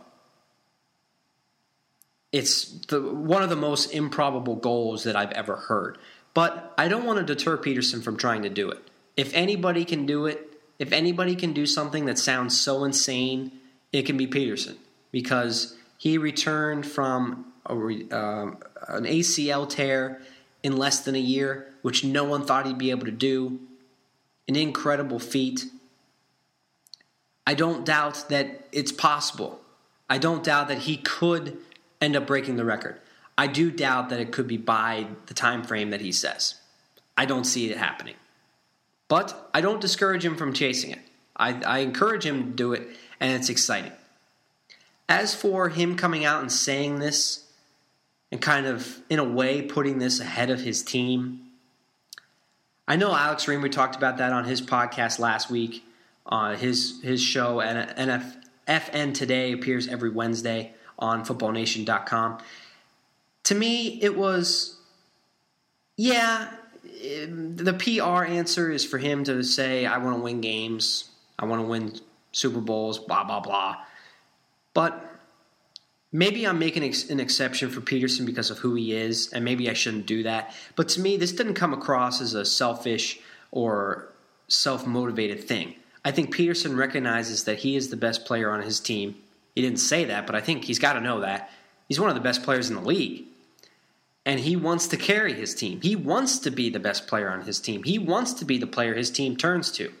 it's 2.32 2.64
the, 2.86 3.00
one 3.00 3.42
of 3.42 3.50
the 3.50 3.56
most 3.56 3.92
improbable 3.92 4.56
goals 4.56 5.04
that 5.04 5.16
I've 5.16 5.32
ever 5.32 5.56
heard. 5.56 5.98
But 6.32 6.72
I 6.78 6.88
don't 6.88 7.04
want 7.04 7.18
to 7.18 7.34
deter 7.34 7.56
Peterson 7.56 8.02
from 8.02 8.16
trying 8.16 8.42
to 8.42 8.48
do 8.48 8.70
it. 8.70 8.89
If 9.16 9.34
anybody 9.34 9.84
can 9.84 10.06
do 10.06 10.26
it, 10.26 10.60
if 10.78 10.92
anybody 10.92 11.36
can 11.36 11.52
do 11.52 11.66
something 11.66 12.06
that 12.06 12.18
sounds 12.18 12.58
so 12.58 12.84
insane, 12.84 13.52
it 13.92 14.02
can 14.06 14.16
be 14.16 14.26
Peterson 14.26 14.78
because 15.10 15.76
he 15.98 16.16
returned 16.16 16.86
from 16.86 17.52
a, 17.66 17.74
uh, 17.74 18.50
an 18.88 19.04
ACL 19.04 19.68
tear 19.68 20.22
in 20.62 20.76
less 20.76 21.00
than 21.00 21.14
a 21.14 21.20
year, 21.20 21.72
which 21.82 22.04
no 22.04 22.24
one 22.24 22.46
thought 22.46 22.66
he'd 22.66 22.78
be 22.78 22.90
able 22.90 23.06
to 23.06 23.12
do. 23.12 23.60
An 24.48 24.56
incredible 24.56 25.18
feat. 25.18 25.66
I 27.46 27.54
don't 27.54 27.84
doubt 27.84 28.28
that 28.28 28.66
it's 28.72 28.92
possible. 28.92 29.60
I 30.08 30.18
don't 30.18 30.42
doubt 30.42 30.68
that 30.68 30.78
he 30.78 30.96
could 30.96 31.58
end 32.00 32.16
up 32.16 32.26
breaking 32.26 32.56
the 32.56 32.64
record. 32.64 33.00
I 33.36 33.46
do 33.46 33.70
doubt 33.70 34.08
that 34.10 34.20
it 34.20 34.32
could 34.32 34.46
be 34.46 34.56
by 34.56 35.06
the 35.26 35.34
time 35.34 35.62
frame 35.62 35.90
that 35.90 36.00
he 36.00 36.12
says. 36.12 36.56
I 37.16 37.26
don't 37.26 37.44
see 37.44 37.70
it 37.70 37.76
happening. 37.76 38.16
But 39.10 39.50
I 39.52 39.60
don't 39.60 39.80
discourage 39.80 40.24
him 40.24 40.36
from 40.36 40.52
chasing 40.52 40.92
it. 40.92 41.00
I, 41.36 41.60
I 41.62 41.78
encourage 41.80 42.24
him 42.24 42.44
to 42.44 42.50
do 42.50 42.72
it, 42.74 42.86
and 43.18 43.32
it's 43.32 43.48
exciting. 43.48 43.90
As 45.08 45.34
for 45.34 45.68
him 45.68 45.96
coming 45.96 46.24
out 46.24 46.42
and 46.42 46.52
saying 46.52 47.00
this, 47.00 47.44
and 48.30 48.40
kind 48.40 48.66
of, 48.66 49.00
in 49.10 49.18
a 49.18 49.24
way, 49.24 49.62
putting 49.62 49.98
this 49.98 50.20
ahead 50.20 50.48
of 50.48 50.60
his 50.60 50.84
team, 50.84 51.40
I 52.86 52.94
know 52.94 53.12
Alex 53.12 53.46
Reimer 53.46 53.70
talked 53.70 53.96
about 53.96 54.18
that 54.18 54.32
on 54.32 54.44
his 54.44 54.62
podcast 54.62 55.18
last 55.18 55.50
week. 55.50 55.84
Uh, 56.24 56.54
his 56.54 57.00
his 57.02 57.20
show 57.20 57.60
and 57.60 57.90
NF, 57.96 58.36
FN 58.68 59.12
Today 59.12 59.50
appears 59.50 59.88
every 59.88 60.10
Wednesday 60.10 60.72
on 61.00 61.24
footballnation.com. 61.24 62.38
To 63.42 63.54
me, 63.56 64.00
it 64.00 64.16
was, 64.16 64.76
yeah, 65.96 66.52
the 67.00 67.74
PR 67.74 68.24
answer 68.24 68.70
is 68.70 68.84
for 68.84 68.98
him 68.98 69.24
to 69.24 69.42
say, 69.42 69.86
I 69.86 69.98
want 69.98 70.16
to 70.16 70.22
win 70.22 70.40
games, 70.40 71.10
I 71.38 71.46
want 71.46 71.62
to 71.62 71.66
win 71.66 71.94
Super 72.32 72.60
Bowls, 72.60 72.98
blah, 72.98 73.24
blah, 73.24 73.40
blah. 73.40 73.76
But 74.74 75.04
maybe 76.12 76.46
I'm 76.46 76.58
making 76.58 76.82
an 76.82 77.20
exception 77.20 77.70
for 77.70 77.80
Peterson 77.80 78.26
because 78.26 78.50
of 78.50 78.58
who 78.58 78.74
he 78.74 78.94
is, 78.94 79.32
and 79.32 79.44
maybe 79.44 79.70
I 79.70 79.72
shouldn't 79.72 80.06
do 80.06 80.22
that. 80.24 80.54
But 80.76 80.88
to 80.90 81.00
me, 81.00 81.16
this 81.16 81.32
didn't 81.32 81.54
come 81.54 81.72
across 81.72 82.20
as 82.20 82.34
a 82.34 82.44
selfish 82.44 83.20
or 83.50 84.12
self 84.48 84.86
motivated 84.86 85.44
thing. 85.44 85.74
I 86.04 86.10
think 86.12 86.34
Peterson 86.34 86.76
recognizes 86.76 87.44
that 87.44 87.58
he 87.58 87.76
is 87.76 87.90
the 87.90 87.96
best 87.96 88.24
player 88.24 88.50
on 88.50 88.62
his 88.62 88.80
team. 88.80 89.16
He 89.54 89.62
didn't 89.62 89.80
say 89.80 90.04
that, 90.06 90.26
but 90.26 90.34
I 90.34 90.40
think 90.40 90.64
he's 90.64 90.78
got 90.78 90.94
to 90.94 91.00
know 91.00 91.20
that. 91.20 91.50
He's 91.88 92.00
one 92.00 92.08
of 92.08 92.14
the 92.14 92.22
best 92.22 92.42
players 92.42 92.70
in 92.70 92.76
the 92.76 92.82
league. 92.82 93.24
And 94.26 94.40
he 94.40 94.54
wants 94.54 94.88
to 94.88 94.96
carry 94.96 95.32
his 95.32 95.54
team. 95.54 95.80
He 95.80 95.96
wants 95.96 96.38
to 96.40 96.50
be 96.50 96.68
the 96.68 96.78
best 96.78 97.06
player 97.06 97.30
on 97.30 97.42
his 97.42 97.58
team. 97.58 97.82
He 97.82 97.98
wants 97.98 98.34
to 98.34 98.44
be 98.44 98.58
the 98.58 98.66
player 98.66 98.94
his 98.94 99.10
team 99.10 99.36
turns 99.36 99.70
to. 99.72 99.92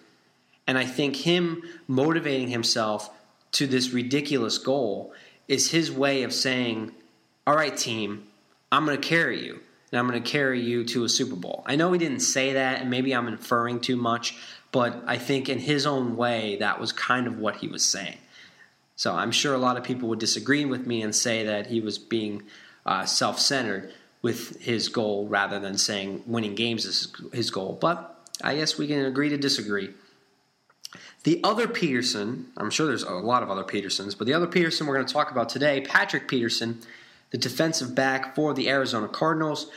And 0.66 0.76
I 0.76 0.84
think 0.84 1.16
him 1.16 1.62
motivating 1.88 2.48
himself 2.48 3.10
to 3.52 3.66
this 3.66 3.90
ridiculous 3.90 4.58
goal 4.58 5.12
is 5.48 5.70
his 5.70 5.90
way 5.90 6.22
of 6.22 6.32
saying, 6.32 6.92
All 7.46 7.56
right, 7.56 7.76
team, 7.76 8.24
I'm 8.70 8.84
going 8.84 9.00
to 9.00 9.08
carry 9.08 9.44
you. 9.44 9.60
and 9.90 9.98
I'm 9.98 10.08
going 10.08 10.22
to 10.22 10.30
carry 10.30 10.60
you 10.60 10.84
to 10.84 11.04
a 11.04 11.08
Super 11.08 11.34
Bowl. 11.34 11.64
I 11.66 11.76
know 11.76 11.90
he 11.92 11.98
didn't 11.98 12.20
say 12.20 12.52
that, 12.52 12.82
and 12.82 12.90
maybe 12.90 13.12
I'm 13.12 13.26
inferring 13.26 13.80
too 13.80 13.96
much, 13.96 14.36
but 14.70 15.02
I 15.06 15.18
think 15.18 15.48
in 15.48 15.58
his 15.58 15.86
own 15.86 16.16
way, 16.16 16.56
that 16.60 16.78
was 16.78 16.92
kind 16.92 17.26
of 17.26 17.38
what 17.38 17.56
he 17.56 17.66
was 17.66 17.84
saying. 17.84 18.18
So 18.94 19.14
I'm 19.14 19.32
sure 19.32 19.54
a 19.54 19.58
lot 19.58 19.76
of 19.76 19.82
people 19.82 20.10
would 20.10 20.20
disagree 20.20 20.64
with 20.64 20.86
me 20.86 21.02
and 21.02 21.14
say 21.14 21.44
that 21.44 21.66
he 21.66 21.80
was 21.80 21.98
being 21.98 22.42
uh, 22.86 23.06
self 23.06 23.40
centered 23.40 23.92
with 24.22 24.60
his 24.60 24.88
goal 24.88 25.26
rather 25.28 25.58
than 25.58 25.78
saying 25.78 26.22
winning 26.26 26.54
games 26.54 26.84
is 26.84 27.12
his 27.32 27.50
goal. 27.50 27.78
But 27.80 28.18
I 28.42 28.56
guess 28.56 28.78
we 28.78 28.86
can 28.86 29.04
agree 29.04 29.30
to 29.30 29.38
disagree. 29.38 29.90
The 31.24 31.40
other 31.44 31.68
Peterson, 31.68 32.46
I'm 32.56 32.70
sure 32.70 32.86
there's 32.86 33.02
a 33.02 33.12
lot 33.12 33.42
of 33.42 33.50
other 33.50 33.64
Petersons, 33.64 34.14
but 34.14 34.26
the 34.26 34.34
other 34.34 34.46
Peterson 34.46 34.86
we're 34.86 34.94
going 34.94 35.06
to 35.06 35.12
talk 35.12 35.30
about 35.30 35.48
today, 35.48 35.82
Patrick 35.82 36.28
Peterson, 36.28 36.80
the 37.30 37.38
defensive 37.38 37.94
back 37.94 38.34
for 38.34 38.54
the 38.54 38.68
Arizona 38.68 39.08
Cardinals. 39.08 39.70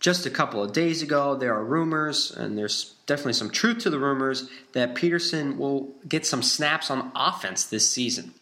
Just 0.00 0.26
a 0.26 0.30
couple 0.30 0.62
of 0.62 0.72
days 0.72 1.02
ago, 1.02 1.34
there 1.34 1.54
are 1.54 1.64
rumors, 1.64 2.30
and 2.30 2.56
there's 2.56 2.94
definitely 3.06 3.32
some 3.32 3.50
truth 3.50 3.78
to 3.78 3.90
the 3.90 3.98
rumors, 3.98 4.48
that 4.72 4.94
Peterson 4.94 5.58
will 5.58 5.92
get 6.08 6.26
some 6.26 6.42
snaps 6.42 6.90
on 6.90 7.10
offense 7.16 7.64
this 7.64 7.90
season. 7.90 8.34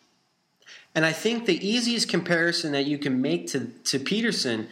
And 0.95 1.05
I 1.05 1.13
think 1.13 1.45
the 1.47 1.67
easiest 1.67 2.09
comparison 2.09 2.73
that 2.73 2.87
you 2.87 2.99
can 2.99 3.23
make 3.23 3.49
to, 3.49 3.67
to 3.85 3.99
Peterson 3.99 4.69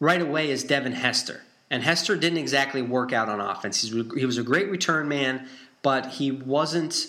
right 0.00 0.20
away 0.20 0.50
is 0.50 0.64
Devin 0.64 0.92
Hester. 0.92 1.42
And 1.70 1.82
Hester 1.82 2.16
didn't 2.16 2.38
exactly 2.38 2.82
work 2.82 3.12
out 3.12 3.28
on 3.28 3.40
offense. 3.40 3.82
He 3.82 4.26
was 4.26 4.38
a 4.38 4.42
great 4.42 4.70
return 4.70 5.08
man, 5.08 5.48
but 5.82 6.06
he 6.06 6.30
wasn't 6.30 7.08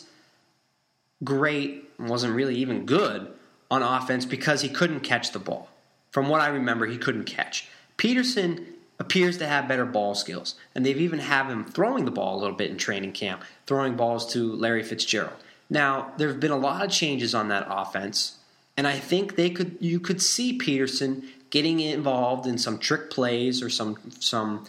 great, 1.23 1.89
wasn't 1.99 2.33
really 2.33 2.55
even 2.55 2.85
good 2.85 3.31
on 3.69 3.83
offense 3.83 4.25
because 4.25 4.61
he 4.61 4.69
couldn't 4.69 5.01
catch 5.01 5.31
the 5.31 5.39
ball. 5.39 5.69
From 6.11 6.29
what 6.29 6.41
I 6.41 6.47
remember, 6.47 6.87
he 6.87 6.97
couldn't 6.97 7.25
catch. 7.25 7.67
Peterson 7.97 8.65
appears 8.99 9.37
to 9.37 9.47
have 9.47 9.67
better 9.67 9.85
ball 9.85 10.15
skills, 10.15 10.55
and 10.73 10.85
they've 10.85 11.01
even 11.01 11.19
have 11.19 11.49
him 11.49 11.65
throwing 11.65 12.05
the 12.05 12.11
ball 12.11 12.37
a 12.37 12.39
little 12.39 12.55
bit 12.55 12.71
in 12.71 12.77
training 12.77 13.11
camp, 13.11 13.43
throwing 13.67 13.95
balls 13.95 14.31
to 14.33 14.53
Larry 14.53 14.81
Fitzgerald. 14.83 15.35
Now, 15.69 16.13
there 16.17 16.29
have 16.29 16.39
been 16.39 16.51
a 16.51 16.57
lot 16.57 16.83
of 16.83 16.89
changes 16.89 17.35
on 17.35 17.49
that 17.49 17.67
offense, 17.69 18.37
and 18.75 18.87
I 18.87 18.97
think 18.97 19.35
they 19.35 19.49
could 19.49 19.77
you 19.79 19.99
could 19.99 20.21
see 20.21 20.53
Peterson 20.53 21.27
getting 21.49 21.79
involved 21.79 22.45
in 22.45 22.57
some 22.57 22.77
trick 22.77 23.09
plays 23.09 23.61
or 23.61 23.69
some 23.69 23.97
some 24.19 24.65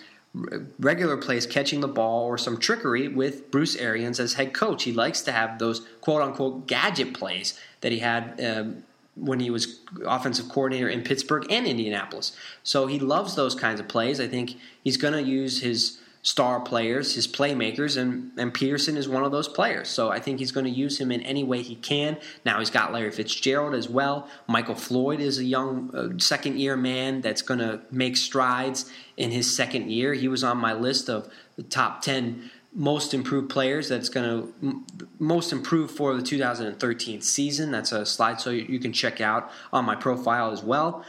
regular 0.79 1.17
plays 1.17 1.47
catching 1.47 1.81
the 1.81 1.89
ball 1.89 2.25
or 2.25 2.39
some 2.39 2.59
trickery 2.59 3.09
with 3.09 3.51
Bruce 3.51 3.77
Arians 3.77 4.21
as 4.21 4.35
head 4.35 4.53
coach. 4.53 4.85
He 4.85 4.93
likes 4.93 5.23
to 5.23 5.33
have 5.33 5.59
those 5.59 5.87
quote 6.01 6.23
unquote 6.23 6.67
gadget 6.67 7.15
plays 7.15 7.59
that 7.81 7.93
he 7.93 7.99
had 7.99 8.41
um, 8.45 8.85
when 9.17 9.41
he 9.41 9.51
was 9.51 9.81
offensive 10.07 10.49
coordinator 10.49 10.89
in 10.89 11.03
Pittsburgh 11.03 11.47
and 11.51 11.67
Indianapolis. 11.67 12.37
So 12.63 12.87
he 12.87 12.99
loves 12.99 13.35
those 13.35 13.55
kinds 13.55 13.81
of 13.81 13.89
plays. 13.89 14.21
I 14.21 14.29
think 14.29 14.57
he's 14.85 14.97
going 14.97 15.15
to 15.15 15.23
use 15.23 15.61
his 15.61 15.99
star 16.29 16.61
players, 16.61 17.15
his 17.15 17.27
playmakers, 17.27 17.97
and, 17.97 18.33
and 18.37 18.53
Peterson 18.53 18.99
is 18.99 19.09
one 19.09 19.25
of 19.25 19.33
those 19.33 19.49
players. 19.49 19.89
So 19.89 20.11
I 20.11 20.21
think 20.21 20.41
he's 20.41 20.53
going 20.53 20.67
to 20.67 20.71
use 20.71 21.01
him 21.01 21.11
in 21.11 21.23
any 21.23 21.43
way 21.43 21.63
he 21.63 21.75
can. 21.75 22.19
Now 22.45 22.59
he's 22.59 22.69
got 22.69 22.93
Larry 22.93 23.11
Fitzgerald 23.11 23.75
as 23.75 23.89
well. 23.89 24.29
Michael 24.47 24.75
Floyd 24.75 25.21
is 25.21 25.39
a 25.39 25.45
young 25.45 25.91
uh, 25.95 26.19
second 26.19 26.61
year 26.61 26.77
man 26.77 27.23
that's 27.23 27.41
going 27.41 27.61
to 27.61 27.81
make 27.91 28.19
strides 28.19 28.93
in 29.17 29.31
his 29.31 29.57
second 29.57 29.91
year. 29.91 30.13
He 30.13 30.29
was 30.29 30.45
on 30.45 30.59
my 30.59 30.75
list 30.75 31.09
of 31.09 31.33
the 31.57 31.63
top 31.63 32.03
10 32.03 32.51
most 32.75 33.15
improved 33.15 33.49
players 33.49 33.89
that's 33.89 34.11
going 34.11 34.53
to 34.61 34.85
most 35.19 35.51
improved 35.51 35.97
for 35.97 36.15
the 36.15 36.23
2013 36.23 37.23
season. 37.23 37.71
That's 37.71 37.93
a 37.93 38.05
slide 38.05 38.39
so 38.39 38.51
you, 38.51 38.67
you 38.69 38.79
can 38.79 38.93
check 38.93 39.23
out 39.23 39.51
on 39.73 39.87
my 39.87 39.95
profile 39.95 40.51
as 40.51 40.63
well. 40.63 41.07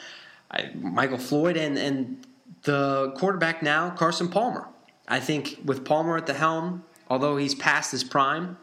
I, 0.49 0.70
Michael 0.76 1.17
Floyd 1.17 1.57
and, 1.57 1.78
and 1.78 2.26
the 2.63 3.11
quarterback 3.17 3.61
now, 3.61 3.89
Carson 3.89 4.30
Palmer. 4.30 4.68
I 5.10 5.20
think 5.20 5.60
with 5.66 5.84
Palmer 5.84 6.16
at 6.16 6.28
the 6.28 6.34
helm, 6.34 6.84
although 7.10 7.38
he's 7.38 7.55
past 7.55 7.91
his 7.91 8.03
prime, 8.03 8.57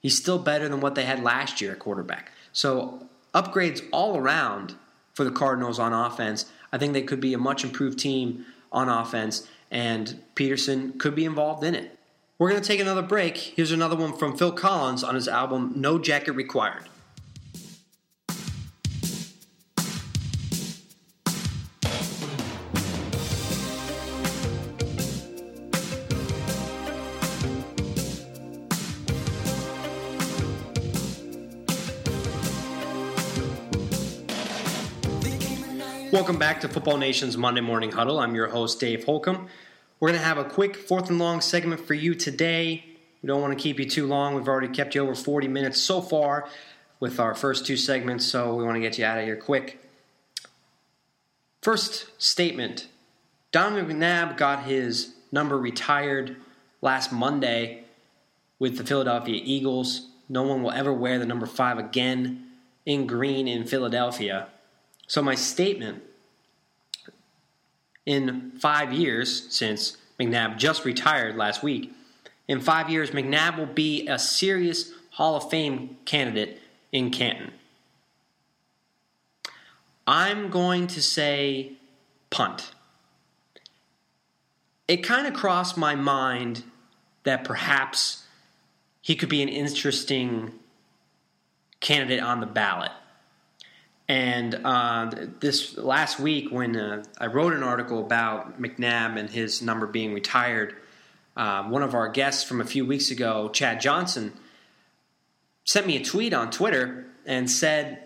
he's 0.00 0.16
still 0.16 0.38
better 0.38 0.68
than 0.68 0.80
what 0.80 0.94
they 0.94 1.04
had 1.04 1.22
last 1.22 1.60
year 1.60 1.72
at 1.72 1.78
quarterback. 1.78 2.30
So 2.52 3.08
upgrades 3.34 3.82
all 3.90 4.18
around 4.18 4.74
for 5.14 5.24
the 5.24 5.30
Cardinals 5.30 5.78
on 5.78 5.92
offense. 5.92 6.46
I 6.72 6.78
think 6.78 6.92
they 6.92 7.02
could 7.02 7.20
be 7.20 7.34
a 7.34 7.38
much 7.38 7.64
improved 7.64 7.98
team 7.98 8.44
on 8.70 8.88
offense, 8.88 9.48
and 9.70 10.22
Peterson 10.34 10.98
could 10.98 11.14
be 11.14 11.24
involved 11.24 11.64
in 11.64 11.74
it. 11.74 11.98
We're 12.38 12.50
going 12.50 12.60
to 12.60 12.66
take 12.66 12.80
another 12.80 13.02
break. 13.02 13.36
Here's 13.36 13.72
another 13.72 13.96
one 13.96 14.16
from 14.16 14.36
Phil 14.36 14.52
Collins 14.52 15.04
on 15.04 15.14
his 15.14 15.28
album 15.28 15.72
No 15.76 15.98
Jacket 15.98 16.32
Required. 16.32 16.88
Welcome 36.12 36.38
back 36.38 36.60
to 36.60 36.68
Football 36.68 36.98
Nation's 36.98 37.38
Monday 37.38 37.62
Morning 37.62 37.90
Huddle. 37.90 38.20
I'm 38.20 38.34
your 38.34 38.48
host, 38.48 38.78
Dave 38.78 39.04
Holcomb. 39.04 39.48
We're 39.98 40.10
going 40.10 40.20
to 40.20 40.26
have 40.26 40.36
a 40.36 40.44
quick 40.44 40.76
fourth 40.76 41.08
and 41.08 41.18
long 41.18 41.40
segment 41.40 41.80
for 41.80 41.94
you 41.94 42.14
today. 42.14 42.84
We 43.22 43.28
don't 43.28 43.40
want 43.40 43.56
to 43.56 43.62
keep 43.62 43.78
you 43.78 43.88
too 43.88 44.06
long. 44.06 44.34
We've 44.34 44.46
already 44.46 44.68
kept 44.68 44.94
you 44.94 45.00
over 45.00 45.14
40 45.14 45.48
minutes 45.48 45.80
so 45.80 46.02
far 46.02 46.46
with 47.00 47.18
our 47.18 47.34
first 47.34 47.64
two 47.64 47.78
segments, 47.78 48.26
so 48.26 48.54
we 48.54 48.62
want 48.62 48.76
to 48.76 48.80
get 48.82 48.98
you 48.98 49.06
out 49.06 49.20
of 49.20 49.24
here 49.24 49.36
quick. 49.36 49.82
First 51.62 52.08
statement 52.22 52.88
Donovan 53.50 53.98
McNabb 53.98 54.36
got 54.36 54.64
his 54.64 55.14
number 55.32 55.56
retired 55.56 56.36
last 56.82 57.10
Monday 57.10 57.84
with 58.58 58.76
the 58.76 58.84
Philadelphia 58.84 59.40
Eagles. 59.42 60.08
No 60.28 60.42
one 60.42 60.62
will 60.62 60.72
ever 60.72 60.92
wear 60.92 61.18
the 61.18 61.24
number 61.24 61.46
five 61.46 61.78
again 61.78 62.48
in 62.84 63.06
green 63.06 63.48
in 63.48 63.64
Philadelphia. 63.64 64.48
So, 65.06 65.22
my 65.22 65.34
statement 65.34 66.02
in 68.06 68.52
five 68.52 68.92
years, 68.92 69.52
since 69.54 69.96
McNabb 70.18 70.56
just 70.56 70.84
retired 70.84 71.36
last 71.36 71.62
week, 71.62 71.92
in 72.48 72.60
five 72.60 72.90
years, 72.90 73.10
McNabb 73.10 73.58
will 73.58 73.66
be 73.66 74.06
a 74.08 74.18
serious 74.18 74.92
Hall 75.10 75.36
of 75.36 75.50
Fame 75.50 75.96
candidate 76.04 76.60
in 76.90 77.10
Canton. 77.10 77.52
I'm 80.06 80.50
going 80.50 80.86
to 80.88 81.02
say 81.02 81.72
punt. 82.30 82.72
It 84.88 84.98
kind 84.98 85.26
of 85.26 85.34
crossed 85.34 85.76
my 85.76 85.94
mind 85.94 86.64
that 87.22 87.44
perhaps 87.44 88.24
he 89.00 89.14
could 89.14 89.28
be 89.28 89.42
an 89.42 89.48
interesting 89.48 90.52
candidate 91.80 92.22
on 92.22 92.40
the 92.40 92.46
ballot. 92.46 92.90
And 94.08 94.54
uh, 94.64 95.10
this 95.40 95.76
last 95.78 96.18
week, 96.18 96.50
when 96.50 96.76
uh, 96.76 97.04
I 97.18 97.26
wrote 97.26 97.54
an 97.54 97.62
article 97.62 98.00
about 98.00 98.60
McNabb 98.60 99.18
and 99.18 99.30
his 99.30 99.62
number 99.62 99.86
being 99.86 100.12
retired, 100.12 100.74
uh, 101.36 101.64
one 101.64 101.82
of 101.82 101.94
our 101.94 102.08
guests 102.08 102.44
from 102.44 102.60
a 102.60 102.64
few 102.64 102.84
weeks 102.84 103.10
ago, 103.10 103.48
Chad 103.48 103.80
Johnson, 103.80 104.32
sent 105.64 105.86
me 105.86 105.96
a 105.96 106.04
tweet 106.04 106.34
on 106.34 106.50
Twitter 106.50 107.06
and 107.24 107.50
said, 107.50 108.02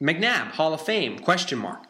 "McNabb 0.00 0.52
Hall 0.52 0.74
of 0.74 0.82
Fame?" 0.82 1.18
Question 1.18 1.58
mark. 1.58 1.84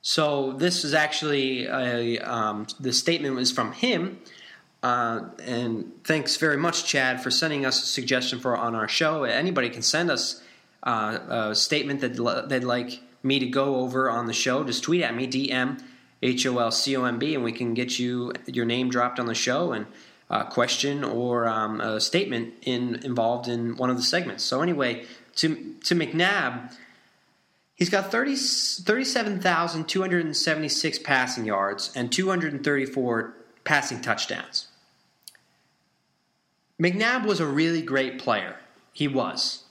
So 0.00 0.52
this 0.52 0.84
is 0.84 0.94
actually 0.94 1.66
a, 1.66 2.18
um, 2.20 2.66
the 2.80 2.92
statement 2.92 3.34
was 3.34 3.50
from 3.50 3.72
him. 3.72 4.20
Uh, 4.82 5.24
and 5.42 5.92
thanks 6.04 6.36
very 6.36 6.56
much, 6.56 6.84
Chad, 6.84 7.20
for 7.20 7.30
sending 7.30 7.66
us 7.66 7.82
a 7.82 7.86
suggestion 7.86 8.38
for 8.38 8.56
on 8.56 8.74
our 8.74 8.88
show. 8.88 9.24
Anybody 9.24 9.68
can 9.68 9.82
send 9.82 10.10
us 10.10 10.40
uh, 10.88 11.50
a 11.50 11.54
statement 11.54 12.00
that 12.00 12.46
they'd 12.48 12.64
like 12.64 13.00
me 13.22 13.38
to 13.38 13.46
go 13.46 13.76
over 13.76 14.08
on 14.08 14.26
the 14.26 14.32
show, 14.32 14.64
just 14.64 14.82
tweet 14.82 15.02
at 15.02 15.14
me, 15.14 15.26
DM 15.26 15.82
H 16.22 16.46
O 16.46 16.58
L 16.58 16.70
C 16.70 16.96
O 16.96 17.04
M 17.04 17.18
B, 17.18 17.34
and 17.34 17.44
we 17.44 17.52
can 17.52 17.74
get 17.74 17.98
you 17.98 18.32
your 18.46 18.64
name 18.64 18.88
dropped 18.88 19.20
on 19.20 19.26
the 19.26 19.34
show 19.34 19.72
and 19.72 19.86
a 20.30 20.44
question 20.44 21.04
or 21.04 21.46
um, 21.46 21.78
a 21.80 22.00
statement 22.00 22.54
in 22.62 22.94
involved 23.04 23.48
in 23.48 23.76
one 23.76 23.90
of 23.90 23.96
the 23.96 24.02
segments. 24.02 24.44
So 24.44 24.62
anyway, 24.62 25.04
to 25.36 25.76
to 25.84 25.94
McNabb, 25.94 26.74
he's 27.74 27.90
got 27.90 28.10
30, 28.10 28.36
37,276 28.36 30.98
passing 31.00 31.44
yards 31.44 31.92
and 31.94 32.10
234 32.10 33.34
passing 33.64 34.00
touchdowns. 34.00 34.68
McNabb 36.80 37.26
was 37.26 37.40
a 37.40 37.46
really 37.46 37.82
great 37.82 38.18
player. 38.18 38.56
He 38.92 39.06
was. 39.06 39.64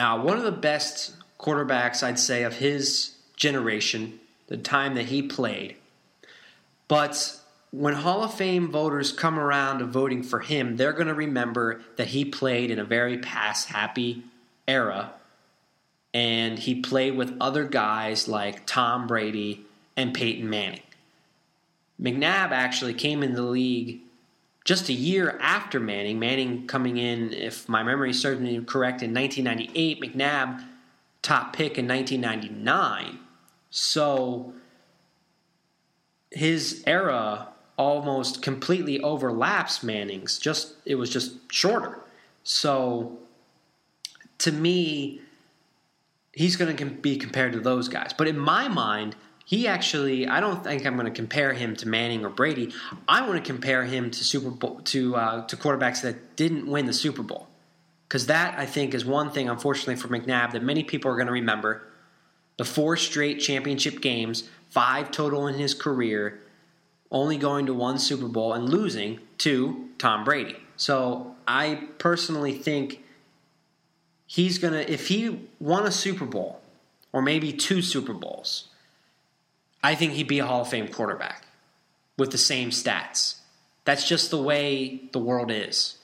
Uh, 0.00 0.18
one 0.18 0.38
of 0.38 0.44
the 0.44 0.50
best 0.50 1.12
quarterbacks, 1.38 2.02
I'd 2.02 2.18
say, 2.18 2.44
of 2.44 2.54
his 2.54 3.12
generation, 3.36 4.18
the 4.46 4.56
time 4.56 4.94
that 4.94 5.06
he 5.06 5.20
played. 5.20 5.76
But 6.88 7.38
when 7.70 7.92
Hall 7.92 8.24
of 8.24 8.32
Fame 8.32 8.70
voters 8.70 9.12
come 9.12 9.38
around 9.38 9.80
to 9.80 9.84
voting 9.84 10.22
for 10.22 10.40
him, 10.40 10.78
they're 10.78 10.94
going 10.94 11.08
to 11.08 11.14
remember 11.14 11.82
that 11.96 12.08
he 12.08 12.24
played 12.24 12.70
in 12.70 12.78
a 12.78 12.84
very 12.84 13.18
pass 13.18 13.66
happy 13.66 14.22
era. 14.66 15.12
And 16.14 16.58
he 16.58 16.80
played 16.80 17.14
with 17.14 17.36
other 17.38 17.64
guys 17.64 18.26
like 18.26 18.64
Tom 18.64 19.06
Brady 19.06 19.66
and 19.98 20.14
Peyton 20.14 20.48
Manning. 20.48 20.80
McNabb 22.00 22.52
actually 22.52 22.94
came 22.94 23.22
in 23.22 23.34
the 23.34 23.42
league 23.42 24.00
just 24.64 24.88
a 24.88 24.92
year 24.92 25.38
after 25.40 25.80
Manning. 25.80 26.18
Manning 26.18 26.66
coming 26.66 26.96
in, 26.96 27.32
if 27.32 27.68
my 27.68 27.82
memory 27.82 28.12
serves 28.12 28.40
me 28.40 28.60
correct, 28.64 29.02
in 29.02 29.14
1998. 29.14 30.02
McNabb 30.02 30.64
top 31.22 31.52
pick 31.52 31.78
in 31.78 31.86
1999. 31.88 33.18
So 33.70 34.52
his 36.30 36.82
era 36.86 37.48
almost 37.76 38.42
completely 38.42 39.00
overlaps 39.00 39.82
Manning's. 39.82 40.38
Just 40.38 40.74
it 40.84 40.96
was 40.96 41.10
just 41.10 41.36
shorter. 41.50 42.00
So 42.42 43.18
to 44.38 44.52
me, 44.52 45.20
he's 46.32 46.56
going 46.56 46.76
to 46.76 46.86
be 46.86 47.16
compared 47.16 47.52
to 47.52 47.60
those 47.60 47.88
guys. 47.88 48.12
But 48.12 48.28
in 48.28 48.38
my 48.38 48.68
mind, 48.68 49.16
he 49.50 49.66
actually 49.66 50.28
I 50.28 50.38
don't 50.38 50.62
think 50.62 50.86
I'm 50.86 50.94
going 50.94 51.06
to 51.06 51.12
compare 51.12 51.52
him 51.52 51.74
to 51.76 51.88
Manning 51.88 52.24
or 52.24 52.28
Brady. 52.28 52.72
I 53.08 53.26
want 53.26 53.44
to 53.44 53.52
compare 53.52 53.82
him 53.82 54.12
to 54.12 54.24
Super 54.24 54.48
Bowl 54.48 54.80
to 54.84 55.16
uh, 55.16 55.46
to 55.48 55.56
quarterbacks 55.56 56.02
that 56.02 56.36
didn't 56.36 56.68
win 56.68 56.86
the 56.86 56.92
Super 56.92 57.24
Bowl. 57.24 57.48
Because 58.06 58.26
that 58.26 58.56
I 58.56 58.64
think 58.64 58.94
is 58.94 59.04
one 59.04 59.32
thing, 59.32 59.48
unfortunately, 59.48 59.96
for 59.96 60.06
McNabb 60.06 60.52
that 60.52 60.62
many 60.62 60.84
people 60.84 61.10
are 61.10 61.16
going 61.16 61.26
to 61.26 61.32
remember. 61.32 61.82
The 62.58 62.64
four 62.64 62.96
straight 62.96 63.40
championship 63.40 64.00
games, 64.00 64.48
five 64.68 65.10
total 65.10 65.48
in 65.48 65.56
his 65.56 65.74
career, 65.74 66.40
only 67.10 67.36
going 67.36 67.66
to 67.66 67.74
one 67.74 67.98
Super 67.98 68.28
Bowl 68.28 68.52
and 68.52 68.68
losing 68.68 69.18
to 69.38 69.88
Tom 69.98 70.22
Brady. 70.22 70.58
So 70.76 71.34
I 71.48 71.88
personally 71.98 72.52
think 72.52 73.02
he's 74.26 74.58
going 74.58 74.74
to, 74.74 74.92
if 74.92 75.08
he 75.08 75.48
won 75.58 75.86
a 75.86 75.92
Super 75.92 76.24
Bowl 76.24 76.60
or 77.12 77.20
maybe 77.20 77.52
two 77.52 77.82
Super 77.82 78.14
Bowls, 78.14 78.69
I 79.82 79.94
think 79.94 80.12
he'd 80.12 80.28
be 80.28 80.38
a 80.38 80.46
Hall 80.46 80.62
of 80.62 80.68
Fame 80.68 80.88
quarterback 80.88 81.44
with 82.18 82.30
the 82.30 82.38
same 82.38 82.70
stats. 82.70 83.36
That's 83.84 84.06
just 84.06 84.30
the 84.30 84.42
way 84.42 85.02
the 85.12 85.18
world 85.18 85.50
is. 85.50 85.98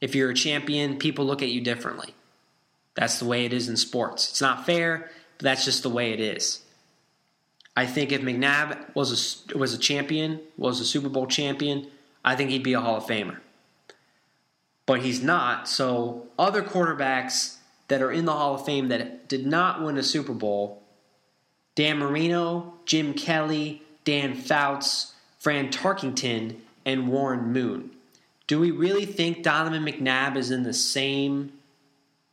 If 0.00 0.14
you're 0.14 0.30
a 0.30 0.34
champion, 0.34 0.98
people 0.98 1.24
look 1.24 1.42
at 1.42 1.48
you 1.48 1.60
differently. 1.60 2.14
That's 2.94 3.18
the 3.18 3.26
way 3.26 3.44
it 3.44 3.52
is 3.52 3.68
in 3.68 3.76
sports. 3.76 4.30
It's 4.30 4.40
not 4.40 4.66
fair, 4.66 5.10
but 5.36 5.44
that's 5.44 5.64
just 5.64 5.82
the 5.82 5.90
way 5.90 6.12
it 6.12 6.20
is. 6.20 6.62
I 7.76 7.86
think 7.86 8.10
if 8.10 8.22
McNabb 8.22 8.94
was 8.94 9.46
a, 9.52 9.58
was 9.58 9.72
a 9.72 9.78
champion, 9.78 10.40
was 10.56 10.80
a 10.80 10.84
Super 10.84 11.08
Bowl 11.08 11.26
champion, 11.26 11.88
I 12.24 12.34
think 12.34 12.50
he'd 12.50 12.64
be 12.64 12.72
a 12.72 12.80
Hall 12.80 12.96
of 12.96 13.04
Famer. 13.04 13.38
But 14.84 15.02
he's 15.02 15.22
not. 15.22 15.68
So 15.68 16.26
other 16.38 16.62
quarterbacks 16.62 17.56
that 17.88 18.02
are 18.02 18.10
in 18.10 18.24
the 18.24 18.32
Hall 18.32 18.54
of 18.54 18.64
Fame 18.64 18.88
that 18.88 19.28
did 19.28 19.46
not 19.46 19.82
win 19.82 19.96
a 19.96 20.02
Super 20.02 20.32
Bowl, 20.32 20.77
Dan 21.78 21.98
Marino, 21.98 22.74
Jim 22.86 23.14
Kelly, 23.14 23.84
Dan 24.04 24.34
Fouts, 24.34 25.14
Fran 25.38 25.68
Tarkington, 25.68 26.56
and 26.84 27.06
Warren 27.06 27.52
Moon. 27.52 27.92
Do 28.48 28.58
we 28.58 28.72
really 28.72 29.06
think 29.06 29.44
Donovan 29.44 29.84
McNabb 29.84 30.36
is 30.36 30.50
in 30.50 30.64
the 30.64 30.74
same 30.74 31.52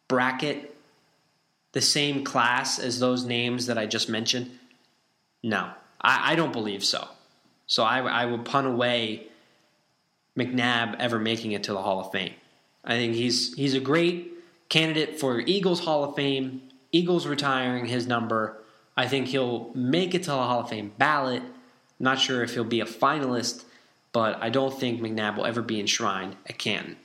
bracket, 0.08 0.76
the 1.74 1.82
same 1.82 2.24
class 2.24 2.80
as 2.80 3.00
those 3.00 3.24
names 3.24 3.68
that 3.68 3.78
I 3.78 3.86
just 3.86 4.10
mentioned? 4.10 4.50
No, 5.43 5.70
I, 6.02 6.32
I 6.32 6.36
don't 6.36 6.52
believe 6.52 6.84
so. 6.84 7.08
So 7.68 7.84
I, 7.84 8.00
I 8.00 8.26
would 8.26 8.46
punt 8.46 8.66
away 8.66 9.28
McNabb 10.36 10.96
ever 10.98 11.20
making 11.20 11.52
it 11.52 11.66
to 11.66 11.74
the 11.74 11.84
Hall 11.84 12.00
of 12.00 12.12
Fame. 12.12 12.34
I 12.84 12.96
think 12.96 13.14
he's 13.14 13.54
he's 13.54 13.76
a 13.76 13.80
great 13.80 14.34
candidate 14.70 15.20
for 15.20 15.39
Eagles 15.39 15.82
Hall 15.82 16.04
of 16.04 16.16
Fame. 16.16 16.64
Eagles 16.91 17.28
retiring 17.28 17.86
his 17.86 18.08
number. 18.08 18.64
I 18.98 19.08
think 19.08 19.28
he'll 19.28 19.72
make 19.74 20.16
it 20.16 20.24
to 20.24 20.32
the 20.32 20.38
Hall 20.38 20.62
of 20.62 20.70
Fame 20.70 20.93
ballot. 20.98 21.43
not 22.00 22.20
sure 22.20 22.43
if 22.43 22.54
he'll 22.54 22.64
be 22.64 22.80
a 22.80 22.86
finalist, 22.86 23.66
but 24.12 24.41
I 24.41 24.50
don't 24.50 24.78
think 24.80 25.02
McNabb 25.02 25.38
will 25.38 25.46
ever 25.46 25.62
be 25.62 25.80
enshrined 25.80 26.38
at 26.48 26.58
Canton. 26.58 26.98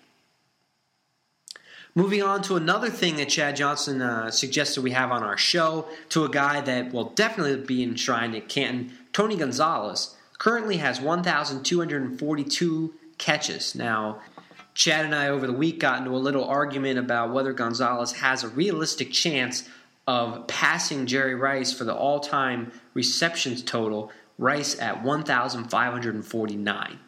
Moving 1.95 2.22
on 2.22 2.41
to 2.43 2.55
another 2.55 2.88
thing 2.88 3.16
that 3.16 3.28
Chad 3.28 3.57
Johnson 3.57 4.01
uh, 4.01 4.30
suggested 4.30 4.84
we 4.84 4.93
have 4.93 5.11
on 5.11 5.24
our 5.24 5.36
show, 5.36 5.88
to 6.11 6.24
a 6.24 6.28
guy 6.28 6.61
that 6.61 6.93
will 6.93 7.11
definitely 7.11 7.57
be 7.66 7.82
enshrined 7.82 8.36
at 8.36 8.49
Canton, 8.49 8.93
Tony 9.12 9.36
Gonzalez, 9.36 10.14
currently 10.38 10.76
has 10.76 11.01
1,242 11.01 12.95
catches. 13.18 13.74
Now, 13.74 14.20
Chad 14.74 15.05
and 15.05 15.14
I 15.14 15.28
over 15.28 15.49
the 15.49 15.53
week 15.53 15.80
got 15.80 15.99
into 15.99 16.12
a 16.12 16.18
little 16.18 16.45
argument 16.45 16.99
about 16.99 17.32
whether 17.32 17.53
Gonzalez 17.53 18.12
has 18.12 18.45
a 18.45 18.49
realistic 18.49 19.11
chance 19.11 19.68
of 20.07 20.46
passing 20.46 21.07
Jerry 21.07 21.34
Rice 21.34 21.72
for 21.72 21.84
the 21.84 21.94
all 21.94 22.20
time 22.20 22.72
receptions 22.94 23.62
total, 23.62 24.11
Rice 24.38 24.78
at 24.80 25.03
1,549. 25.03 26.98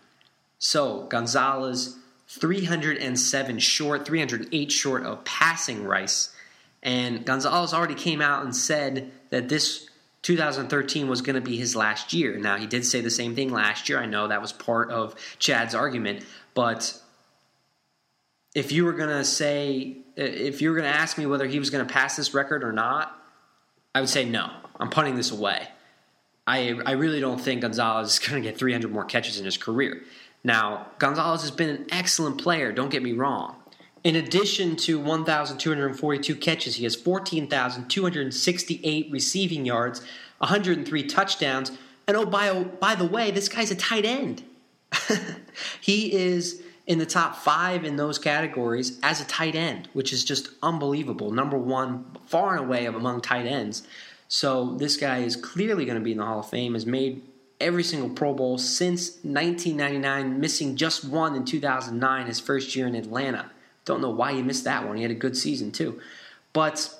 So, 0.59 1.07
Gonzalez 1.07 1.97
307 2.28 3.59
short, 3.59 4.07
308 4.07 4.72
short 4.72 5.05
of 5.05 5.24
passing 5.24 5.84
Rice. 5.84 6.34
And 6.82 7.24
Gonzalez 7.24 7.74
already 7.74 7.95
came 7.95 8.20
out 8.20 8.45
and 8.45 8.55
said 8.55 9.11
that 9.30 9.49
this 9.49 9.88
2013 10.22 11.09
was 11.09 11.20
going 11.20 11.34
to 11.34 11.40
be 11.40 11.57
his 11.57 11.74
last 11.74 12.12
year. 12.12 12.38
Now, 12.38 12.57
he 12.57 12.66
did 12.66 12.86
say 12.86 13.01
the 13.01 13.11
same 13.11 13.34
thing 13.34 13.51
last 13.51 13.88
year. 13.88 13.99
I 13.99 14.07
know 14.07 14.28
that 14.28 14.40
was 14.40 14.53
part 14.53 14.90
of 14.90 15.14
Chad's 15.38 15.74
argument. 15.74 16.24
But 16.55 16.97
if 18.55 18.72
you 18.72 18.84
were 18.84 18.93
going 18.93 19.11
to 19.11 19.24
say, 19.24 19.99
if 20.16 20.62
you 20.62 20.70
were 20.70 20.76
going 20.76 20.90
to 20.90 20.96
ask 20.96 21.18
me 21.18 21.26
whether 21.26 21.46
he 21.46 21.58
was 21.58 21.68
going 21.70 21.86
to 21.86 21.92
pass 21.92 22.16
this 22.16 22.34
record 22.34 22.64
or 22.64 22.72
not, 22.72 23.18
I 23.94 24.00
would 24.00 24.08
say 24.08 24.24
no. 24.24 24.50
I'm 24.78 24.88
punting 24.90 25.16
this 25.16 25.30
away. 25.30 25.68
I, 26.46 26.78
I 26.84 26.92
really 26.92 27.20
don't 27.20 27.40
think 27.40 27.62
Gonzalez 27.62 28.12
is 28.12 28.18
going 28.18 28.42
to 28.42 28.48
get 28.48 28.58
300 28.58 28.90
more 28.90 29.04
catches 29.04 29.38
in 29.38 29.44
his 29.44 29.56
career. 29.56 30.02
Now, 30.44 30.88
Gonzalez 30.98 31.42
has 31.42 31.52
been 31.52 31.68
an 31.68 31.86
excellent 31.90 32.40
player, 32.40 32.72
don't 32.72 32.90
get 32.90 33.02
me 33.02 33.12
wrong. 33.12 33.56
In 34.02 34.16
addition 34.16 34.74
to 34.76 34.98
1,242 34.98 36.34
catches, 36.36 36.76
he 36.76 36.84
has 36.84 36.96
14,268 36.96 39.12
receiving 39.12 39.64
yards, 39.64 40.00
103 40.38 41.06
touchdowns, 41.06 41.70
and 42.08 42.16
oh, 42.16 42.26
by, 42.26 42.64
by 42.64 42.96
the 42.96 43.04
way, 43.04 43.30
this 43.30 43.48
guy's 43.48 43.70
a 43.70 43.76
tight 43.76 44.04
end. 44.04 44.42
he 45.80 46.12
is 46.12 46.61
in 46.87 46.99
the 46.99 47.07
top 47.07 47.37
five 47.37 47.85
in 47.85 47.97
those 47.97 48.18
categories 48.18 48.99
as 49.03 49.20
a 49.20 49.24
tight 49.24 49.55
end, 49.55 49.89
which 49.93 50.12
is 50.12 50.24
just 50.24 50.49
unbelievable. 50.62 51.30
Number 51.30 51.57
one, 51.57 52.05
far 52.26 52.57
and 52.57 52.64
away 52.64 52.87
among 52.87 53.20
tight 53.20 53.47
ends. 53.47 53.87
So 54.28 54.74
this 54.76 54.97
guy 54.97 55.18
is 55.18 55.37
clearly 55.37 55.85
going 55.85 55.99
to 55.99 56.05
be 56.05 56.12
in 56.12 56.18
the 56.18 56.24
Hall 56.24 56.41
of 56.41 56.49
Fame, 56.49 56.74
has 56.74 56.87
made 56.87 57.22
every 57.61 57.85
single 57.85 58.11
Pro 58.11 58.35
Bowl 58.35 58.59
since 58.59 59.11
1999, 59.22 60.41
missing 60.41 60.76
just 60.76 61.05
one 61.05 61.35
in 61.37 61.45
2009, 61.45 62.26
his 62.26 62.41
first 62.41 62.74
year 62.74 62.87
in 62.87 62.95
Atlanta. 62.95 63.51
Don't 63.85 64.01
know 64.01 64.11
why 64.11 64.33
he 64.33 64.43
missed 64.43 64.64
that 64.64 64.87
one. 64.87 64.97
He 64.97 65.03
had 65.03 65.12
a 65.12 65.16
good 65.16 65.37
season 65.37 65.70
too. 65.70 66.01
But 66.53 66.93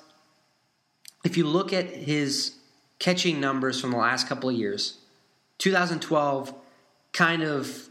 if 1.23 1.37
you 1.37 1.45
look 1.45 1.73
at 1.73 1.87
his 1.87 2.55
catching 2.99 3.39
numbers 3.39 3.79
from 3.79 3.91
the 3.91 3.97
last 3.97 4.27
couple 4.27 4.49
of 4.49 4.55
years, 4.55 4.97
2012 5.57 6.53
kind 7.11 7.43
of 7.43 7.89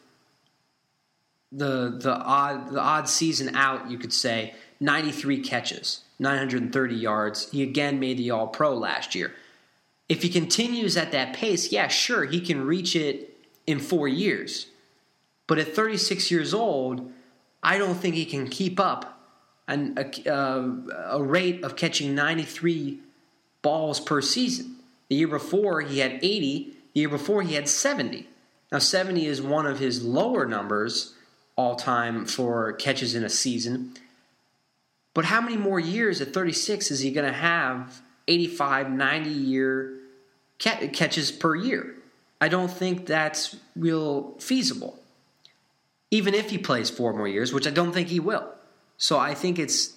the 1.53 1.99
the 2.01 2.15
odd 2.15 2.73
the 2.73 2.81
odd 2.81 3.09
season 3.09 3.55
out, 3.55 3.91
you 3.91 3.99
could 3.99 4.13
say, 4.13 4.55
93 4.81 5.43
catches, 5.43 6.01
930 6.19 6.95
yards. 6.95 7.51
He 7.51 7.63
again 7.63 8.01
made 8.01 8.19
the 8.19 8.31
All 8.31 8.49
Pro 8.49 8.75
last 8.75 9.15
year 9.15 9.33
if 10.13 10.21
he 10.21 10.29
continues 10.29 10.99
at 10.99 11.13
that 11.13 11.33
pace, 11.33 11.73
yeah, 11.73 11.89
sure, 11.89 12.27
he 12.27 12.43
can 12.43 12.67
reach 12.67 12.95
it 12.95 13.35
in 13.67 13.79
four 13.79 14.07
years. 14.07 14.67
But 15.47 15.59
at 15.59 15.75
36 15.75 16.31
years 16.31 16.53
old, 16.53 17.11
I 17.63 17.79
don't 17.79 17.95
think 17.95 18.15
he 18.15 18.27
can 18.27 18.47
keep 18.47 18.79
up 18.79 19.19
an, 19.67 19.97
a, 19.97 20.31
uh, 20.31 20.69
a 21.13 21.23
rate 21.23 21.65
of 21.65 21.77
catching 21.77 22.15
93 22.15 22.99
balls 23.63 24.01
per 24.01 24.21
season. 24.21 24.77
The 25.09 25.17
year 25.17 25.29
before, 25.29 25.81
he 25.81 26.01
had 26.01 26.13
80. 26.23 26.77
The 26.93 27.01
year 27.01 27.09
before, 27.09 27.41
he 27.41 27.55
had 27.55 27.67
70. 27.67 28.29
Now, 28.71 28.81
70 28.81 29.25
is 29.25 29.41
one 29.41 29.65
of 29.65 29.79
his 29.79 30.05
lower 30.05 30.45
numbers 30.45 31.15
all 31.57 31.77
time 31.77 32.25
for 32.27 32.73
catches 32.75 33.15
in 33.15 33.25
a 33.25 33.29
season. 33.29 33.95
But 35.15 35.27
how 35.27 35.41
many 35.41 35.57
more 35.57 35.79
years 35.79 36.21
at 36.21 36.33
36 36.33 36.91
is 36.91 37.01
he 37.01 37.11
going 37.11 37.31
to 37.31 37.39
have 37.39 38.01
85, 38.29 38.91
90 38.91 39.31
year 39.31 39.99
catches 40.59 41.33
per 41.33 41.57
year. 41.57 41.95
I 42.41 42.49
don't 42.49 42.71
think 42.71 43.07
that's 43.07 43.57
real 43.77 44.35
feasible. 44.39 44.99
Even 46.11 46.35
if 46.35 46.51
he 46.51 46.59
plays 46.59 46.91
four 46.91 47.13
more 47.13 47.29
years, 47.29 47.53
which 47.53 47.67
I 47.67 47.71
don't 47.71 47.93
think 47.93 48.09
he 48.09 48.21
will. 48.21 48.49
So 48.97 49.19
I 49.19 49.35
think 49.35 49.59
it's, 49.59 49.95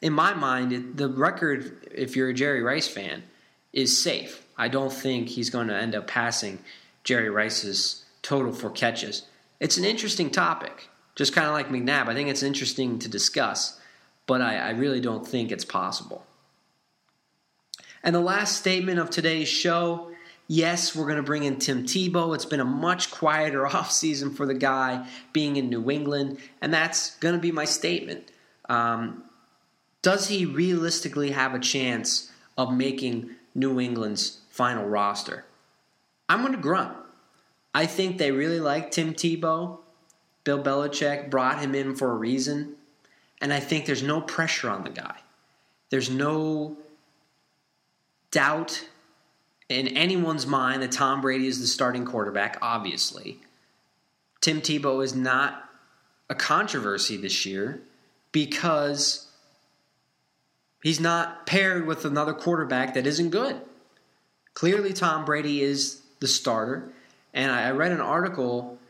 in 0.00 0.12
my 0.12 0.32
mind, 0.32 0.96
the 0.96 1.08
record, 1.08 1.88
if 1.94 2.16
you're 2.16 2.30
a 2.30 2.34
Jerry 2.34 2.62
Rice 2.62 2.88
fan, 2.88 3.24
is 3.72 4.00
safe. 4.00 4.44
I 4.56 4.68
don't 4.68 4.92
think 4.92 5.28
he's 5.28 5.50
going 5.50 5.68
to 5.68 5.74
end 5.74 5.94
up 5.94 6.06
passing 6.06 6.60
Jerry 7.04 7.28
Rice's 7.30 8.04
total 8.22 8.52
for 8.52 8.70
catches. 8.70 9.22
It's 9.60 9.76
an 9.76 9.84
interesting 9.84 10.30
topic, 10.30 10.88
just 11.14 11.34
kind 11.34 11.46
of 11.46 11.52
like 11.52 11.68
McNabb. 11.68 12.08
I 12.08 12.14
think 12.14 12.28
it's 12.28 12.42
interesting 12.42 12.98
to 13.00 13.08
discuss, 13.08 13.80
but 14.26 14.40
I, 14.40 14.56
I 14.56 14.70
really 14.70 15.00
don't 15.00 15.26
think 15.26 15.50
it's 15.50 15.64
possible. 15.64 16.24
And 18.02 18.14
the 18.14 18.20
last 18.20 18.56
statement 18.56 18.98
of 18.98 19.10
today's 19.10 19.48
show 19.48 20.12
Yes, 20.50 20.96
we're 20.96 21.04
going 21.04 21.18
to 21.18 21.22
bring 21.22 21.44
in 21.44 21.58
Tim 21.58 21.84
Tebow. 21.84 22.34
It's 22.34 22.46
been 22.46 22.60
a 22.60 22.64
much 22.64 23.10
quieter 23.10 23.64
offseason 23.66 24.34
for 24.34 24.46
the 24.46 24.54
guy 24.54 25.06
being 25.34 25.56
in 25.56 25.68
New 25.68 25.90
England, 25.90 26.38
and 26.62 26.72
that's 26.72 27.16
going 27.16 27.34
to 27.34 27.40
be 27.40 27.52
my 27.52 27.66
statement. 27.66 28.32
Um, 28.68 29.24
does 30.00 30.28
he 30.28 30.46
realistically 30.46 31.32
have 31.32 31.54
a 31.54 31.58
chance 31.58 32.32
of 32.56 32.72
making 32.72 33.30
New 33.54 33.78
England's 33.78 34.38
final 34.48 34.86
roster? 34.86 35.44
I'm 36.30 36.40
going 36.40 36.54
to 36.54 36.58
grunt. 36.58 36.96
I 37.78 37.86
think 37.86 38.18
they 38.18 38.32
really 38.32 38.58
like 38.58 38.90
Tim 38.90 39.14
Tebow. 39.14 39.78
Bill 40.42 40.60
Belichick 40.60 41.30
brought 41.30 41.60
him 41.60 41.76
in 41.76 41.94
for 41.94 42.10
a 42.10 42.14
reason. 42.16 42.74
And 43.40 43.52
I 43.52 43.60
think 43.60 43.86
there's 43.86 44.02
no 44.02 44.20
pressure 44.20 44.68
on 44.68 44.82
the 44.82 44.90
guy. 44.90 45.18
There's 45.90 46.10
no 46.10 46.76
doubt 48.32 48.84
in 49.68 49.86
anyone's 49.86 50.44
mind 50.44 50.82
that 50.82 50.90
Tom 50.90 51.20
Brady 51.20 51.46
is 51.46 51.60
the 51.60 51.68
starting 51.68 52.04
quarterback, 52.04 52.58
obviously. 52.60 53.38
Tim 54.40 54.60
Tebow 54.60 55.04
is 55.04 55.14
not 55.14 55.70
a 56.28 56.34
controversy 56.34 57.16
this 57.16 57.46
year 57.46 57.80
because 58.32 59.28
he's 60.82 60.98
not 60.98 61.46
paired 61.46 61.86
with 61.86 62.04
another 62.04 62.32
quarterback 62.32 62.94
that 62.94 63.06
isn't 63.06 63.30
good. 63.30 63.60
Clearly, 64.54 64.92
Tom 64.92 65.24
Brady 65.24 65.62
is 65.62 66.02
the 66.18 66.26
starter. 66.26 66.92
And 67.38 67.52
I 67.52 67.70
read 67.70 67.92
an 67.92 68.00
article 68.00 68.80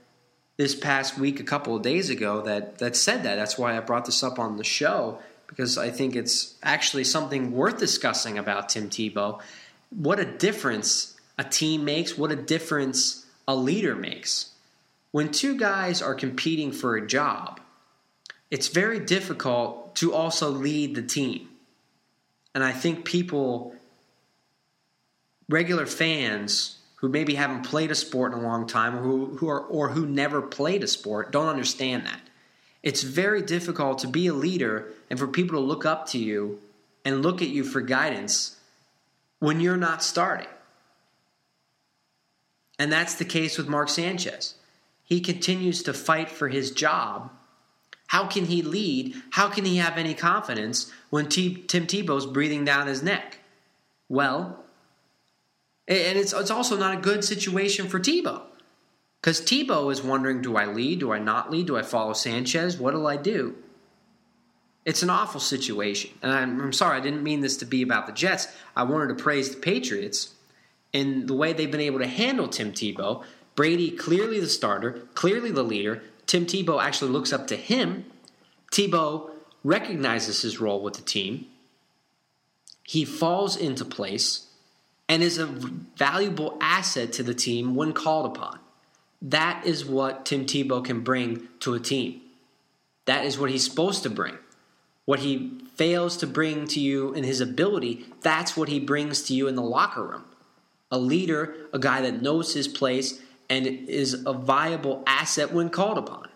this 0.57 0.75
past 0.75 1.19
week, 1.19 1.39
a 1.39 1.45
couple 1.45 1.77
of 1.77 1.83
days 1.83 2.09
ago, 2.09 2.41
that, 2.41 2.79
that 2.79 2.97
said 2.97 3.25
that. 3.25 3.37
That's 3.37 3.59
why 3.59 3.77
I 3.77 3.81
brought 3.81 4.07
this 4.07 4.23
up 4.23 4.39
on 4.39 4.57
the 4.57 4.65
show 4.65 5.19
because 5.49 5.77
I 5.77 5.91
think 5.91 6.17
it's 6.17 6.55
actually 6.63 7.05
something 7.05 7.53
worth 7.53 7.79
discussing 7.79 8.39
about 8.39 8.71
Tim 8.71 8.89
Tebow. 8.89 9.43
What 9.91 10.19
a 10.19 10.25
difference 10.25 11.15
a 11.37 11.45
team 11.45 11.85
makes, 11.85 12.17
what 12.17 12.33
a 12.33 12.37
difference 12.37 13.27
a 13.47 13.55
leader 13.55 13.95
makes. 13.95 14.53
When 15.11 15.31
two 15.31 15.59
guys 15.59 16.01
are 16.01 16.15
competing 16.15 16.73
for 16.73 16.97
a 16.97 17.07
job, 17.07 17.61
it's 18.51 18.69
very 18.69 18.99
difficult 18.99 19.95
to 19.97 20.15
also 20.15 20.49
lead 20.49 20.95
the 20.95 21.03
team. 21.03 21.51
And 22.55 22.65
I 22.65 22.73
think 22.73 23.05
people, 23.05 23.75
regular 25.51 25.85
fans, 25.85 26.78
who 27.01 27.09
maybe 27.09 27.35
haven't 27.35 27.63
played 27.63 27.91
a 27.91 27.95
sport 27.95 28.33
in 28.33 28.39
a 28.39 28.43
long 28.43 28.67
time 28.67 28.97
or 28.97 29.03
who, 29.03 29.37
who 29.37 29.49
are 29.49 29.61
or 29.61 29.91
who 29.91 30.07
never 30.07 30.43
played 30.43 30.83
a 30.83 30.89
sport 30.89 31.31
don't 31.31 31.49
understand 31.49 32.05
that. 32.07 32.21
It's 32.83 33.03
very 33.03 33.43
difficult 33.43 34.01
to 34.01 34.09
be 34.09 34.27
a 34.27 34.35
leader 34.35 34.89
and 35.11 35.19
for 35.19 35.27
people 35.27 35.59
to 35.59 35.65
look 35.65 35.85
up 35.85 36.07
to 36.09 36.19
you 36.19 36.61
and 37.05 37.23
look 37.23 37.41
at 37.41 37.49
you 37.49 37.65
for 37.65 37.81
guidance 37.81 38.57
when 39.39 39.61
you're 39.61 39.77
not 39.77 40.03
starting. 40.03 40.49
And 42.79 42.93
that's 42.93 43.15
the 43.15 43.25
case 43.25 43.59
with 43.59 43.69
Mark 43.69 43.89
Sanchez. 43.89 44.55
He 45.05 45.21
continues 45.21 45.83
to 45.85 45.95
fight 45.95 46.31
for 46.31 46.49
his 46.49 46.71
job. 46.71 47.31
How 48.09 48.27
can 48.27 48.47
he 48.47 48.63
lead? 48.63 49.15
How 49.31 49.49
can 49.49 49.65
he 49.65 49.77
have 49.77 49.99
any 49.99 50.15
confidence 50.15 50.93
when 51.11 51.29
T- 51.29 51.63
Tim 51.67 51.87
Tebow's 51.87 52.27
breathing 52.27 52.65
down 52.65 52.87
his 52.87 53.03
neck? 53.03 53.39
Well, 54.09 54.65
and 55.89 56.18
it's, 56.18 56.32
it's 56.32 56.51
also 56.51 56.76
not 56.76 56.99
a 56.99 57.01
good 57.01 57.24
situation 57.24 57.89
for 57.89 57.99
Tebow. 57.99 58.43
Because 59.20 59.41
Tebow 59.41 59.91
is 59.91 60.03
wondering 60.03 60.43
do 60.43 60.57
I 60.57 60.66
lead? 60.66 61.01
Do 61.01 61.12
I 61.12 61.18
not 61.18 61.51
lead? 61.51 61.66
Do 61.66 61.76
I 61.76 61.82
follow 61.82 62.12
Sanchez? 62.12 62.78
What 62.78 62.95
will 62.95 63.07
I 63.07 63.16
do? 63.16 63.57
It's 64.84 65.03
an 65.03 65.11
awful 65.11 65.41
situation. 65.41 66.11
And 66.22 66.32
I'm, 66.32 66.61
I'm, 66.61 66.72
sorry, 66.72 66.97
I 66.97 67.01
didn't 67.01 67.22
mean 67.22 67.41
this 67.41 67.57
to 67.59 67.66
be 67.66 67.82
about 67.82 68.07
the 68.07 68.12
Jets. 68.12 68.49
I 68.76 68.84
wanted 68.84 69.09
to 69.09 69.22
praise 69.22 69.51
the 69.55 69.61
Patriots 69.61 70.34
and 70.95 71.28
the 71.28 71.34
way 71.34 71.53
they've 71.53 71.70
been 71.70 71.80
able 71.80 71.99
to 71.99 72.07
handle 72.07 72.49
Tim 72.49 72.72
Tebow. 72.72 73.24
Brady, 73.55 73.91
clearly 73.91 74.41
the 74.41 74.49
starter, 74.49 75.03
clearly 75.14 75.51
the 75.51 75.62
leader. 75.62 76.03
Tim 76.26 76.47
Tebow 76.47 76.82
actually 76.82 77.11
looks 77.11 77.32
up 77.32 77.47
to 77.49 77.57
him. 77.57 78.05
Tebow 78.70 79.30
recognizes 79.64 80.43
his 80.43 80.61
role 80.61 80.82
with 80.82 80.95
the 80.95 81.03
team. 81.03 81.47
He 82.82 83.05
falls 83.05 83.57
into 83.57 83.84
place 83.84 84.48
and 85.09 85.23
is 85.23 85.39
a 85.39 85.47
valuable 85.47 86.57
asset 86.61 87.13
to 87.15 87.23
the 87.23 87.35
team 87.35 87.75
when 87.75 87.93
called 87.93 88.27
upon. 88.27 88.59
That 89.23 89.65
is 89.67 89.85
what 89.85 90.27
Tim 90.27 90.45
Tebow 90.45 90.85
can 90.85 91.01
bring 91.01 91.49
to 91.61 91.75
a 91.75 91.81
team. 91.81 92.21
That 93.07 93.25
is 93.25 93.39
what 93.39 93.51
he's 93.51 93.65
supposed 93.65 94.03
to 94.03 94.11
bring. 94.11 94.39
What 95.07 95.21
he 95.21 95.59
fails 95.75 96.19
to 96.19 96.27
bring 96.27 96.67
to 96.69 96.81
you 96.81 97.15
in 97.15 97.25
his 97.25 97.41
ability, 97.41 98.07
that's 98.21 98.57
what 98.57 98.69
he 98.69 98.79
brings 98.79 99.23
to 99.23 99.35
you 99.35 99.49
in 99.49 99.55
the 99.55 99.63
locker 99.63 100.05
room. 100.05 100.25
A 100.91 100.99
leader, 100.99 101.57
a 101.73 101.79
guy 101.79 102.03
that 102.03 102.21
knows 102.21 102.53
his 102.53 102.69
place 102.69 103.21
and 103.49 103.67
is 103.67 104.23
a 104.27 104.33
viable 104.33 105.03
asset 105.07 105.53
when 105.53 105.71
called 105.71 105.99
upon. 105.99 106.28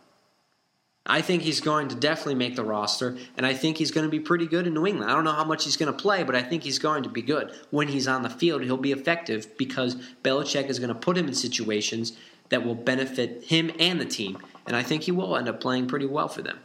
I 1.05 1.21
think 1.21 1.43
he's 1.43 1.61
going 1.61 1.89
to 1.89 1.97
definitely 1.97 2.37
make 2.37 2.55
the 2.55 2.65
roster, 2.65 3.17
and 3.37 3.45
I 3.45 3.55
think 3.55 3.77
he's 3.77 3.91
going 3.91 4.07
to 4.07 4.11
be 4.11 4.21
pretty 4.21 4.47
good 4.47 4.69
in 4.69 4.75
New 4.75 4.87
England. 4.87 5.11
I 5.11 5.15
don't 5.15 5.25
know 5.25 5.33
how 5.33 5.45
much 5.45 5.65
he's 5.65 5.77
going 5.77 5.93
to 5.93 5.99
play, 5.99 6.23
but 6.23 6.37
I 6.37 6.43
think 6.43 6.63
he's 6.63 6.79
going 6.79 7.03
to 7.03 7.09
be 7.09 7.23
good. 7.23 7.53
When 7.71 7.89
he's 7.89 8.07
on 8.07 8.23
the 8.23 8.31
field, 8.31 8.63
he'll 8.63 8.77
be 8.77 8.93
effective 8.93 9.59
because 9.59 9.97
Belichick 10.23 10.69
is 10.69 10.79
going 10.79 10.89
to 10.89 10.95
put 10.95 11.19
him 11.19 11.27
in 11.27 11.35
situations 11.35 12.13
that 12.51 12.65
will 12.65 12.77
benefit 12.77 13.45
him 13.45 13.73
and 13.81 14.01
the 14.01 14.05
team, 14.05 14.39
and 14.67 14.77
I 14.77 14.85
think 14.85 15.03
he 15.03 15.13
will 15.13 15.37
end 15.37 15.49
up 15.49 15.61
playing 15.61 15.89
pretty 15.89 16.07
well 16.07 16.29
for 16.29 16.43
them. 16.43 16.61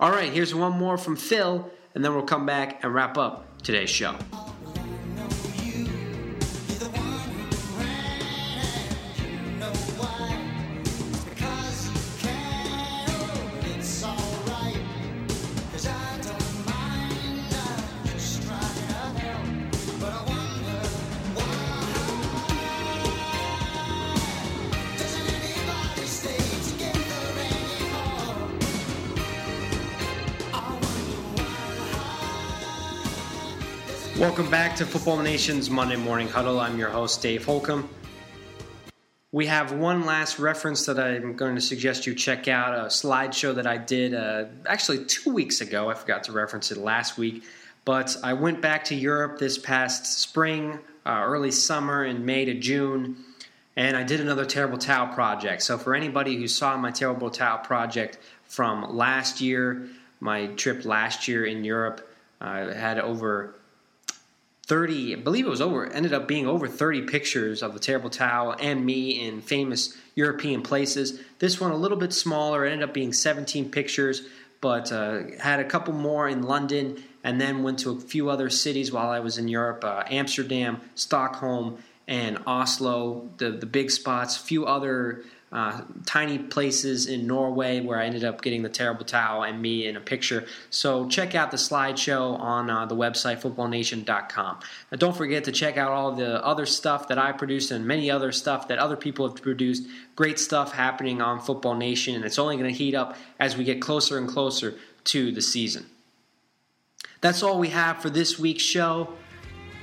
All 0.00 0.10
right, 0.10 0.32
here's 0.32 0.52
one 0.52 0.72
more 0.72 0.98
from 0.98 1.14
Phil, 1.14 1.70
and 1.94 2.04
then 2.04 2.12
we'll 2.12 2.24
come 2.24 2.44
back 2.44 2.82
and 2.82 2.92
wrap 2.92 3.16
up 3.16 3.62
today's 3.62 3.90
show. 3.90 4.16
Welcome 34.24 34.50
back 34.50 34.74
to 34.76 34.86
Football 34.86 35.18
Nation's 35.18 35.68
Monday 35.68 35.96
Morning 35.96 36.28
Huddle. 36.28 36.58
I'm 36.58 36.78
your 36.78 36.88
host, 36.88 37.20
Dave 37.20 37.44
Holcomb. 37.44 37.86
We 39.32 39.44
have 39.44 39.72
one 39.72 40.06
last 40.06 40.38
reference 40.38 40.86
that 40.86 40.98
I'm 40.98 41.36
going 41.36 41.56
to 41.56 41.60
suggest 41.60 42.06
you 42.06 42.14
check 42.14 42.48
out 42.48 42.72
a 42.72 42.86
slideshow 42.86 43.54
that 43.56 43.66
I 43.66 43.76
did 43.76 44.14
uh, 44.14 44.46
actually 44.66 45.04
two 45.04 45.30
weeks 45.30 45.60
ago. 45.60 45.90
I 45.90 45.94
forgot 45.94 46.24
to 46.24 46.32
reference 46.32 46.70
it 46.70 46.78
last 46.78 47.18
week, 47.18 47.44
but 47.84 48.16
I 48.24 48.32
went 48.32 48.62
back 48.62 48.84
to 48.84 48.94
Europe 48.94 49.38
this 49.38 49.58
past 49.58 50.06
spring, 50.06 50.78
uh, 51.04 51.22
early 51.22 51.50
summer, 51.50 52.02
in 52.02 52.24
May 52.24 52.46
to 52.46 52.54
June, 52.54 53.18
and 53.76 53.94
I 53.94 54.04
did 54.04 54.22
another 54.22 54.46
Terrible 54.46 54.78
Towel 54.78 55.12
project. 55.12 55.62
So, 55.62 55.76
for 55.76 55.94
anybody 55.94 56.36
who 56.36 56.48
saw 56.48 56.78
my 56.78 56.92
Terrible 56.92 57.28
Towel 57.28 57.58
project 57.58 58.16
from 58.44 58.96
last 58.96 59.42
year, 59.42 59.86
my 60.18 60.46
trip 60.46 60.86
last 60.86 61.28
year 61.28 61.44
in 61.44 61.62
Europe, 61.62 62.08
I 62.40 62.60
had 62.72 62.98
over 62.98 63.54
30, 64.66 65.16
I 65.16 65.20
believe 65.20 65.46
it 65.46 65.50
was 65.50 65.60
over, 65.60 65.86
ended 65.86 66.14
up 66.14 66.26
being 66.26 66.46
over 66.46 66.66
30 66.66 67.02
pictures 67.02 67.62
of 67.62 67.74
the 67.74 67.80
terrible 67.80 68.08
towel 68.08 68.56
and 68.58 68.84
me 68.84 69.26
in 69.26 69.42
famous 69.42 69.96
European 70.14 70.62
places. 70.62 71.20
This 71.38 71.60
one 71.60 71.70
a 71.70 71.76
little 71.76 71.98
bit 71.98 72.12
smaller, 72.12 72.64
ended 72.64 72.88
up 72.88 72.94
being 72.94 73.12
17 73.12 73.70
pictures, 73.70 74.22
but 74.60 74.90
uh, 74.90 75.22
had 75.38 75.60
a 75.60 75.64
couple 75.64 75.92
more 75.92 76.26
in 76.28 76.42
London 76.42 77.02
and 77.22 77.40
then 77.40 77.62
went 77.62 77.78
to 77.80 77.90
a 77.90 78.00
few 78.00 78.30
other 78.30 78.48
cities 78.48 78.90
while 78.90 79.10
I 79.10 79.20
was 79.20 79.36
in 79.36 79.48
Europe 79.48 79.84
uh, 79.84 80.04
Amsterdam, 80.08 80.80
Stockholm, 80.94 81.78
and 82.06 82.38
Oslo, 82.46 83.30
the, 83.38 83.50
the 83.50 83.66
big 83.66 83.90
spots, 83.90 84.36
few 84.36 84.66
other 84.66 85.24
uh, 85.54 85.82
tiny 86.04 86.36
places 86.36 87.06
in 87.06 87.28
Norway 87.28 87.80
where 87.80 88.00
I 88.00 88.06
ended 88.06 88.24
up 88.24 88.42
getting 88.42 88.62
the 88.62 88.68
terrible 88.68 89.04
towel 89.04 89.44
and 89.44 89.62
me 89.62 89.86
in 89.86 89.96
a 89.96 90.00
picture. 90.00 90.46
So 90.68 91.08
check 91.08 91.36
out 91.36 91.52
the 91.52 91.56
slideshow 91.56 92.38
on 92.40 92.68
uh, 92.68 92.86
the 92.86 92.96
website 92.96 93.40
footballnation.com. 93.40 94.58
Now 94.90 94.96
don't 94.98 95.16
forget 95.16 95.44
to 95.44 95.52
check 95.52 95.76
out 95.76 95.92
all 95.92 96.10
the 96.12 96.44
other 96.44 96.66
stuff 96.66 97.06
that 97.06 97.18
I 97.18 97.30
produced 97.30 97.70
and 97.70 97.86
many 97.86 98.10
other 98.10 98.32
stuff 98.32 98.66
that 98.66 98.78
other 98.78 98.96
people 98.96 99.28
have 99.28 99.40
produced. 99.40 99.86
Great 100.16 100.40
stuff 100.40 100.72
happening 100.72 101.22
on 101.22 101.40
Football 101.40 101.76
Nation, 101.76 102.16
and 102.16 102.24
it's 102.24 102.38
only 102.38 102.56
going 102.56 102.70
to 102.70 102.76
heat 102.76 102.96
up 102.96 103.16
as 103.38 103.56
we 103.56 103.62
get 103.62 103.80
closer 103.80 104.18
and 104.18 104.28
closer 104.28 104.74
to 105.04 105.30
the 105.30 105.42
season. 105.42 105.86
That's 107.20 107.42
all 107.42 107.58
we 107.58 107.68
have 107.68 108.02
for 108.02 108.10
this 108.10 108.38
week's 108.38 108.64
show. 108.64 109.14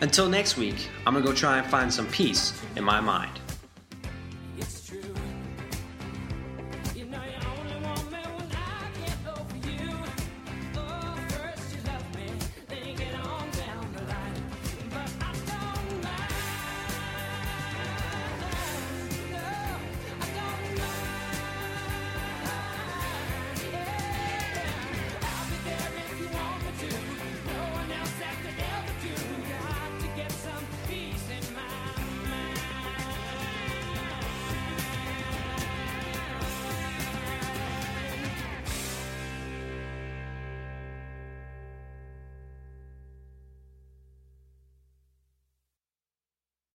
Until 0.01 0.27
next 0.27 0.57
week, 0.57 0.89
I'm 1.05 1.13
going 1.13 1.23
to 1.23 1.29
go 1.29 1.35
try 1.35 1.59
and 1.59 1.67
find 1.67 1.93
some 1.93 2.07
peace 2.07 2.59
in 2.75 2.83
my 2.83 2.99
mind. 2.99 3.40